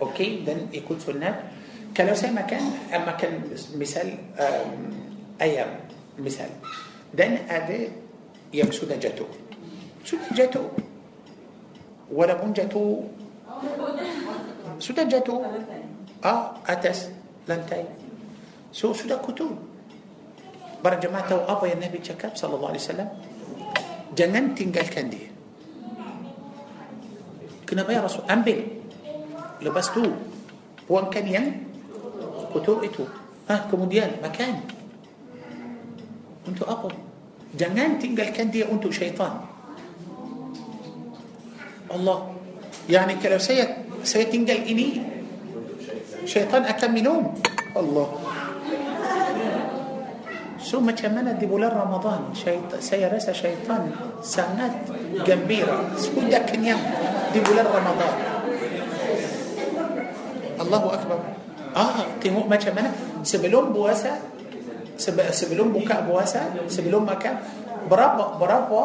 okey 0.00 0.44
dan 0.44 0.68
ikut 0.72 0.96
sunnah 1.00 1.52
كان 1.96 2.12
زي 2.12 2.28
ما 2.28 2.44
كان 2.44 2.60
أما 2.92 3.16
كان 3.16 3.40
مثال 3.80 4.08
أيام 5.40 5.70
مثال. 6.20 6.52
دان 7.16 7.48
أدي 7.48 7.88
يمسود 8.52 8.92
جاتو 9.00 9.24
سود 10.04 10.20
جاتو 10.36 10.64
ولا 12.12 12.36
بون 12.36 12.52
جاتو؟ 12.52 13.00
سود 14.76 14.98
جاتو 15.08 15.34
آه 16.20 16.42
أتس 16.68 17.08
لنتاي 17.48 17.84
سو 18.76 18.92
سود 18.92 19.12
كتو. 19.24 19.48
بر 20.84 20.94
جماعته 21.00 21.36
ابا 21.48 21.66
يا 21.66 21.74
النبي 21.80 21.98
جاكاب 22.04 22.36
صلى 22.36 22.54
الله 22.54 22.68
عليه 22.68 22.84
وسلم 22.84 23.08
جنن 24.12 24.54
تنقل 24.54 24.86
كندي 24.92 25.24
كنا 27.64 27.82
بيا 27.88 28.04
رسول 28.04 28.28
امبل 28.30 28.60
لبستو. 29.64 30.04
وان 30.86 31.10
كان 31.10 31.26
ينك 31.26 31.65
kotor 32.56 32.80
itu. 32.80 33.04
Ah, 33.46 33.68
kemudian 33.68 34.16
makan. 34.24 34.64
Untuk 36.48 36.64
apa? 36.64 36.88
Jangan 37.52 38.00
tinggalkan 38.00 38.48
dia 38.48 38.64
untuk 38.66 38.90
syaitan. 38.90 39.44
Allah. 41.92 42.18
Yani 42.88 43.20
kalau 43.20 43.38
saya 43.38 43.86
saya 44.02 44.26
tinggal 44.26 44.58
ini 44.64 45.04
syaitan 46.24 46.64
akan 46.64 46.90
minum. 46.90 47.20
Allah. 47.76 48.08
So 50.56 50.82
macam 50.82 51.14
mana 51.14 51.36
di 51.38 51.46
bulan 51.46 51.70
Ramadan 51.70 52.34
syaitan, 52.34 52.82
saya 52.82 53.06
rasa 53.06 53.30
syaitan 53.30 53.86
sangat 54.18 54.74
gembira 55.22 55.94
sudah 55.94 56.42
kenyang 56.42 56.82
di 57.30 57.38
bulan 57.38 57.66
Ramadan. 57.70 58.14
Allahu 60.56 60.88
Akbar. 60.90 61.45
Ah, 61.76 62.08
tengok 62.24 62.48
macam 62.48 62.72
mana? 62.72 62.88
Sebelum 63.20 63.76
puasa 63.76 64.16
sebe- 64.96 65.30
sebelum 65.30 65.70
buka 65.70 66.02
puasa 66.02 66.50
sebelum 66.66 67.04
makan 67.04 67.36
berapa 67.86 68.40
berapa 68.40 68.82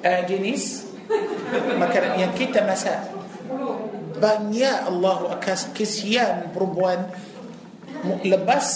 uh, 0.00 0.22
jenis 0.24 0.88
makanan 1.76 2.16
yang 2.16 2.32
kita 2.32 2.64
masak 2.64 3.10
banyak 4.16 4.88
Allah 4.88 5.36
akas 5.36 5.74
kesian 5.74 6.54
perempuan 6.54 7.10
lepas 8.24 8.66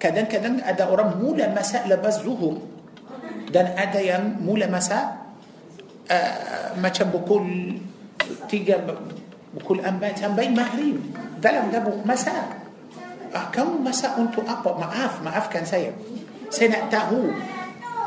kadang-kadang 0.00 0.64
ada 0.64 0.88
orang 0.88 1.20
mula 1.20 1.52
masak 1.52 1.84
lepas 1.86 2.24
zuhur 2.24 2.58
dan 3.52 3.76
ada 3.76 4.00
yang 4.02 4.40
mula 4.40 4.66
masak 4.66 5.04
uh, 6.10 6.74
macam 6.80 7.12
pukul 7.12 7.44
tiga 8.50 8.82
وكل 9.56 9.80
أنباء 9.80 10.12
بات 10.12 10.22
أم 10.22 10.36
بين 10.36 10.52
مغرب 10.54 10.98
دلم 11.42 11.66
دبو 11.72 11.92
مساء. 12.04 12.48
آه، 13.34 13.46
كم 13.52 13.84
مساء 13.84 14.14
أنتو 14.18 14.40
أبا؟ 14.44 14.72
ما 14.80 14.86
عاف 14.86 15.14
ما 15.24 15.30
عاف 15.30 15.48
كان 15.48 15.64
سيب 15.64 15.92
سنأتهو 16.50 17.22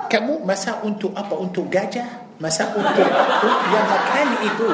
كم 0.09 0.27
مساء 0.45 0.81
أنتو 0.85 1.09
أبا؟ 1.17 1.35
أنتو 1.43 1.69
جاجة؟ 1.69 2.05
مساء 2.41 2.69
أنتو 2.77 3.01
يا 3.73 3.81
مكان 3.93 4.29
إيدو. 4.41 4.69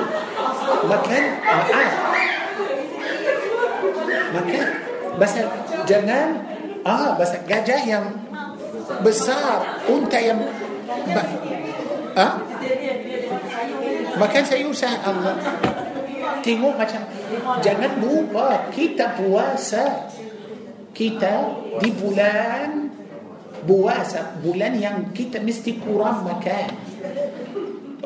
مكان 0.85 1.25
ما 1.43 1.63
عاف 1.75 1.95
مكان. 4.35 4.67
بس 5.19 5.33
جنان؟ 5.87 6.29
آه 6.87 7.17
بس 7.17 7.31
جاجة 7.49 7.77
يا 7.85 7.99
بسار. 9.01 9.59
أنت 9.89 10.13
يا 10.13 10.33
ب... 11.07 11.17
آه؟ 12.17 12.33
مكان 14.17 14.45
سيوسع 14.45 14.87
الله 14.87 15.35
tengok 16.45 16.77
macam 16.77 17.01
jangan 17.65 17.91
lupa 17.97 18.69
kita 18.69 19.17
puasa. 19.17 20.13
Kita 20.95 21.33
di 21.83 21.91
bulan 21.91 22.87
puasa 23.67 24.39
bulan 24.39 24.77
yang 24.77 25.11
kita 25.11 25.41
mesti 25.41 25.81
kurang 25.81 26.23
makan. 26.23 26.69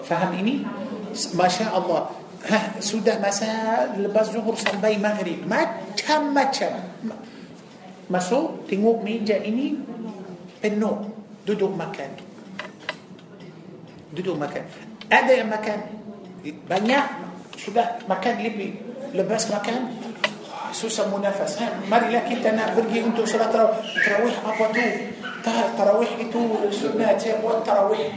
Faham 0.02 0.32
ini? 0.40 0.66
Masya 1.36 1.70
Allah 1.70 2.10
ha, 2.48 2.80
sudah 2.80 3.20
masa 3.20 3.86
lepas 4.00 4.32
zuhur 4.32 4.56
sampai 4.56 4.98
maghrib. 4.98 5.44
Macam-macam. 5.46 6.74
Masuk 8.10 8.66
tengok 8.66 9.06
meja 9.06 9.38
ini 9.38 9.78
penuh 10.58 11.14
duduk 11.46 11.70
makan. 11.78 12.10
Duduk 14.18 14.34
makan. 14.34 14.66
Ada 15.14 15.46
yang 15.46 15.50
makan? 15.54 15.78
Banyak 16.66 17.29
شو 17.60 17.72
ده 17.72 17.84
مكان 18.10 18.38
ليبي 18.44 18.74
لباس 19.14 19.52
مكان. 19.52 19.80
سوسة 20.70 21.18
منافس. 21.18 21.58
ها 21.62 21.82
ماري 21.90 22.14
لك 22.14 22.30
انت 22.30 22.46
أنا 22.46 22.78
برجي 22.78 23.02
انت 23.02 23.18
صلاة 23.26 23.74
تراويح 24.06 24.36
ابو 24.46 24.66
تو 24.70 24.86
تراويح 25.78 26.10
إتو 26.22 26.42
سنات 26.70 27.28
هي 27.28 27.42
بوات 27.42 27.66
تراويح 27.66 28.12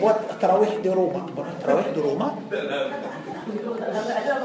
بوات 0.00 0.18
تراويح 0.40 0.70
دي 0.82 0.88
روما. 0.88 1.20
تراويح 1.66 1.86
دي 1.94 2.00
روما. 2.00 2.28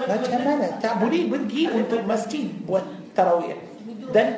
ما 0.10 0.16
تهمانا 0.26 0.68
تعبولي 0.82 1.30
برجي 1.30 1.70
انت 1.70 1.94
مسجد 1.94 2.50
بوات 2.66 2.88
تراويح. 3.14 3.58
دن؟ 4.14 4.30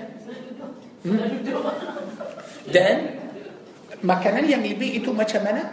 دن؟ 2.76 2.98
مكان 4.04 4.36
اللي 4.38 4.74
بيئتو 4.74 5.16
ما 5.16 5.24
تهمانا 5.24 5.64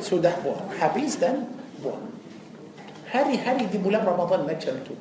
سودة 0.00 0.32
بوات. 0.44 0.80
حبيز 0.80 1.20
دن؟ 1.20 1.44
بوات. 1.84 2.11
Hari-hari 3.12 3.68
di 3.68 3.76
bulan 3.76 4.08
Ramadan 4.08 4.48
macam 4.48 4.72
tu 4.88 4.96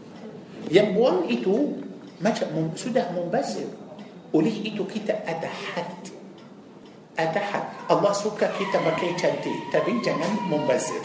yang 0.67 0.91
buang 0.91 1.31
itu 1.31 1.79
macam 2.19 2.75
sudah 2.75 3.07
membazir 3.15 3.71
oleh 4.35 4.51
itu 4.67 4.83
kita 4.83 5.15
ada 5.23 5.47
had 5.47 5.89
ada 7.15 7.39
had 7.39 7.65
Allah 7.87 8.11
suka 8.11 8.51
kita 8.59 8.77
pakai 8.83 9.15
cantik 9.15 9.55
tapi 9.71 9.95
jangan 10.03 10.27
membazir 10.51 10.99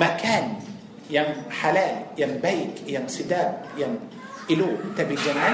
makan 0.00 0.56
yang 1.12 1.44
halal 1.52 2.08
yang 2.16 2.40
baik 2.40 2.80
yang 2.88 3.04
sedap 3.04 3.68
yang 3.76 3.92
elok 4.48 4.96
tapi 4.96 5.12
jangan 5.20 5.52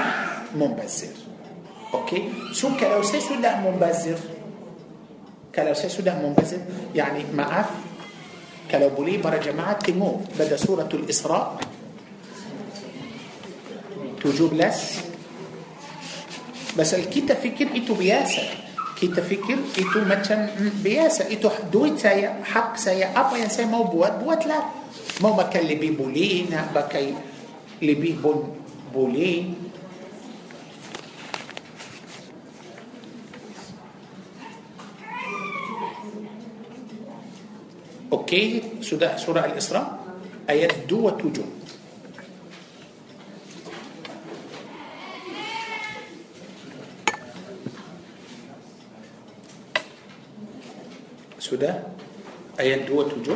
membazir 0.55 1.11
okey 1.91 2.31
so 2.55 2.71
kalau 2.79 3.03
saya 3.03 3.19
sudah 3.19 3.53
membazir 3.59 4.15
kalau 5.51 5.75
saya 5.75 5.91
sudah 5.91 6.15
membazir 6.23 6.63
yani 6.95 7.27
maaf 7.35 7.90
كلو 8.71 8.89
بولي 8.95 9.19
برا 9.19 9.37
جماعة 9.37 9.83
تيمو 9.83 10.23
بدأ 10.39 10.55
سورة 10.55 10.89
الإسراء. 10.93 11.59
توجوب 14.23 14.53
لس 14.53 15.03
بس 16.77 16.93
الكيتا 16.93 17.35
فكر 17.35 17.67
إتو 17.75 17.93
بياسة. 17.99 18.43
كيتا 18.95 19.21
فكر 19.21 19.57
إتو 19.75 19.99
مثلا 20.07 20.49
Biasa. 20.83 21.27
Itu 21.33 21.49
duit 21.73 21.99
saya 21.99 22.47
hak 22.47 22.77
saya. 22.77 23.11
Apa 23.11 23.37
yang 23.37 23.51
saya 23.51 23.65
mahu 23.65 23.83
buat 23.83 24.23
buatlah. 24.23 24.59
Mahu 25.21 25.33
makan 25.33 25.67
lebih 25.67 25.91
bolehlah 25.91 26.71
pakai 26.75 27.13
lebih 27.81 28.15
boleh. 28.23 28.55
Boleh. 28.93 29.70
Okey? 38.11 38.63
Surah 39.17 39.45
Al-Isra 39.45 39.99
ayat 40.49 40.73
dua 40.89 41.07
puluh 41.07 41.25
tujuh 41.25 41.43
سورة 51.39 51.83
آيات 52.59 52.87
دو 52.87 52.99
وتوجو 52.99 53.35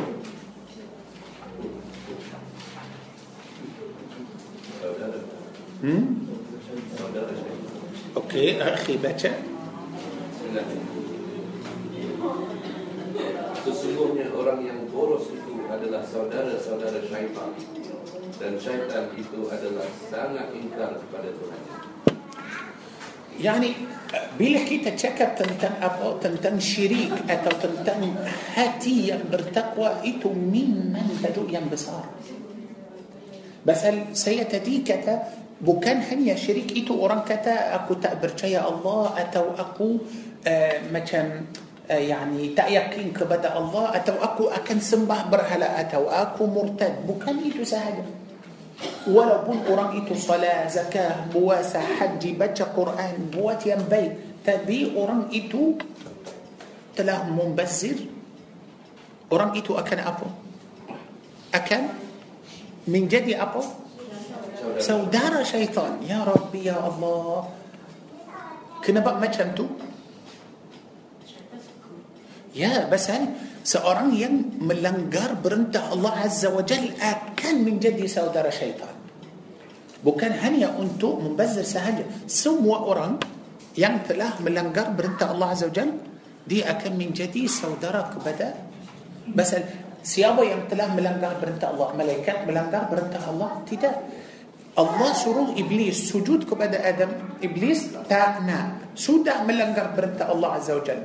أوكي 8.16 8.62
أخي 8.62 8.96
باتشا. 8.96 9.32
Sesungguhnya 13.66 14.30
orang 14.30 14.62
yang 14.62 14.78
boros 14.92 15.26
itu 15.32 15.66
adalah 15.66 16.06
saudara-saudara 16.06 17.02
syaitan 17.06 17.50
dan 18.38 18.52
syaitan 18.60 19.10
itu 19.18 19.48
adalah 19.50 19.86
sangat 20.06 20.48
ingkar 20.54 20.94
kepada 21.02 21.28
Tuhan. 21.34 21.60
Yani 23.36 23.70
bila 24.40 24.60
kita 24.64 24.96
cakap 24.96 25.36
tentang 25.36 25.76
apa 25.82 26.16
tentang 26.22 26.56
syirik 26.56 27.12
atau 27.28 27.52
tentang 27.60 28.16
hati 28.56 29.12
yang 29.12 29.28
bertakwa 29.28 30.00
itu 30.06 30.32
memang 30.32 31.10
baduk 31.20 31.48
yang 31.50 31.68
besar. 31.68 32.06
Pasal 33.66 34.14
saya 34.14 34.46
tadi 34.46 34.80
kata 34.80 35.26
bukan 35.58 36.00
hanya 36.12 36.38
syirik 36.38 36.70
itu 36.72 36.94
orang 36.96 37.26
kata 37.26 37.76
aku 37.76 37.98
tak 37.98 38.22
percaya 38.22 38.62
Allah 38.62 39.16
atau 39.26 39.52
aku 39.58 40.00
uh, 40.46 40.76
macam 40.94 41.50
آه، 41.90 41.98
يعني 41.98 42.58
تأيقين 42.58 43.14
كبدا 43.14 43.58
الله 43.58 43.96
أتو 43.96 44.18
أكو 44.18 44.44
أكن 44.48 44.80
سمبه 44.80 45.30
برهلا 45.30 45.80
أتو 45.80 46.10
أكو 46.10 46.46
مرتد. 46.46 47.06
بكم 47.06 47.38
إيتو 47.46 47.62
سهجة 47.62 48.04
ولا 49.06 49.46
بون 49.46 49.62
قرآن 49.62 50.02
إيتو 50.02 50.14
صلاة 50.18 50.68
زكاة 50.68 51.30
بواسة 51.30 51.80
حج 51.80 52.22
بجة 52.34 52.66
قرآن 52.74 53.30
بوات 53.32 53.66
ينبي. 53.66 54.06
تبي 54.42 54.98
قرآن 54.98 55.30
إيتو 55.30 55.78
تلاه 56.96 57.30
منبزر 57.30 57.98
قرآن 59.30 59.50
إيتو 59.54 59.78
أكن 59.78 59.98
أبو؟ 59.98 60.26
أكن؟ 61.54 61.82
من 62.90 63.08
جدي 63.08 63.38
أبو؟ 63.42 63.62
سودارة 64.78 65.42
شيطان. 65.42 66.02
يا 66.02 66.26
ربي 66.26 66.66
يا 66.66 66.78
الله. 66.82 67.48
كنا 68.86 69.00
ما 69.02 69.32
شمتو 69.32 69.66
Ya, 72.56 72.88
pasal 72.88 73.36
seorang 73.60 74.16
yang 74.16 74.56
melanggar 74.64 75.36
perintah 75.44 75.92
Allah 75.92 76.24
Azza 76.24 76.48
wa 76.48 76.64
Jal 76.64 76.88
akan 76.96 77.54
menjadi 77.68 78.08
saudara 78.08 78.48
syaitan. 78.48 78.96
Bukan 80.00 80.32
hanya 80.40 80.72
untuk 80.72 81.20
membazir 81.20 81.68
sahaja. 81.68 82.08
Semua 82.24 82.80
orang 82.80 83.20
yang 83.76 84.00
telah 84.08 84.40
melanggar 84.40 84.88
perintah 84.96 85.36
Allah 85.36 85.52
Azza 85.52 85.68
wa 85.68 85.74
Jal, 85.76 86.00
dia 86.48 86.72
akan 86.72 86.96
menjadi 86.96 87.44
saudara 87.44 88.08
kepada 88.08 88.56
pasal 89.36 89.60
siapa 90.00 90.40
yang 90.40 90.64
telah 90.64 90.88
melanggar 90.96 91.36
perintah 91.36 91.76
Allah? 91.76 91.92
Malaikat 91.92 92.48
melanggar 92.48 92.88
perintah 92.88 93.20
Allah? 93.28 93.60
Tidak. 93.68 93.96
Allah 94.80 95.12
suruh 95.12 95.52
Iblis 95.52 96.08
sujud 96.08 96.48
kepada 96.48 96.80
Adam. 96.80 97.36
Iblis 97.36 97.92
tak 98.08 98.48
nak. 98.48 98.96
Sudah 98.96 99.44
melanggar 99.44 99.92
perintah 99.92 100.32
Allah 100.32 100.56
Azza 100.56 100.72
wa 100.72 100.80
Jal. 100.80 101.04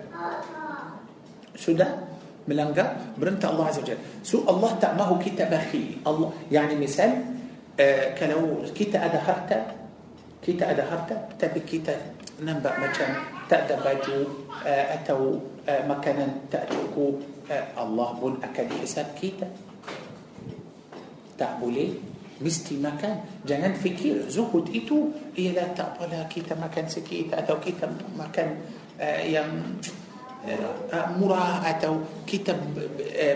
Sudah 1.62 2.10
melanggar 2.50 3.14
perintah 3.14 3.54
Allah 3.54 3.70
Azza 3.70 3.86
wa. 3.86 3.98
So 4.26 4.42
Allah 4.50 4.72
tak 4.82 4.98
mahu 4.98 5.22
kita 5.22 5.46
bakhil. 5.46 6.02
Allah, 6.02 6.34
yani 6.50 6.74
misal, 6.74 7.22
uh, 7.78 8.06
kalau 8.18 8.66
kita 8.74 8.98
ada 8.98 9.22
harta, 9.22 9.78
kita 10.42 10.74
ada 10.74 10.82
harta, 10.90 11.14
tapi 11.38 11.62
kita 11.62 11.94
nampak 12.42 12.74
macam 12.82 13.10
tak 13.46 13.70
ada 13.70 13.78
baju 13.78 14.50
uh, 14.66 14.86
atau 14.98 15.38
uh, 15.70 15.84
makanan 15.86 16.50
tak 16.50 16.66
cukup, 16.74 17.22
uh, 17.46 17.66
Allah 17.78 18.10
pun 18.18 18.42
akan 18.42 18.66
hisab 18.82 19.14
kita. 19.14 19.46
Tak 21.38 21.62
boleh 21.62 22.12
mesti 22.42 22.74
makan 22.82 23.46
jangan 23.46 23.78
fikir 23.78 24.26
zuhud 24.26 24.66
itu 24.74 25.14
ialah 25.38 25.78
tak 25.78 25.94
apalah 25.94 26.26
kita 26.26 26.58
makan 26.58 26.90
sikit 26.90 27.38
atau 27.38 27.62
kita 27.62 27.86
makan 28.18 28.58
uh, 28.98 29.22
yang 29.22 29.78
uh, 29.78 30.01
Marah 31.22 31.84
kata 32.28 32.60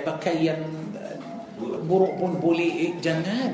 pakaian 0.05 0.55
berubah 1.61 2.41
boleh 2.41 2.93
jamal. 3.03 3.53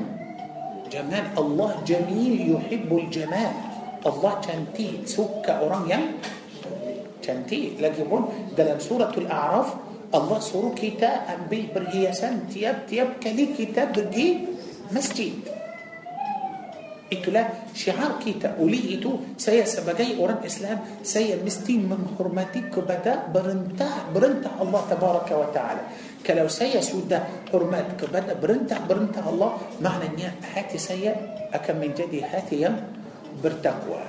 Jamal. 0.92 1.24
الله 1.38 1.70
جميل 1.86 2.34
يحب 2.52 2.90
الجمال. 2.98 3.54
Allah 4.06 4.32
tentu 4.40 4.88
suka 5.04 5.46
orang 5.48 5.84
yang. 5.90 6.04
Cantik. 7.22 7.80
Walaupun 7.80 8.22
dalam 8.58 8.78
surah 8.78 9.12
Al-A'raf 9.16 9.68
Allah 10.14 10.38
suruh 10.38 10.74
kita 10.76 11.48
pakai 11.50 12.48
perhiasan 12.52 12.76
tiap 12.88 13.08
tiap 13.22 13.46
kali 13.58 13.92
kita 14.10 14.26
di 14.92 15.61
masjid. 17.12 17.74
Inilah 17.76 18.24
syiar 18.24 18.56
kita 18.56 18.96
oleh 18.96 19.36
itu 19.36 19.68
saya 19.68 20.16
sebagai 20.16 20.40
orang 20.48 21.04
Islam 21.04 21.44
saya 21.44 21.84
mesti 21.84 22.16
menghormati 22.16 22.72
kepada 22.72 23.28
perintah 23.34 24.16
perintah 24.16 24.50
الله 24.56 24.82
تبارك 24.90 25.28
وتعالى. 25.28 25.82
كلو 26.24 26.48
سيا 26.48 26.80
سودا 26.80 27.52
حرمات 27.52 28.00
كبدا 28.00 28.40
برنتا 28.40 28.88
برنتا 28.88 29.20
الله 29.28 29.50
معنى 29.84 30.16
نيا 30.16 30.30
هاتي 30.56 30.78
سيا 30.80 31.12
أكم 31.52 31.76
من 31.76 31.92
جدي 31.92 32.24
هاتي 32.24 32.64
يم 32.64 32.74
برتقوى. 33.44 34.04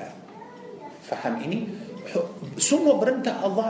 فهم 1.03 1.43
إني؟ 1.43 1.59
سمو 2.57 2.95
برنتا 2.99 3.43
الله 3.43 3.67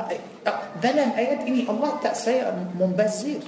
دلال 0.83 1.11
آيات 1.17 1.49
إني 1.49 1.65
الله 1.65 1.91
تأسيا 2.03 2.53
منبزر 2.77 3.41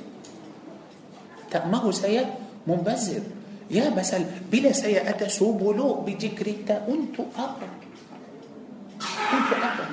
تأمه 1.51 1.83
سيا 1.91 2.23
منبزر 2.65 3.23
يا 3.71 3.89
بسل 3.89 4.51
بلا 4.53 4.71
سيئات 4.71 5.25
سبلو 5.25 6.05
بجكريتا. 6.05 6.85
أنتو 6.85 7.23
أقرب. 7.33 7.73
أنتو 9.33 9.55
أقرب. 9.57 9.91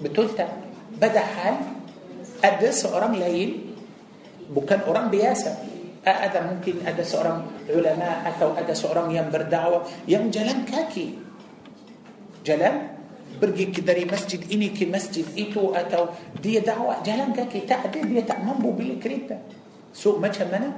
بتلتا. 0.00 0.46
بدأ 0.96 1.20
حال. 1.20 1.56
أدس 2.40 2.88
أورام 2.88 3.20
لين 3.20 3.76
بكان 4.56 4.80
أورام 4.88 5.12
بياسا 5.12 5.52
هذا 6.00 6.40
ممكن 6.40 6.88
أدس 6.88 7.12
سؤرم 7.12 7.68
علماء 7.68 8.32
أو 8.40 8.56
أدس 8.56 8.80
سؤرم 8.80 9.12
ينبر 9.12 9.52
دعوة. 9.52 10.08
يم 10.08 10.32
جلن 10.32 10.64
كاكي. 10.64 11.20
جلن؟ 12.48 12.76
برجي 13.36 13.76
كدري 13.76 14.08
مسجد 14.08 14.48
إني 14.48 14.72
كي 14.72 14.88
مسجد. 14.88 15.36
ايتو 15.36 15.76
أتو 15.76 16.04
دي 16.40 16.64
دعوة. 16.64 17.04
جلن 17.04 17.36
كاكي. 17.36 17.68
تأدي 17.68 18.00
دي 18.08 18.24
تأمن 18.24 18.64
بو 18.64 18.72
بلي 18.72 18.96
كريتا 18.96 19.36
سوء 19.92 20.16
مجهة 20.16 20.48
منه 20.48 20.72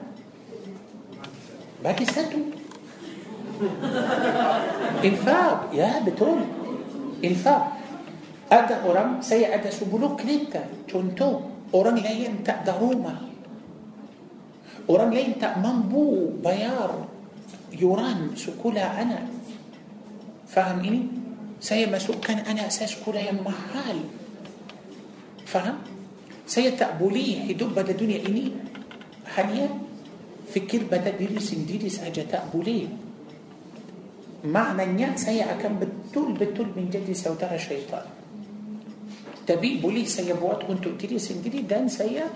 باقي 1.84 2.04
ساتو. 2.04 2.38
إنفاق 5.04 5.70
يا 5.74 6.02
بتون 6.06 6.40
إنفاق. 7.24 7.62
أدى 8.52 8.74
أورام 8.86 9.22
سي 9.22 9.46
أدى 9.54 9.70
سبولو 9.70 10.16
كليتا 10.16 10.88
تونتو. 10.88 11.30
أورام 11.74 11.96
لا 11.98 12.10
ينتا 12.10 12.62
داروما. 12.66 13.14
أورام 14.90 15.10
لا 15.14 15.20
ينتا 15.20 15.58
مانبو 15.58 16.38
بيار. 16.42 16.92
يوران 17.78 18.36
سكولا 18.36 19.02
أنا. 19.02 19.20
فهم 20.52 20.78
إني؟ 20.84 21.02
سي 21.60 21.86
مسوك 21.86 22.20
كان 22.26 22.44
أنا 22.44 22.66
أساس 22.66 23.00
كولا 23.00 23.20
يا 23.20 23.32
محال. 23.32 23.98
فهم 25.46 25.76
سي 26.46 26.70
تأبولي 26.76 27.48
هدوب 27.48 27.72
بدا 27.72 27.96
دنيا 27.96 28.26
إني. 28.28 28.52
حاليا 29.32 29.68
fikir 30.52 30.84
pada 30.86 31.08
diri 31.16 31.40
sendiri 31.40 31.88
saja 31.88 32.20
tak 32.28 32.52
boleh 32.52 32.84
maknanya 34.44 35.16
saya 35.16 35.48
akan 35.56 35.80
betul-betul 35.80 36.76
menjadi 36.76 37.16
saudara 37.16 37.56
syaitan 37.56 38.04
tapi 39.48 39.80
boleh 39.80 40.04
saya 40.04 40.36
buat 40.36 40.68
untuk 40.68 41.00
diri 41.00 41.16
sendiri 41.16 41.64
dan 41.64 41.88
saya 41.88 42.28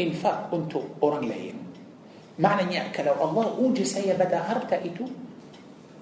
infak 0.00 0.48
untuk 0.54 0.96
orang 1.04 1.28
lain 1.28 1.56
maknanya 2.40 2.88
kalau 2.96 3.18
Allah 3.20 3.52
uji 3.60 3.84
saya 3.84 4.16
pada 4.16 4.40
harta 4.48 4.80
itu 4.80 5.04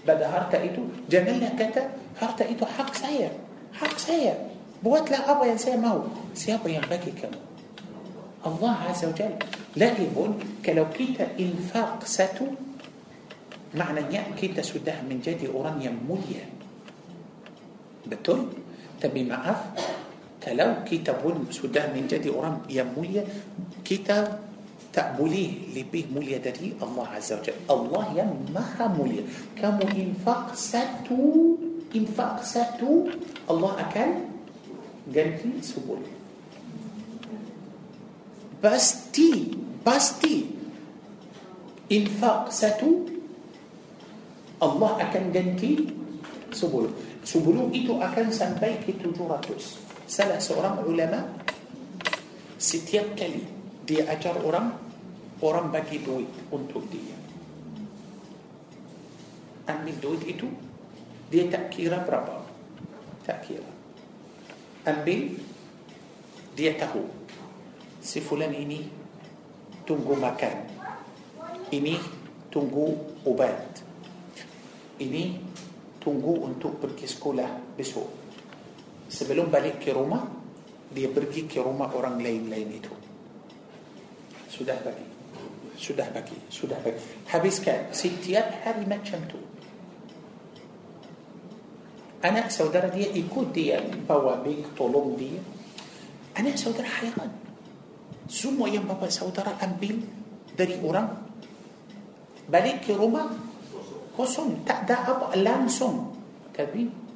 pada 0.07 0.31
harta 0.31 0.63
itu 0.63 0.85
janganlah 1.11 1.51
kata 1.59 1.91
harta 2.23 2.45
itu 2.47 2.63
hak 2.63 2.91
saya 2.95 3.35
hak 3.75 3.97
saya 3.99 4.37
buatlah 4.85 5.27
apa 5.27 5.43
yang 5.49 5.59
saya 5.59 5.81
mau 5.81 6.07
siapa 6.37 6.71
yang 6.71 6.85
bagi 6.87 7.11
kamu 7.11 7.56
الله 8.47 8.75
عز 8.89 9.03
وجل. 9.11 9.35
Allah 9.77 9.91
cakap 9.99 10.31
kalau 10.65 10.87
kita 10.95 11.35
infak 11.35 12.07
satu 12.07 12.47
maknanya 13.75 14.15
kita 14.15 14.23
sudah 14.39 14.57
menjadi 14.63 15.03
orang 15.05 15.19
yang 15.21 15.51
mulia. 15.51 15.91
Betul 16.09 16.47
tapi 18.07 18.41
maaf? 19.03 19.27
Kalau 19.27 19.61
kita 20.41 20.87
pula 20.87 21.13
sudah 21.21 21.51
menjadi 21.51 21.93
orang 21.93 22.07
yang 22.07 22.31
mulia. 22.31 22.83
Kita 22.97 23.25
tak 23.85 24.39
boleh 24.97 25.77
lebih 25.77 26.09
mulia 26.15 26.39
dari 26.41 26.81
الله 26.81 27.07
عز 27.07 27.31
وجل. 27.37 27.57
Allah 27.69 28.05
yang 28.17 28.25
Maha 28.55 28.85
Mulia. 28.97 29.25
Kamu 29.61 29.77
infak 29.85 30.57
satu 30.57 31.21
انفاق 31.93 32.37
ستو 32.43 32.91
الله 33.51 33.73
أكل 33.81 34.13
جنتي 35.13 35.51
سبوليه 35.61 36.16
pasti 38.61 39.53
pasti. 39.87 40.55
Infak 41.87 42.51
satu 42.51 43.07
Allah 44.59 45.07
akan 45.07 45.25
ganti 45.31 45.87
sebelum. 46.51 46.91
Sebelum 47.23 47.71
itu 47.71 47.95
akan 47.95 48.31
sampai 48.35 48.83
ke 48.83 48.95
700 48.99 49.87
salah 50.07 50.39
seorang 50.39 50.87
ulama 50.87 51.27
setiap 52.57 53.19
kali 53.19 53.43
dia 53.83 54.07
ajar 54.07 54.39
orang 54.43 54.75
orang 55.43 55.71
bagi 55.71 56.03
duit 56.03 56.31
untuk 56.51 56.87
dia. 56.91 57.15
Ambil 59.67 59.95
duit 59.99 60.23
itu 60.27 60.47
dia 61.31 61.51
tak 61.51 61.75
kira 61.75 62.03
berapa. 62.03 62.43
Tak 63.27 63.47
kira. 63.47 63.71
Ambil 64.87 65.39
dia 66.55 66.79
tahu 66.79 67.16
si 68.07 68.23
fulan 68.23 68.55
ini 68.55 68.87
tunggu 69.83 70.15
makan 70.15 70.57
ini 71.75 71.99
tunggu 72.47 72.95
ubat 73.27 73.83
ini 75.03 75.43
tunggu 75.99 76.47
untuk 76.47 76.79
pergi 76.79 77.03
sekolah 77.03 77.75
besok 77.75 78.07
sebelum 79.11 79.51
balik 79.51 79.83
ke 79.83 79.91
rumah 79.91 80.23
dia 80.87 81.11
pergi 81.11 81.51
ke 81.51 81.59
rumah 81.59 81.91
orang 81.99 82.23
lain-lain 82.23 82.79
itu 82.79 82.95
sudah 84.55 84.79
bagi 84.87 85.07
sudah 85.75 86.07
bagi 86.15 86.39
sudah 86.47 86.79
bagi 86.87 87.03
habiskan 87.35 87.91
setiap 87.91 88.63
hari 88.63 88.87
macam 88.87 89.19
tu 89.27 89.43
anak 92.23 92.55
saudara 92.55 92.87
dia 92.87 93.11
ikut 93.11 93.51
dia 93.51 93.83
bawa 94.07 94.39
beg 94.47 94.63
tolong 94.79 95.19
dia 95.19 95.43
anak 96.39 96.55
saudara 96.55 96.87
hairan 97.03 97.46
semua 98.27 98.67
yang 98.71 98.87
bapa 98.87 99.07
saudara 99.11 99.55
ambil 99.63 100.03
dari 100.55 100.79
orang 100.83 101.09
balik 102.47 102.87
ke 102.87 102.95
rumah 102.95 103.31
kosong 104.15 104.63
tak 104.67 104.87
ada 104.87 105.17
apa 105.17 105.35
langsung. 105.39 106.17
Tapi 106.57 107.07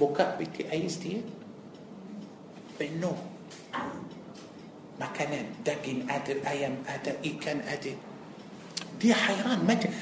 Buka 0.00 0.32
peti 0.40 0.64
ais 0.64 0.96
dia 0.96 1.20
Penuh 2.80 3.18
Makanan 4.96 5.60
Daging 5.60 6.08
ada 6.08 6.32
Ayam 6.48 6.80
ada 6.88 7.12
Ikan 7.20 7.60
ada. 7.68 7.92
Dia 8.96 9.12
hairan 9.12 9.60
macam 9.68 9.92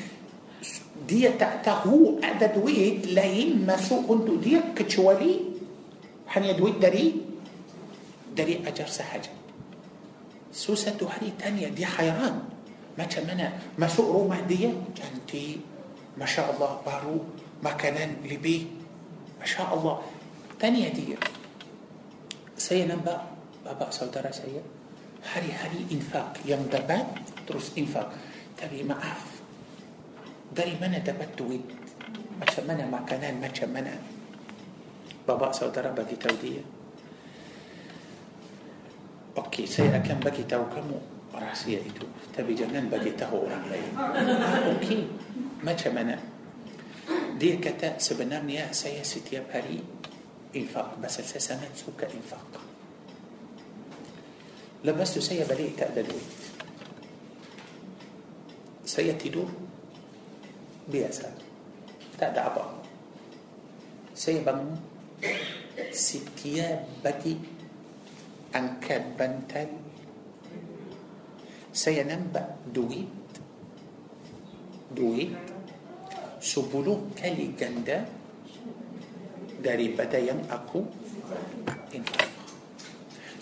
Dia 1.02 1.34
tak 1.34 1.66
tahu 1.66 2.22
Ada 2.22 2.54
duit 2.54 3.10
lain 3.10 3.66
Masuk 3.66 4.06
untuk 4.06 4.38
dia 4.38 4.62
Kecuali 4.70 5.50
Hanya 6.30 6.54
duit 6.54 6.78
dari 6.78 7.18
Dari 8.30 8.62
ajar 8.62 8.86
sahaja 8.86 9.37
So 10.48 10.72
satu 10.72 11.04
hari 11.08 11.32
tanya 11.36 11.68
Dia 11.72 11.88
hairan 12.00 12.40
Macam 12.96 13.22
mana 13.28 13.52
Masuk 13.76 14.08
rumah 14.08 14.40
dia 14.48 14.72
Cantik 14.96 15.60
Masya 16.16 16.56
Allah 16.56 16.80
baru 16.82 17.20
Makanan 17.60 18.24
lebih 18.24 18.68
Masya 19.40 19.68
Allah 19.68 20.00
Tanya 20.56 20.88
dia 20.90 21.18
Saya 22.56 22.88
nampak 22.88 23.20
Bapak 23.62 23.92
saudara 23.92 24.32
saya 24.32 24.64
Hari-hari 25.20 25.92
infak 25.92 26.40
Yang 26.48 26.72
dapat 26.72 27.04
Terus 27.44 27.76
infak 27.76 28.08
Tapi 28.56 28.82
maaf 28.82 29.44
Dari 30.48 30.74
mana 30.80 30.96
dapat 31.04 31.28
duit 31.36 31.62
Macam 32.40 32.64
mana 32.64 32.88
makanan 32.88 33.36
Macam 33.36 33.68
mana 33.68 33.92
Bapak 35.28 35.52
saudara 35.52 35.92
bagi 35.92 36.16
tahu 36.16 36.36
dia 36.40 36.77
Okey, 39.38 39.70
saya 39.70 39.94
akan 40.02 40.18
bagi 40.18 40.42
tahu 40.42 40.66
kamu 40.66 40.98
rahsia 41.30 41.78
itu. 41.78 42.02
Tapi 42.34 42.58
jangan 42.58 42.90
bagi 42.90 43.14
tahu 43.14 43.46
orang 43.46 43.64
lain. 43.70 43.92
Okey, 44.74 45.06
macam 45.62 45.94
mana? 45.94 46.18
Dia 47.38 47.54
kata 47.62 48.02
sebenarnya 48.02 48.74
saya 48.74 48.98
setiap 49.06 49.46
hari 49.54 49.78
infak. 50.58 50.98
Pasal 50.98 51.22
saya 51.22 51.54
sangat 51.54 51.70
suka 51.78 52.10
infak. 52.10 52.42
Lepas 54.82 55.14
tu 55.14 55.22
saya 55.22 55.46
balik 55.46 55.78
tak 55.78 55.94
ada 55.94 56.02
duit. 56.02 56.28
Saya 58.82 59.14
tidur 59.14 59.46
biasa. 60.90 61.30
Tak 62.18 62.34
ada 62.34 62.50
apa. 62.50 62.64
Saya 64.18 64.42
bangun 64.42 64.74
setiap 65.94 66.82
bagi 67.06 67.57
angkat 68.52 69.02
bantal 69.18 69.68
saya 71.72 72.02
nampak 72.02 72.58
duit 72.74 73.06
duit 74.92 75.30
sepuluh 76.40 77.12
kali 77.12 77.52
ganda 77.54 78.06
daripada 79.58 80.16
yang 80.16 80.38
aku 80.46 80.86
infak. 81.92 82.30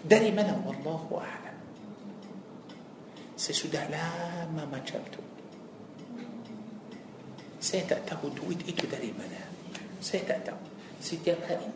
Dari 0.06 0.30
mana? 0.32 0.56
Wallahu 0.64 1.20
a'lam. 1.20 1.56
Saya 3.36 3.56
sudah 3.56 3.84
lama 3.92 4.64
macam 4.64 5.00
tu. 5.12 5.22
Saya 7.60 7.82
tak 7.84 8.06
tahu 8.06 8.30
duit 8.32 8.62
itu 8.64 8.86
dari 8.86 9.10
mana. 9.12 9.42
Saya 10.00 10.24
tak 10.24 10.46
tahu. 10.46 10.60
Setiap 11.02 11.42
hari 11.44 11.68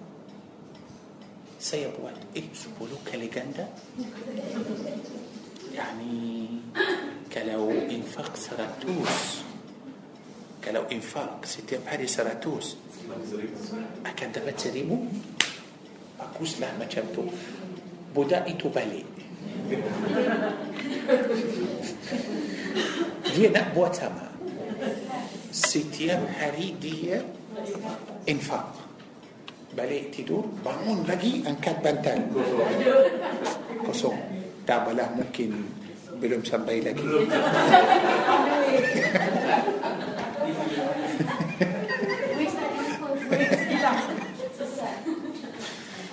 سيب 1.60 1.90
وقت 2.02 2.14
اكتبوا 2.36 2.86
إيه، 2.86 2.92
له 2.92 2.98
كاليجندا 3.12 3.68
يعني 5.74 6.46
كلو 7.32 7.70
إنفاق 7.70 8.36
سراتوس 8.36 9.44
كلو 10.64 10.82
إنفاق 10.92 11.44
ستي 11.44 11.78
بحري 11.86 12.06
سراتوس 12.06 12.76
أكاد 14.06 14.32
دابا 14.32 14.50
تريمو 14.50 15.04
أكوس 16.20 16.60
لا 16.60 16.78
ما 16.78 16.84
تشمتو 16.84 17.24
بدا 18.16 18.46
ايتو 18.46 18.68
بالي. 18.68 19.04
دي 23.34 23.48
نا 23.48 23.68
بواتاما. 23.74 24.30
ستي 25.52 26.06
بحري 26.08 26.74
دي 26.80 27.20
إنفاق. 28.28 28.89
Balik 29.70 30.10
tidur 30.10 30.42
bangun 30.66 31.06
lagi 31.06 31.46
angkat 31.46 31.78
bantal 31.78 32.18
kosong 33.86 34.18
tak 34.66 34.82
apalah 34.82 35.06
mungkin 35.14 35.62
belum 36.18 36.42
sampai 36.42 36.82
lagi 36.82 37.06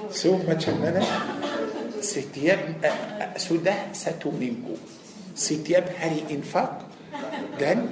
So 0.07 0.33
macam 0.49 0.81
mana 0.81 1.03
Setiap 2.01 2.57
uh, 2.81 2.89
uh, 2.89 3.31
Sudah 3.37 3.93
satu 3.93 4.33
minggu 4.33 4.73
Setiap 5.37 5.93
hari 6.01 6.25
infak 6.33 6.89
Dan 7.61 7.85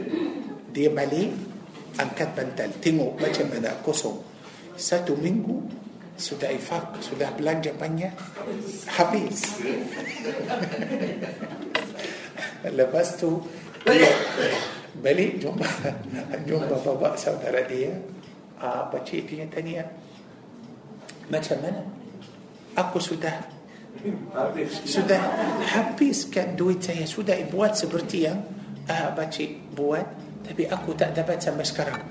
Dia 0.73 0.89
balik 0.89 1.29
Angkat 2.01 2.33
bantal 2.33 2.69
Tengok 2.81 3.21
macam 3.21 3.45
mana 3.53 3.77
kosong 3.85 4.34
Satu 4.75 5.15
minggu 5.15 5.63
Sudah 6.19 6.51
infak 6.51 6.99
Sudah 6.99 7.31
belanja 7.35 7.71
banyak 7.75 8.11
Habis. 8.91 9.55
Lepas 12.79 13.15
tu 13.15 13.39
Dia 13.87 14.11
Balik 14.99 15.39
jumpa 15.43 15.67
Jumpa 16.47 16.75
bapak 16.83 17.15
saudara 17.15 17.63
dia 17.67 17.95
ah, 18.59 18.87
Pakcik 18.91 19.31
dia 19.31 19.47
tanya 19.47 19.83
Macam 21.31 21.57
mana? 21.63 21.81
Aku 22.75 22.99
sudah 22.99 23.47
Sudah 24.83 25.19
habiskan 25.71 26.59
duit 26.59 26.83
saya 26.83 27.07
Sudah 27.07 27.39
buat 27.47 27.75
seperti 27.75 28.27
yang 28.27 28.39
ah, 28.91 29.15
Pakcik 29.15 29.71
buat 29.71 30.03
Tapi 30.45 30.67
aku 30.69 30.93
tak 30.93 31.17
dapat 31.17 31.41
sampai 31.41 31.65
sekarang. 31.65 32.01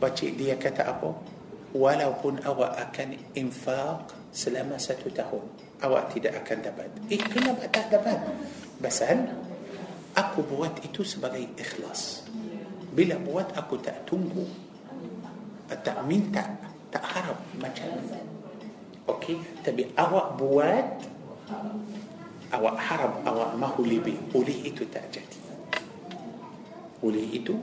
Pakcik 0.00 0.34
dia 0.40 0.56
kata 0.56 0.90
apa 0.96 1.29
Walaupun 1.70 2.42
awak 2.42 2.76
akan 2.90 3.14
infak 3.38 4.10
Selama 4.30 4.78
satu 4.78 5.10
tahun 5.10 5.44
Awak 5.82 6.04
tidak 6.18 6.42
akan 6.44 6.58
dapat 6.66 6.88
Eh 7.10 7.22
kenapa 7.22 7.66
tak 7.70 7.90
dapat 7.90 8.18
Pasal 8.82 9.26
Aku 10.18 10.42
buat 10.42 10.74
itu 10.82 11.06
sebagai 11.06 11.42
ikhlas 11.54 12.26
Bila 12.90 13.14
buat 13.22 13.54
aku 13.54 13.78
tak 13.78 14.02
tunggu 14.06 14.46
Tak 15.70 16.02
minta 16.06 16.42
Tak 16.90 17.04
harap 17.06 17.38
macam 17.58 17.90
Okey, 19.10 19.42
tapi 19.66 19.90
awak 19.98 20.38
buat 20.38 20.86
awak 22.54 22.76
harap 22.78 23.12
awak 23.26 23.50
mahu 23.58 23.82
lebih. 23.86 24.18
Oleh 24.34 24.54
itu 24.62 24.86
tak 24.86 25.10
jadi. 25.10 25.38
Oleh 27.02 27.26
itu 27.32 27.56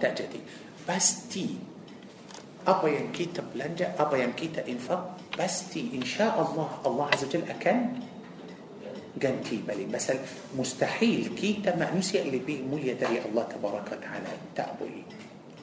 tak 0.00 0.16
jadi. 0.16 0.40
Pasti 0.88 1.73
apa 2.64 2.86
yang 2.88 3.12
kita 3.12 3.44
belanja, 3.44 3.92
apa 3.96 4.16
yang 4.16 4.32
kita 4.32 4.64
infak, 4.64 5.32
pasti 5.36 5.92
insya 5.92 6.32
Allah 6.32 6.80
Allah 6.84 7.06
Azza 7.12 7.28
Jalla 7.28 7.52
akan 7.52 7.78
ganti 9.14 9.60
balik. 9.60 9.92
Pasal 9.92 10.18
mustahil 10.56 11.36
kita 11.36 11.76
manusia 11.76 12.24
lebih 12.24 12.64
mulia 12.64 12.96
dari 12.96 13.20
Allah 13.20 13.44
Tabaraka 13.46 13.94
Ta'ala. 14.00 14.32
Tak 14.56 14.80
boleh. 14.80 15.04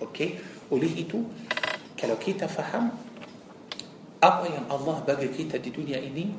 Okey? 0.01 0.37
Oleh 0.71 0.93
itu, 0.93 1.19
kalau 1.97 2.17
kita 2.17 2.45
faham 2.45 2.93
apa 4.21 4.45
yang 4.45 4.69
Allah 4.69 5.01
bagi 5.01 5.33
kita 5.33 5.57
di 5.57 5.73
dunia 5.73 5.97
ini 5.97 6.29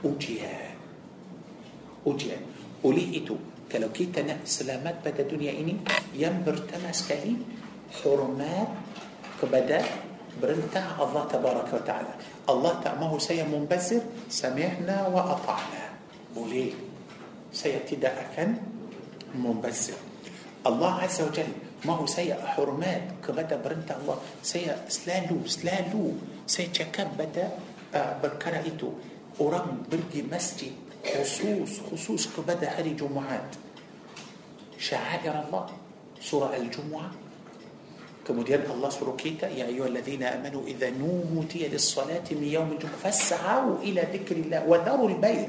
ujian 0.00 0.72
ujian 2.08 2.40
oleh 2.80 3.06
itu 3.12 3.36
kalau 3.68 3.92
kita 3.92 4.24
nak 4.24 4.48
selamat 4.48 5.04
pada 5.04 5.20
dunia 5.20 5.52
ini 5.52 5.76
yang 6.16 6.40
pertama 6.40 6.88
sekali 6.96 7.36
hormat 8.00 8.72
kepada 9.36 9.84
برنتها 10.42 11.00
الله 11.00 11.24
تبارك 11.32 11.68
وتعالى. 11.72 12.14
الله 12.48 12.72
تأمه 12.84 13.18
سيا 13.18 13.44
منبسر 13.44 14.02
سمعنا 14.30 15.06
وأطعنا. 15.08 15.84
وليه؟ 16.36 16.72
سيأتي 17.52 17.96
داءكا 17.96 18.54
Membesar 19.34 19.98
الله 20.66 20.92
عز 20.94 21.20
وجل 21.22 21.52
mahu 21.84 21.92
saya 21.92 22.06
hormat 22.06 22.36
kepada 22.46 23.24
perintah 23.24 23.56
Allah. 23.56 23.90
Saya 24.00 24.16
selalu 24.42 24.84
selalu. 24.88 25.46
Saya 25.46 26.12
kepada 26.46 26.68
ah, 26.68 27.50
perkara 27.94 28.12
itu 28.22 28.90
orang 29.38 29.82
pergi 29.90 30.22
masjid. 30.32 30.72
Khusus 31.06 31.80
khusus 31.92 32.28
kepada 32.36 32.68
hari 32.76 32.92
Jumaat. 32.98 33.50
شعائر 34.78 35.34
الله. 35.48 35.66
سورة 36.20 36.56
الجمعة. 36.56 37.10
Kemudian 38.26 38.66
Allah 38.66 38.90
suruh 38.90 39.14
kita 39.14 39.46
يا 39.54 39.70
أيها 39.70 39.94
الذين 39.94 40.34
آمنوا 40.34 40.66
إذا 40.66 40.90
نودي 40.90 41.70
للصلاة 41.70 42.34
من 42.34 42.50
يوم 42.50 42.74
الجمعة 42.74 42.98
فاسعوا 42.98 43.78
إلى 43.86 44.02
ذكر 44.10 44.42
الله 44.42 44.66
وذروا 44.66 45.14
البيع 45.14 45.46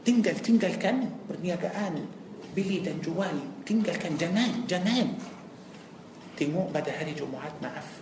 tinggal 0.00 0.32
tinggalkan 0.40 1.12
perniagaan 1.28 2.08
beli 2.56 2.80
dan 2.80 2.96
jual 3.04 3.36
tinggalkan 3.68 4.16
jangan 4.16 4.64
jangan 4.64 5.12
tengok 6.40 6.72
pada 6.72 6.88
hari 6.96 7.12
Jumaat 7.12 7.52
maaf 7.60 8.00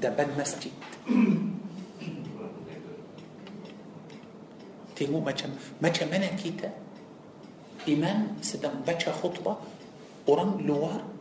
depan 0.00 0.32
masjid 0.40 0.72
tengok 4.96 5.22
macam 5.22 5.52
macam 5.84 6.06
mana 6.08 6.32
kita 6.40 6.72
imam 7.84 8.40
sedang 8.40 8.80
baca 8.80 9.12
khutbah 9.12 9.60
orang 10.24 10.64
luar 10.64 11.17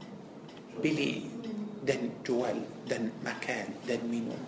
beli 0.82 1.25
dan 1.88 2.19
jual 2.23 2.57
dan 2.88 3.11
makan 3.23 3.65
dan 3.88 3.99
minum 4.07 4.39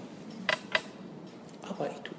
apa 1.64 1.86
itu 1.88 2.14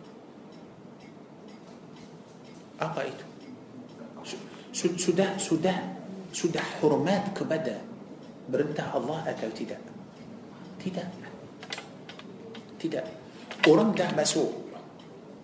apa 2.80 3.00
itu 3.04 3.24
Su- 4.70 4.96
sudah 4.96 5.36
sudah 5.36 5.76
sudah 6.30 6.62
hormat 6.80 7.34
kepada 7.34 7.82
perintah 8.46 8.94
Allah 8.94 9.26
atau 9.26 9.50
tidak 9.52 9.82
tidak 10.80 11.06
tidak 12.80 13.04
orang 13.68 13.92
dah 13.92 14.08
masuk 14.16 14.48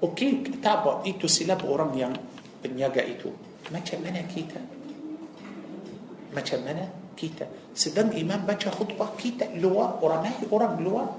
okey 0.01 0.47
tak 0.62 0.81
apa 0.81 1.05
itu 1.05 1.29
silap 1.29 1.67
orang 1.69 1.93
yang 1.93 2.12
penjaga 2.64 3.05
itu 3.05 3.29
macam 3.69 3.99
mana 4.01 4.23
kita 4.25 4.61
macam 6.33 6.59
mana 6.64 6.85
kita 7.19 7.45
sedang 7.77 8.09
imam 8.16 8.41
baca 8.49 8.72
khutbah 8.72 9.12
kita 9.20 9.53
luar 9.61 10.01
lain 10.01 10.49
orang 10.49 10.81
luar 10.81 11.12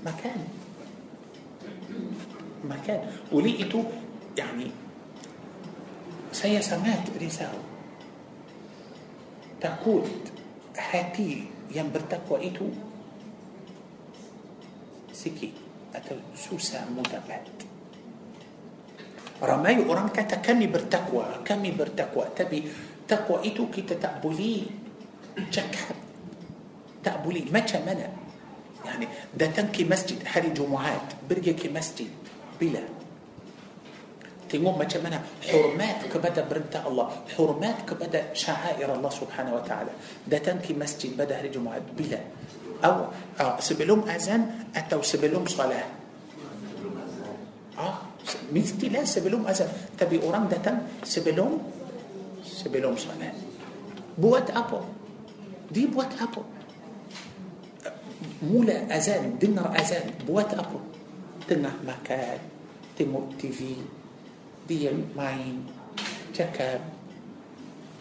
makan 0.00 0.38
makan 2.64 2.98
oleh 3.28 3.60
itu 3.60 3.84
yani 4.32 4.72
saya 6.32 6.64
sangat 6.64 7.04
risau 7.20 7.52
takut 9.60 10.08
hati 10.72 11.44
yang 11.68 11.92
bertakwa 11.92 12.40
itu 12.40 12.64
sikit 15.12 15.52
atau 15.92 16.16
susah 16.32 16.88
mudabat 16.96 17.44
ramai 19.44 19.84
orang 19.84 20.08
kata 20.08 20.40
kami 20.40 20.64
bertakwa 20.64 21.44
kami 21.44 21.76
bertakwa 21.76 22.24
tapi 22.32 22.64
takwa 23.04 23.44
itu 23.44 23.68
kita 23.68 24.00
tak 24.00 24.24
boleh 24.24 24.79
cakap 25.48 25.96
tak 27.00 27.24
boleh 27.24 27.48
macam 27.48 27.80
mana 27.88 28.20
يعني 28.80 29.06
datang 29.36 29.68
ke 29.68 29.84
masjid 29.84 30.16
hari 30.24 30.52
Jumaat 30.56 31.16
pergi 31.28 31.52
ke 31.52 31.68
masjid 31.68 32.08
bila 32.56 32.80
tengok 34.50 34.74
macam 34.74 35.00
mana 35.04 35.22
hormat 35.46 36.10
kepada 36.10 36.40
perintah 36.42 36.82
Allah 36.88 37.22
hormat 37.38 37.86
kepada 37.86 38.34
syair 38.34 38.88
Allah 38.88 39.12
subhanahu 39.12 39.60
wa 39.60 39.64
ta'ala 39.64 39.92
datang 40.26 40.58
ke 40.58 40.74
masjid 40.74 41.12
pada 41.14 41.38
hari 41.38 41.52
Jumaat 41.52 41.84
bila 41.94 42.18
atau 42.80 43.12
uh, 43.36 43.56
sebelum 43.60 44.08
azan 44.08 44.72
atau 44.72 45.04
sebelum 45.04 45.44
salat 45.44 45.86
ah 47.76 48.10
mestilah 48.50 49.04
sebelum 49.04 49.44
azan 49.44 49.68
tapi 49.94 50.18
orang 50.24 50.48
datang 50.48 50.88
sebelum 51.04 51.60
sebelum 52.42 52.96
salat 52.96 53.36
buat 54.16 54.48
apa 54.50 54.99
دي 55.70 55.86
بوات 55.86 56.12
ابل 56.22 56.44
مولا 58.42 58.96
أذان 58.96 59.38
دينر 59.38 59.66
أذان 59.76 60.26
بوات 60.26 60.54
ابل 60.54 60.82
تنه 61.48 61.72
مكان 61.86 62.38
تيمور 62.98 63.24
تي 63.38 63.48
في 63.52 63.76
دي 64.68 64.90
ماين 65.16 65.66
تكاب 66.34 66.80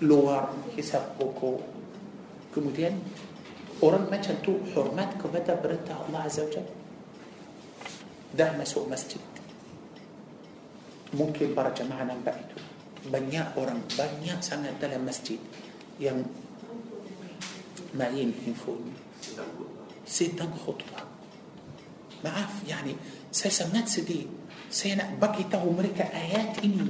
لور 0.01 0.49
حساب 0.77 1.05
بوكو. 1.19 1.57
كموديان 2.55 2.97
اورن 3.83 4.07
ما 4.11 4.17
تشتو 4.17 4.73
حرمات 4.75 5.21
كبدا 5.21 5.55
برتا 5.61 5.95
الله 6.07 6.19
عز 6.19 6.39
وجل. 6.39 6.67
ده 8.37 8.57
مسوق 8.57 8.89
مسجد. 8.89 9.21
ممكن 11.13 11.55
برا 11.55 11.69
جماعنا 11.69 12.15
بقيتو 12.25 12.57
بنياء 13.13 13.53
اورن 13.57 13.81
بنياء 13.99 14.41
سنة 14.41 14.73
دلم 14.81 15.05
مسجد. 15.05 15.39
يعني 16.01 16.23
معين 17.95 18.33
من 18.45 18.53
فوق. 18.53 18.81
سيد 20.05 20.35
دنك 20.35 20.53
خطبة. 20.67 20.99
ما 22.23 22.29
عاف 22.29 22.53
يعني 22.67 22.95
سيسمات 23.31 23.87
سيدي 23.87 24.27
سينأ 24.71 25.15
بكته 25.21 25.63
مريكا 25.71 26.05
آيات 26.13 26.59
إني 26.63 26.89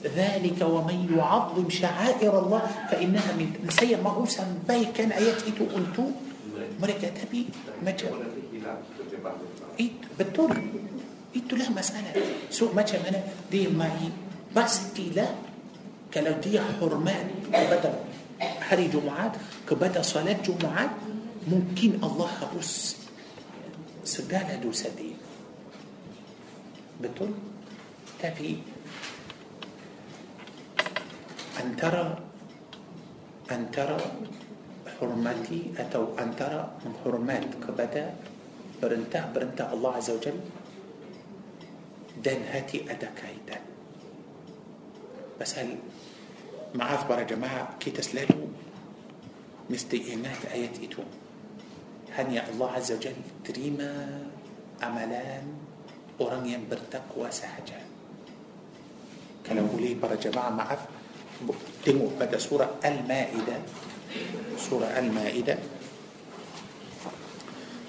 ذلك 0.00 0.58
ومن 0.62 1.12
يعظم 1.16 1.70
شعائر 1.70 2.32
الله 2.38 2.62
فإنها 2.90 3.32
من 3.36 3.52
نسيا 3.68 4.00
ما 4.00 4.10
هو 4.10 4.24
سنبي 4.26 4.84
كان 4.96 5.12
آيات 5.12 5.42
إيتو 5.44 5.64
قلتو. 5.68 6.04
مريكا 6.80 7.08
تبي 7.08 7.46
مجر 7.84 8.08
إيت 9.80 9.92
إيتو 11.36 11.56
لا 11.56 11.70
مسألة. 11.70 12.10
سوء 12.50 12.74
مجر 12.74 12.98
منا؟ 13.04 13.20
دي 13.52 13.68
معين 13.68 14.12
بس 14.56 14.92
تي 14.96 15.12
لا 15.12 15.28
دي 16.40 16.60
حرمان 16.60 17.26
بدل 17.52 17.94
hari 18.70 18.86
Jumaat 18.86 19.34
kepada 19.66 19.98
salat 20.06 20.38
Jumaat 20.46 20.94
mungkin 21.50 21.98
Allah 21.98 22.30
hapus 22.38 23.02
segala 24.06 24.54
dosa 24.62 24.86
dia 24.94 25.18
betul 27.02 27.34
tapi 28.22 28.62
antara 31.58 32.14
antara 33.50 33.98
hormati 35.02 35.74
atau 35.74 36.14
antara 36.14 36.70
menghormat 36.86 37.58
kepada 37.58 38.14
perintah-perintah 38.78 39.74
Allah 39.74 39.92
Azza 39.98 40.14
wa 40.14 40.32
dan 42.20 42.38
hati 42.52 42.84
ada 42.84 43.08
kaitan 43.16 43.64
pasal 45.40 45.72
معاف 46.74 47.08
بارا 47.08 47.22
جماعة 47.22 47.78
كي 47.80 47.90
تسلالو 47.90 48.48
مستيئنات 49.70 50.46
آيات 50.54 50.78
إتو 50.82 51.02
هنيا 52.14 52.50
الله 52.50 52.68
عز 52.70 52.92
وجل 52.92 53.18
تريما 53.44 53.90
أملان 54.82 55.46
أوران 56.20 56.46
ينبرتك 56.46 57.16
وسحجا 57.16 57.80
كلام 59.46 59.66
أولي 59.72 59.94
برا 59.94 60.14
جماعة 60.14 60.50
معاف 60.50 60.82
تمو 61.86 62.20
بدأ 62.20 62.38
سورة 62.38 62.76
المائدة. 62.84 63.56
سورة 64.60 64.84
المائدة. 64.84 65.56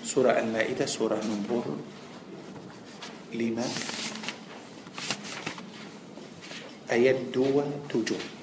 سورة 0.06 0.32
المائدة 0.40 0.86
سورة 0.86 1.20
نمبر 1.20 1.66
لما 3.34 3.68
أيد 6.92 7.32
دوا 7.32 7.64
تجوب 7.90 8.41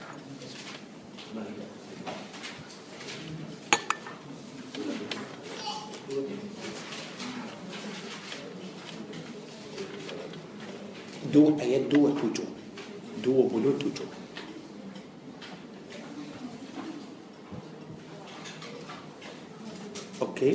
دو 11.32 11.58
آيات 11.60 11.92
دو 11.92 12.08
توجو 12.16 12.46
دو 13.24 13.34
بلو 13.52 13.70
توجو 13.80 14.06
أوكي؟ 20.22 20.52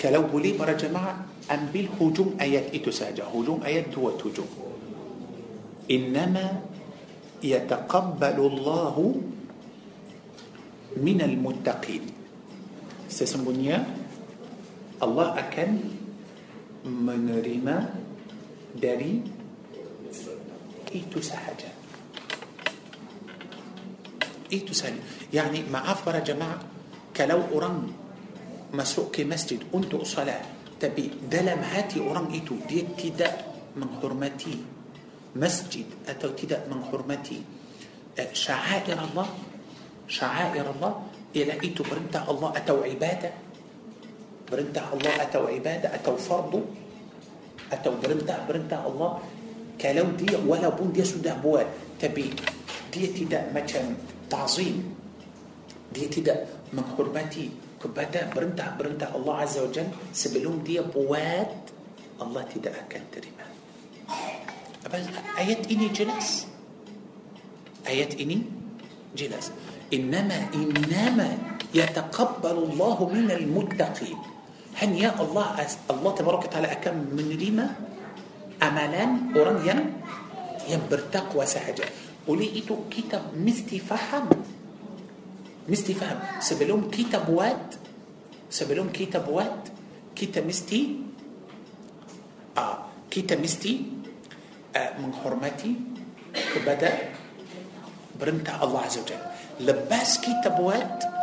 كلو 0.00 0.22
بلي 0.32 0.58
مرة 0.58 0.72
جماعة 0.72 1.12
أم 1.50 1.62
بالهجوم 1.72 2.40
آيات 2.40 2.74
إتو 2.74 2.90
ساجا. 2.90 3.24
هجوم 3.28 3.60
آيات 3.64 3.92
دو 3.92 4.10
توجو 4.16 4.46
إنما 5.90 6.46
يتقبل 7.44 8.38
الله 8.40 8.96
من 10.96 11.18
المتقين. 11.20 12.04
سيسمونيا 13.08 13.78
الله 15.02 15.28
أكن 15.38 15.70
menerima 16.84 18.03
dari 18.74 19.22
itu 20.94 21.18
sahaja. 21.18 21.70
Itu 24.50 24.70
sahaja. 24.70 25.00
Yani 25.30 25.66
maaf 25.66 26.06
para 26.06 26.22
jemaah 26.22 26.62
kalau 27.14 27.46
orang 27.54 27.90
masuk 28.74 29.14
ke 29.14 29.22
masjid 29.22 29.62
untuk 29.70 30.02
salat 30.02 30.42
tapi 30.82 31.30
dalam 31.30 31.62
hati 31.62 32.02
orang 32.02 32.26
itu 32.34 32.58
dia 32.66 32.82
tidak 32.98 33.32
menghormati 33.78 34.58
masjid 35.38 35.86
atau 36.10 36.34
tidak 36.34 36.66
menghormati 36.66 37.38
syair 38.34 38.98
Allah 38.98 39.30
syair 40.10 40.66
Allah 40.66 41.06
ialah 41.30 41.58
itu 41.62 41.86
perintah 41.86 42.26
Allah 42.26 42.50
atau 42.58 42.82
ibadah 42.82 43.34
perintah 44.44 44.90
Allah 44.90 45.14
atau 45.22 45.46
ibadah 45.46 45.90
atau 45.94 46.14
fardu 46.18 46.83
حتى 47.74 47.90
وبرم 47.90 48.22
ده 48.22 48.46
برم 48.46 48.70
ده 48.70 48.78
الله 48.86 49.10
كلو 49.82 50.06
دي 50.14 50.30
ولا 50.46 50.70
بون 50.70 50.94
دي 50.94 51.02
سودة 51.02 51.42
بوا 51.42 51.66
تبي 51.98 52.30
دي 52.94 53.06
تدا 53.10 53.50
مثلا 53.50 53.98
تعظيم؟ 54.30 54.94
دي 55.90 56.06
تدا 56.06 56.46
من 56.70 56.86
حرمتي 56.94 57.50
كبدا 57.82 58.30
برم 58.30 58.54
ده 58.54 58.78
برم 58.78 58.94
ده 58.94 59.10
الله 59.18 59.34
عز 59.42 59.56
وجل. 59.58 59.88
سبلوم 60.14 60.62
دي 60.62 60.78
بوات 60.80 61.54
الله 62.22 62.42
تدا 62.54 62.70
أكل 62.70 63.02
تريما 63.12 63.46
أبل 64.86 65.02
آيات 65.38 65.66
إني 65.66 65.88
جلس. 65.90 66.46
آيات 67.90 68.14
إني 68.22 68.38
جلس. 69.18 69.50
إنما 69.90 70.38
إنما 70.54 71.28
يتقبل 71.74 72.56
الله 72.70 72.98
من 73.10 73.28
المتقين. 73.30 74.33
هن 74.74 74.90
يا 74.98 75.14
الله 75.20 75.46
الله 75.90 76.12
تبارك 76.14 76.42
وتعالى 76.50 76.68
أكم 76.72 76.96
من 77.14 77.36
ريما 77.38 77.66
أمالان 78.62 79.36
أوران 79.36 79.92
يبر 80.68 80.98
تقوى 81.12 81.46
سهجة 81.46 81.84
وليئتو 82.26 82.88
كتاب 82.90 83.36
مستي 83.36 83.78
فهم. 83.78 84.26
مستي 85.68 85.94
فهم. 85.94 86.40
سبلوم 86.40 86.88
كتاب 86.90 87.28
وات؟ 87.28 87.74
سبلوم 88.50 88.88
كتاب 88.90 89.28
وات؟ 89.28 89.62
كتاب 90.16 90.46
مستي؟ 90.46 90.82
آه 92.58 92.78
كتاب 93.10 93.40
مستي 93.44 93.74
آه 94.76 94.98
من 94.98 95.12
حرمتي. 95.14 95.72
بدأ 96.66 96.92
برمتها 98.20 98.64
الله 98.64 98.80
عز 98.80 98.98
وجل. 98.98 99.20
لباس 99.60 100.10
كتاب 100.20 100.56
وات؟ 100.60 101.13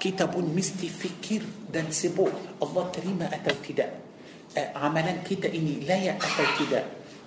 كتاب 0.00 0.36
مستي 0.36 0.88
فكر 0.88 1.42
دان 1.72 1.90
سبو 1.90 2.28
الله 2.62 2.84
تريما 2.92 3.26
أتو 3.32 3.56
تدا 3.64 3.86
أه، 4.56 4.78
عملا 4.78 5.12
كتا 5.24 5.48
إني 5.48 5.84
لا 5.88 6.16
أتو 6.16 6.44
تدا 6.58 6.82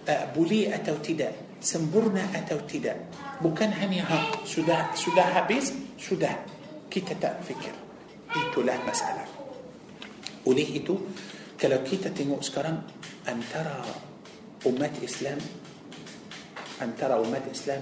أه، 0.09 0.25
بولي 0.33 0.75
أتو 0.75 0.95
تدا 1.03 1.31
سنبرنا 1.61 2.23
أتو 2.35 2.65
تدا 2.69 2.95
بكان 3.41 3.73
هني 3.73 3.99
ها 3.99 4.45
سدا 4.45 4.95
سدا 4.95 5.23
هابيز 5.37 5.73
سدا 5.99 6.31
كتا 6.91 7.41
فكر. 7.45 7.75
إيتو 8.35 8.61
لا 8.61 8.77
مسألة. 8.85 9.25
وليه 10.45 10.73
إيتو؟ 10.73 10.97
كلو 11.61 11.83
كتا 11.83 12.09
تنو 12.09 12.39
أسكران 12.39 12.81
أن 13.29 13.41
ترى 13.53 13.77
أمات 14.65 14.95
إسلام 15.03 15.37
أن 16.81 16.89
ترى 16.97 17.13
أمات 17.13 17.45
إسلام 17.51 17.81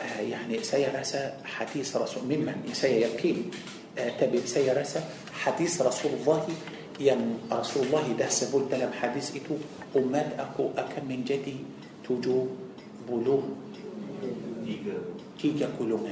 أه، 0.00 0.20
يعني 0.20 0.62
سيرسى 0.62 1.32
حديث 1.44 1.96
رسول 1.96 2.24
ممن؟ 2.24 2.70
سيركيل 2.72 3.50
اعتبر 3.98 4.42
سيرسة 4.46 5.00
حديث 5.32 5.82
رسول 5.82 6.12
الله 6.20 6.42
يم 7.00 7.22
رسول 7.52 7.82
الله 7.86 8.04
ده 8.18 8.28
سبول 8.28 8.66
تلم 8.70 8.92
حديث 8.92 9.36
إتو 9.36 9.54
أمات 9.96 10.38
أكو 10.38 10.74
أكم 10.78 11.04
من 11.08 11.24
جدي 11.24 11.56
تجو 12.06 12.46
بلو 13.08 13.42
تيجا 15.38 15.68
كلهم 15.78 16.06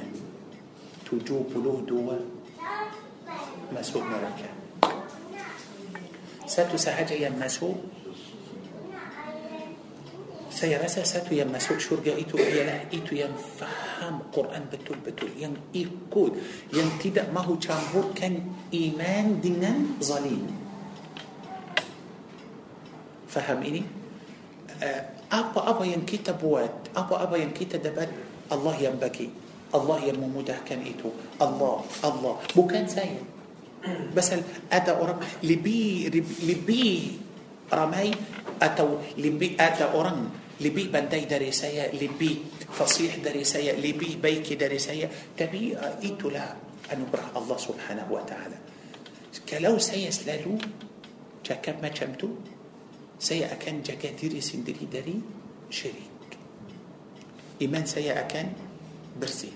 تجو 1.07 1.39
بلو 1.55 1.75
دوا 1.89 2.17
مسؤول 3.73 4.05
مركة. 4.05 4.49
ساتو 6.47 6.77
سهجة 6.77 7.15
يم 7.15 7.41
مسؤول 7.41 7.75
saya 10.63 10.79
rasa 10.79 11.03
satu 11.03 11.35
yang 11.35 11.51
masuk 11.51 11.83
syurga 11.83 12.15
itu 12.15 12.39
ialah 12.39 12.87
itu 12.95 13.19
yang 13.19 13.35
faham 13.35 14.23
Quran 14.31 14.63
betul-betul 14.71 15.35
yang 15.35 15.51
ikut 15.75 16.39
yang 16.71 16.87
tidak 17.03 17.27
mahu 17.35 17.59
campurkan 17.59 18.39
iman 18.71 19.43
dengan 19.43 19.99
zalim 19.99 20.47
faham 23.27 23.59
ini 23.67 23.83
uh, 24.87 25.03
apa-apa 25.35 25.83
yang 25.83 26.07
kita 26.07 26.31
buat 26.39 26.95
apa-apa 26.95 27.43
yang 27.43 27.51
kita 27.51 27.83
dapat 27.83 28.07
Allah 28.47 28.79
yang 28.79 28.95
bagi 29.03 29.35
Allah 29.75 29.99
yang 30.07 30.23
memudahkan 30.23 30.79
itu 30.87 31.11
Allah 31.43 31.83
Allah 32.07 32.39
bukan 32.55 32.87
saya 32.87 33.19
Pasal 34.15 34.47
ada 34.71 34.95
orang 34.95 35.19
lebih 35.43 36.07
lebih 36.47 37.19
ramai 37.67 38.15
atau 38.63 39.03
lebih 39.19 39.59
ada 39.59 39.91
orang 39.91 40.41
لبي 40.63 40.95
بنداي 40.95 41.27
دريسيا 41.27 41.91
لبي 41.91 42.33
فصيح 42.71 43.19
دريسيا 43.27 43.73
لبي 43.83 44.23
بيكي 44.23 44.55
دريسيا 44.55 45.11
تبي 45.37 45.75
ايتو 45.75 46.31
لا 46.31 46.55
انبره 46.93 47.27
الله 47.37 47.57
سبحانه 47.59 48.07
وتعالى. 48.07 48.59
كلو 49.49 49.79
سيس 49.79 50.29
لالو 50.31 50.55
جاكب 51.43 51.83
ما 51.83 51.91
شمتو 51.91 52.29
سيا 53.19 53.53
اكن 53.53 53.83
جاكا 53.83 54.15
ديري 54.15 54.41
سندري 54.41 54.87
داري 54.93 55.19
شريك. 55.71 56.31
إيمان 57.63 57.87
سيا 57.87 58.23
اكن 58.23 58.47
برسي. 59.19 59.53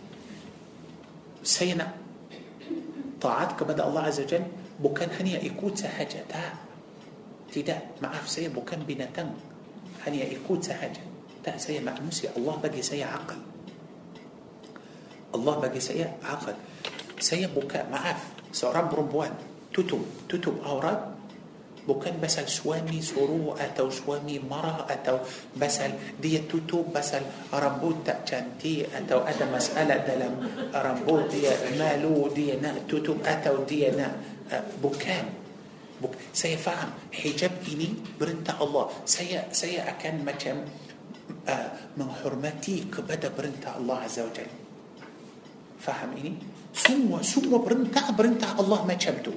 سينا 1.47 1.95
طاعتك 3.23 3.62
بدا 3.62 3.87
الله 3.87 4.03
عز 4.11 4.20
وجل 4.27 4.45
بكان 4.83 5.11
هنيا 5.20 5.39
ايكوت 5.43 5.78
سهجتا 5.78 6.45
تدا 7.55 7.78
معاف 8.03 8.27
سيا 8.28 8.51
بكان 8.51 8.83
بنتنك 8.83 9.45
hanya 10.07 10.23
ikut 10.31 10.62
sahaja 10.62 11.03
tak 11.43 11.59
saya 11.59 11.83
manusia 11.83 12.31
Allah 12.39 12.55
bagi 12.62 12.83
saya 12.83 13.11
akal 13.11 13.39
Allah 15.35 15.55
bagi 15.59 15.83
saya 15.83 16.07
akal 16.23 16.55
saya 17.19 17.51
bukan 17.51 17.91
maaf 17.91 18.39
seorang 18.55 18.87
perempuan 18.87 19.35
tutup 19.74 20.03
tutup 20.31 20.62
aurat 20.62 21.16
bukan 21.87 22.19
pasal 22.19 22.51
suami 22.51 22.99
suruh 22.99 23.55
atau 23.55 23.87
suami 23.87 24.43
marah 24.43 24.91
atau 24.91 25.23
pasal 25.55 26.19
dia 26.19 26.43
tutup 26.43 26.91
pasal 26.91 27.23
rambut 27.55 28.03
tak 28.03 28.27
cantik 28.27 28.91
atau 28.91 29.23
ada 29.23 29.47
masalah 29.47 30.03
dalam 30.03 30.35
rambut 30.74 31.31
dia 31.31 31.55
malu 31.78 32.27
dia 32.35 32.59
nak 32.59 32.91
tutup 32.91 33.23
atau 33.23 33.62
dia 33.62 33.95
nak 33.95 34.12
uh, 34.51 34.62
bukan 34.83 35.24
Buk, 35.31 35.45
saya 36.32 36.56
faham 36.60 36.93
hijab 37.12 37.52
ini 37.68 37.97
perintah 38.16 38.60
Allah 38.60 38.93
saya 39.09 39.48
saya 39.51 39.89
akan 39.97 40.14
macam 40.23 40.64
uh, 41.48 41.68
menghormati 41.97 42.89
kepada 42.93 43.32
perintah 43.32 43.81
Allah 43.81 44.05
Azza 44.05 44.24
wa 44.24 44.32
Jalla 44.32 44.56
faham 45.81 46.10
ini 46.18 46.32
semua 46.77 47.24
semua 47.24 47.62
perintah 47.64 48.12
perintah 48.12 48.59
Allah 48.59 48.85
macam 48.85 49.14
tu 49.24 49.35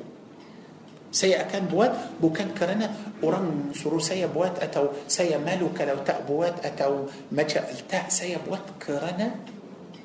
saya 1.10 1.42
akan 1.42 1.64
buat 1.74 2.22
bukan 2.22 2.54
kerana 2.54 2.86
orang 3.26 3.74
suruh 3.74 4.02
saya 4.02 4.30
buat 4.30 4.62
atau 4.62 4.94
saya 5.10 5.42
malu 5.42 5.74
kalau 5.74 6.06
tak 6.06 6.22
buat 6.30 6.62
atau 6.62 7.10
macam 7.34 7.66
tak 7.90 8.14
saya 8.14 8.38
buat 8.46 8.78
kerana 8.78 9.34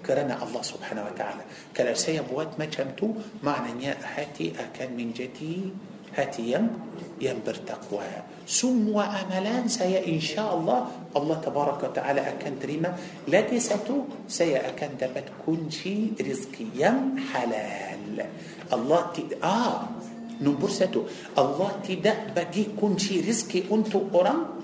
kerana 0.01 0.36
Allah 0.40 0.62
subhanahu 0.64 1.09
wa 1.09 1.14
ta'ala 1.16 1.44
kalau 1.76 1.93
saya 1.93 2.24
buat 2.24 2.56
macam 2.56 2.93
tu 2.97 3.12
maknanya 3.44 4.01
hati 4.01 4.52
akan 4.56 4.97
menjadi 4.97 5.72
hati 6.15 6.55
yang 6.55 6.70
yang 7.19 7.43
bertakwa 7.43 8.07
semua 8.47 9.11
amalan 9.24 9.66
saya 9.70 10.03
insyaAllah 10.03 11.11
Allah 11.15 11.36
tabaraka 11.43 11.91
ta'ala 11.91 12.23
akan 12.39 12.53
terima 12.59 12.91
lagi 13.31 13.59
satu 13.59 14.27
saya 14.31 14.66
akan 14.74 14.91
dapat 14.99 15.31
kunci 15.43 16.15
rizki 16.19 16.70
yang 16.74 17.19
halal 17.35 18.23
Allah 18.70 19.03
tidak 19.12 19.41
ah 19.43 19.95
Nombor 20.35 20.66
satu, 20.66 21.07
Allah 21.39 21.78
tidak 21.86 22.35
bagi 22.35 22.74
kunci 22.74 23.23
rizki 23.23 23.70
untuk 23.70 24.11
orang 24.19 24.59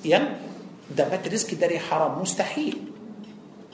yang 0.00 0.24
dapat 0.88 1.28
rizki 1.28 1.60
dari 1.60 1.76
haram. 1.76 2.16
Mustahil. 2.16 2.80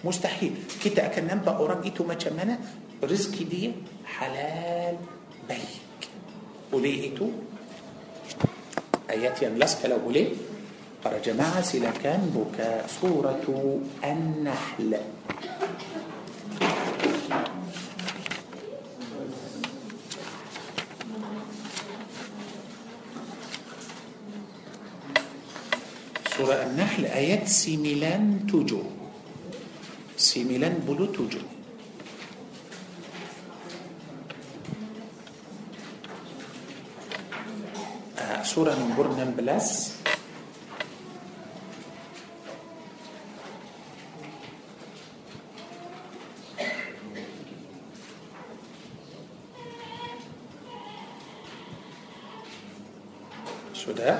Mustahil. 0.03 0.66
Kita 0.66 1.07
akan 1.07 1.24
nampak 1.31 1.57
orang 1.62 1.81
itu 1.86 2.03
macam 2.03 2.35
mana 2.35 2.59
rizki 3.07 3.47
dia 3.47 3.70
halal 4.19 4.99
baik. 5.47 5.88
قولي 6.73 7.07
إتو 7.07 7.28
آيات 9.11 9.43
يملسك 9.43 9.86
لو 9.86 9.97
قولي 9.97 10.27
قال 11.05 11.23
جماعة 11.23 11.61
سلكان 11.62 12.20
بكاء 12.35 12.86
سورة 13.01 13.47
النحل. 14.05 14.93
سورة 26.36 26.62
النحل 26.70 27.05
آيات 27.05 27.49
سيميلان 27.49 28.47
تجو 28.47 28.82
سيميلان 30.16 30.86
بلو 30.86 31.07
تجو 31.16 31.57
Surah 38.48 38.72
nombor 38.72 39.12
16 39.12 39.44
Sudah? 53.76 54.16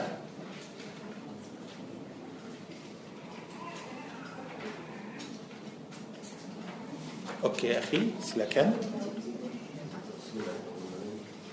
Okey, 7.48 7.80
akhi, 7.80 8.12
silakan. 8.20 8.76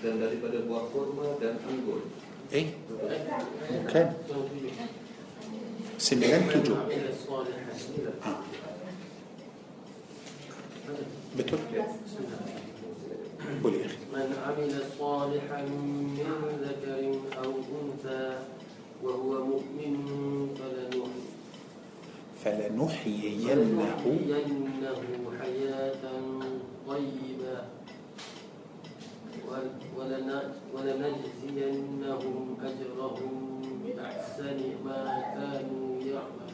dan 0.06 0.20
daripada 0.20 0.60
buah 0.62 0.86
kurma 0.92 1.40
dan 1.40 1.56
anggur. 1.66 2.04
Eh 2.52 2.66
bukan 3.86 4.06
sembilan 5.98 6.40
tujuh 6.52 6.78
ha. 8.22 8.32
betul 11.36 11.60
boleh 13.62 13.80
akhi. 13.86 13.98
من 14.16 14.32
عمل 14.32 14.72
صالحا 14.96 15.60
من 16.16 16.40
ذكر 16.64 17.00
أو 17.36 17.50
أنثى 17.68 18.26
وهو 19.04 19.30
مؤمن 19.44 19.94
فلنحيي 20.56 21.20
فلنحيينه 22.40 24.02
فلنحيينه 24.02 25.00
حياة 25.40 26.02
طيبة. 26.88 27.35
ولنجزينهم 30.73 32.57
أجرهم 32.63 33.33
بأحسن 33.85 34.59
ما 34.85 35.01
كانوا 35.35 35.89
يعملون 36.01 36.51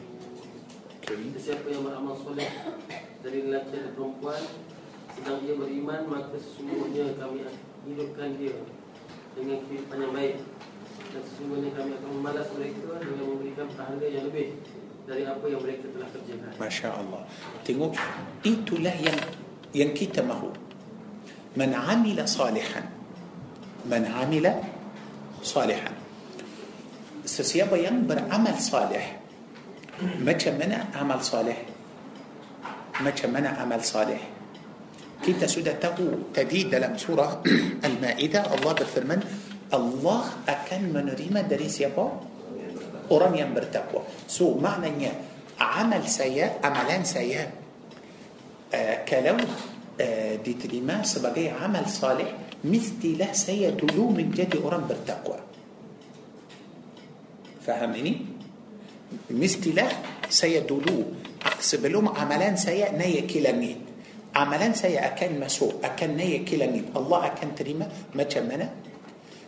okay. 1.08 1.40
Siapa 1.40 1.64
yang 1.72 1.88
beramal 1.88 2.12
soleh 2.20 2.52
dari 3.24 3.48
lelaki 3.48 3.72
dan 3.72 3.96
perempuan 3.96 4.42
sedang 5.16 5.40
ia 5.40 5.56
beriman 5.56 6.04
maka 6.04 6.36
sesungguhnya 6.36 7.16
kami 7.16 7.48
akan 7.48 7.56
hidupkan 7.88 8.36
dia 8.36 8.54
dengan 9.32 9.56
kehidupan 9.64 9.98
yang 10.04 10.12
baik 10.12 10.36
dan 11.08 11.22
sesungguhnya 11.24 11.70
kami 11.72 11.90
akan 11.96 12.10
membalas 12.12 12.48
mereka 12.52 13.00
dengan 13.00 13.24
memberikan 13.24 13.66
pahala 13.72 14.04
yang 14.04 14.28
lebih 14.28 14.60
dari 15.08 15.24
apa 15.24 15.44
yang 15.48 15.60
mereka 15.64 15.88
telah 15.88 16.08
kerjakan. 16.12 16.52
Masya 16.60 16.88
Allah 16.92 17.22
Tengok 17.64 17.96
Itulah 18.44 18.92
yang 19.00 19.16
Yang 19.72 19.90
kita 20.04 20.20
mahu 20.20 20.52
Man 21.53 21.71
amila 21.73 22.25
salihan 22.25 22.85
Man 23.85 24.09
amila 24.09 24.53
Salihan 25.43 25.93
Sesiapa 27.23 27.77
yang 27.77 28.03
beramal 28.09 28.57
salih 28.57 29.03
Macam 30.23 30.53
mana 30.59 30.89
amal 30.97 31.19
salih 31.21 31.59
Macam 32.99 33.29
mana 33.31 33.55
amal 33.59 33.83
salih 33.85 34.19
Kita 35.21 35.45
sudah 35.45 35.77
tahu 35.77 36.33
Tadi 36.33 36.67
dalam 36.67 36.97
surah 36.97 37.43
Al-Ma'idah 37.87 38.49
Allah 38.49 38.71
berfirman 38.73 39.21
Allah 39.73 40.21
akan 40.45 40.81
menerima 40.93 41.49
dari 41.49 41.65
siapa? 41.65 42.33
orang 43.11 43.33
yang 43.35 43.51
bertakwa. 43.51 44.05
So 44.29 44.55
maknanya 44.55 45.11
amal 45.59 46.03
saya, 46.07 46.57
amalan 46.63 47.03
saya 47.03 47.49
uh, 48.71 48.95
kalau 49.03 49.35
uh, 49.37 49.82
diterima 50.41 51.05
sebagai 51.05 51.53
amal 51.53 51.85
salih, 51.85 52.27
mestilah 52.65 53.31
saya 53.35 53.69
dulu 53.75 54.15
menjadi 54.15 54.57
orang 54.61 54.89
bertakwa. 54.89 55.37
Faham 57.63 57.91
ini? 57.95 58.13
Mestilah 59.31 59.87
saya 60.27 60.65
dulu 60.65 61.13
sebelum 61.61 62.11
amalan 62.11 62.57
saya 62.57 62.91
naik 62.91 63.29
ke 63.29 63.39
langit. 63.39 63.79
Amalan 64.33 64.73
saya 64.73 65.13
akan 65.13 65.45
masuk, 65.45 65.77
akan 65.85 66.09
naik 66.17 66.49
ke 66.49 66.57
langit. 66.57 66.89
Allah 66.97 67.29
akan 67.29 67.49
terima 67.53 67.85
macam 68.17 68.43
mana? 68.49 68.65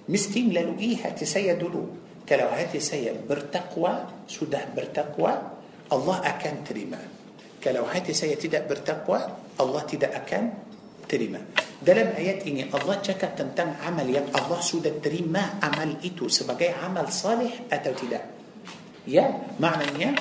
Mesti 0.06 0.40
melalui 0.46 1.02
hati 1.02 1.26
saya 1.26 1.58
dulu. 1.58 2.06
Kalau 2.26 2.54
hati 2.54 2.78
saya 2.78 3.18
bertakwa, 3.18 4.26
sudah 4.30 4.70
bertakwa, 4.70 5.58
Allah 5.90 6.18
akan 6.22 6.56
terima. 6.62 7.02
Kalau 7.66 7.90
hati 7.90 8.14
saya 8.14 8.38
tidak 8.38 8.70
bertakwa, 8.70 9.26
Allah 9.58 9.84
tidak 9.90 10.14
akan 10.14 10.54
terima. 11.10 11.42
Dalam 11.82 12.14
ayat 12.14 12.46
ini 12.46 12.70
Allah 12.70 13.02
cakap 13.02 13.34
tentang 13.34 13.82
amal 13.82 14.06
yang 14.06 14.30
Allah 14.38 14.62
sudah 14.62 14.94
terima 15.02 15.58
amal 15.58 15.98
itu 16.06 16.30
sebagai 16.30 16.78
amal 16.78 17.10
salih 17.10 17.66
atau 17.66 17.90
tidak. 17.98 18.22
Ya, 19.10 19.50
maknanya 19.58 20.14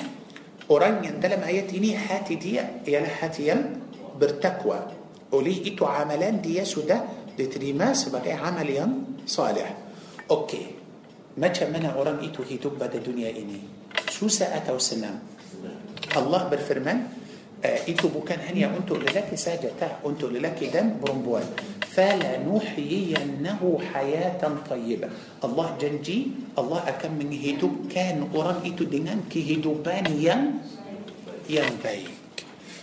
orang 0.73 1.05
yang 1.05 1.21
dalam 1.21 1.45
ayat 1.45 1.69
ini 1.69 1.93
hati 1.93 2.33
dia 2.41 2.81
ialah 2.81 3.13
hati 3.21 3.53
yang 3.53 3.61
bertakwa. 4.17 4.89
Oleh 5.29 5.69
itu 5.69 5.85
amalan 5.85 6.41
dia 6.41 6.65
sudah 6.65 7.29
diterima 7.37 7.93
sebagai 7.93 8.33
amal 8.41 8.65
yang 8.65 9.21
salih. 9.29 9.69
Okey. 10.33 10.81
Macam 11.37 11.67
mana 11.69 11.93
orang 11.93 12.25
itu 12.25 12.41
hidup 12.41 12.81
pada 12.81 12.97
dunia 12.97 13.29
ini? 13.29 13.61
Susah 14.09 14.49
atau 14.57 14.81
senang? 14.81 15.19
Allah 16.15 16.47
berfirman, 16.47 16.97
uh, 17.03 17.24
itu 17.87 18.11
bukan 18.11 18.39
hanya 18.45 18.69
untuk 18.71 18.99
lelaki 18.99 19.39
saja, 19.39 19.71
tak 19.75 20.03
untuk 20.03 20.33
lelaki 20.33 20.69
dan 20.69 20.99
perempuan. 20.99 21.45
فَلَنُحْيِيَنَّهُ 21.95 23.61
حَيَاةً 23.63 24.41
طَيِّبًا 24.43 25.07
Allah 25.47 25.67
janji, 25.79 26.35
Allah 26.59 26.83
akan 26.83 27.11
menghidupkan 27.15 28.35
orang 28.35 28.59
itu 28.67 28.83
dengan 28.83 29.23
kehidupan 29.31 30.11
yang 30.19 30.59
yang 31.47 31.71
baik. 31.79 32.11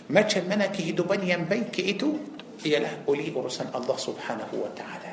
Macam 0.09 0.43
mana 0.49 0.73
kehidupan 0.73 1.21
yang 1.29 1.45
baik 1.45 1.77
itu? 1.77 2.17
Ialah 2.65 3.05
oleh 3.05 3.29
urusan 3.29 3.69
Allah 3.77 3.99
subhanahu 4.01 4.65
wa 4.65 4.71
ta'ala. 4.73 5.13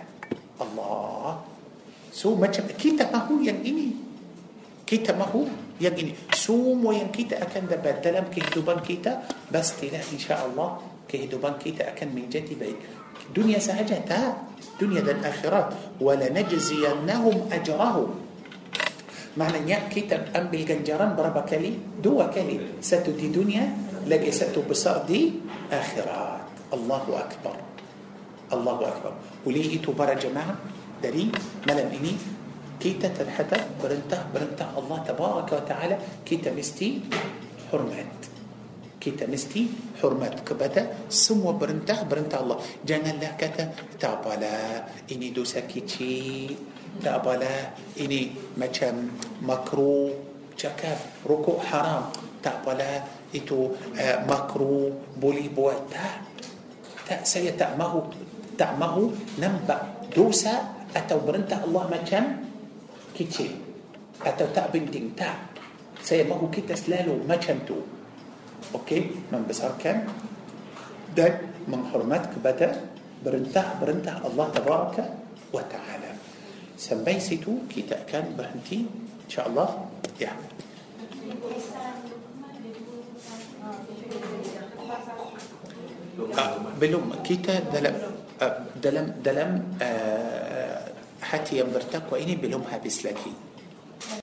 Allah 0.60 1.44
So 2.10 2.36
macam 2.36 2.68
kita 2.76 3.08
mahu 3.08 3.46
yang 3.46 3.62
ini 3.64 3.96
Kita 4.84 5.14
mahu 5.14 5.69
yang 5.80 5.96
ini 5.96 6.12
Semua 6.36 6.92
yang 6.92 7.10
kita 7.10 7.40
akan 7.40 7.72
dapat 7.72 8.04
dalam 8.04 8.28
kehidupan 8.28 8.84
kita 8.84 9.24
Pastilah 9.48 10.04
insyaAllah 10.12 10.84
Kehidupan 11.08 11.58
kita 11.58 11.96
akan 11.96 12.14
menjadi 12.14 12.54
baik 12.54 12.78
Dunia 13.32 13.58
sahaja 13.58 13.96
tak 14.04 14.36
Dunia 14.76 15.00
dan 15.00 15.24
akhirat 15.24 15.98
Walanajziyannahum 16.04 17.48
ajrahum 17.50 18.12
Maknanya 19.40 19.88
kita 19.88 20.36
ambil 20.36 20.68
ganjaran 20.68 21.16
berapa 21.16 21.42
kali? 21.48 21.80
Dua 22.04 22.28
kali 22.28 22.84
Satu 22.84 23.16
di 23.16 23.32
dunia 23.32 23.64
Lagi 24.06 24.30
satu 24.36 24.68
besar 24.68 25.08
di 25.08 25.40
akhirat 25.72 26.76
Allahu 26.76 27.12
Akbar 27.16 27.56
Allahu 28.52 28.84
Akbar 28.84 29.14
Oleh 29.48 29.64
itu 29.64 29.96
para 29.96 30.14
jemaah 30.20 30.60
dari 31.00 31.32
malam 31.64 31.88
ini 31.96 32.39
كيتا 32.80 33.12
تنحتى 33.12 33.60
برنتا 33.84 34.32
برنتا. 34.32 34.66
الله 34.80 34.98
تبارك 35.12 35.50
وتعالى 35.52 35.96
كيتا 36.24 36.56
مستي 36.56 37.04
حرمات. 37.68 38.16
كيتا 39.04 39.28
مستي 39.28 39.62
حرمات. 40.00 40.48
كبتا 40.48 41.12
سمو 41.12 41.60
برنتا 41.60 42.08
برنتا 42.08 42.40
الله. 42.40 42.58
جانا 42.88 43.20
لكتا 43.20 44.00
تابالا. 44.00 44.56
إني 45.12 45.36
دوسا 45.36 45.68
كيتشي 45.68 46.56
تابالا. 47.04 47.76
إني 48.00 48.56
مكام 48.56 48.98
مكرو. 49.44 50.16
جاكاف 50.56 51.28
ركوع 51.28 51.60
حرام. 51.68 52.04
تابالا. 52.40 52.92
إتو 53.36 53.76
آه، 54.00 54.24
مكرو. 54.24 54.76
بولي 55.20 55.52
بواتا 55.52 56.08
تا 57.12 57.28
سيتا 57.28 57.76
ماهو 57.76 58.08
تا 58.56 58.72
نمبا. 59.36 59.78
دوسا. 60.16 60.80
أتو 60.90 61.22
برنتا 61.22 61.70
الله 61.70 61.84
مكام 61.86 62.49
kecil 63.20 63.52
atau 64.24 64.48
tak 64.56 64.72
penting 64.72 65.12
tak 65.12 65.36
saya 66.00 66.24
mahu 66.24 66.48
kita 66.48 66.72
selalu 66.80 67.20
macam 67.28 67.60
tu 67.68 67.76
okey 68.72 69.28
membesarkan 69.28 70.08
dan 71.12 71.52
menghormat 71.68 72.32
kepada 72.32 72.72
perintah-perintah 73.20 74.24
Allah 74.24 74.48
tabaraka 74.56 75.04
wa 75.52 75.64
taala 75.68 76.16
sampai 76.80 77.20
situ 77.20 77.68
kita 77.68 78.08
akan 78.08 78.40
berhenti 78.40 78.88
insyaallah 79.28 79.70
ya 80.16 80.32
uh, 86.40 86.56
belum 86.80 87.20
kita 87.20 87.68
dalam 87.68 87.96
uh, 88.40 88.56
dalam 88.80 89.06
dalam 89.20 89.50
uh, 89.84 90.99
حتى 91.22 91.60
يمبرتك 91.60 92.04
وإني 92.12 92.36
بلومها 92.36 92.78
بسلكي 92.78 93.34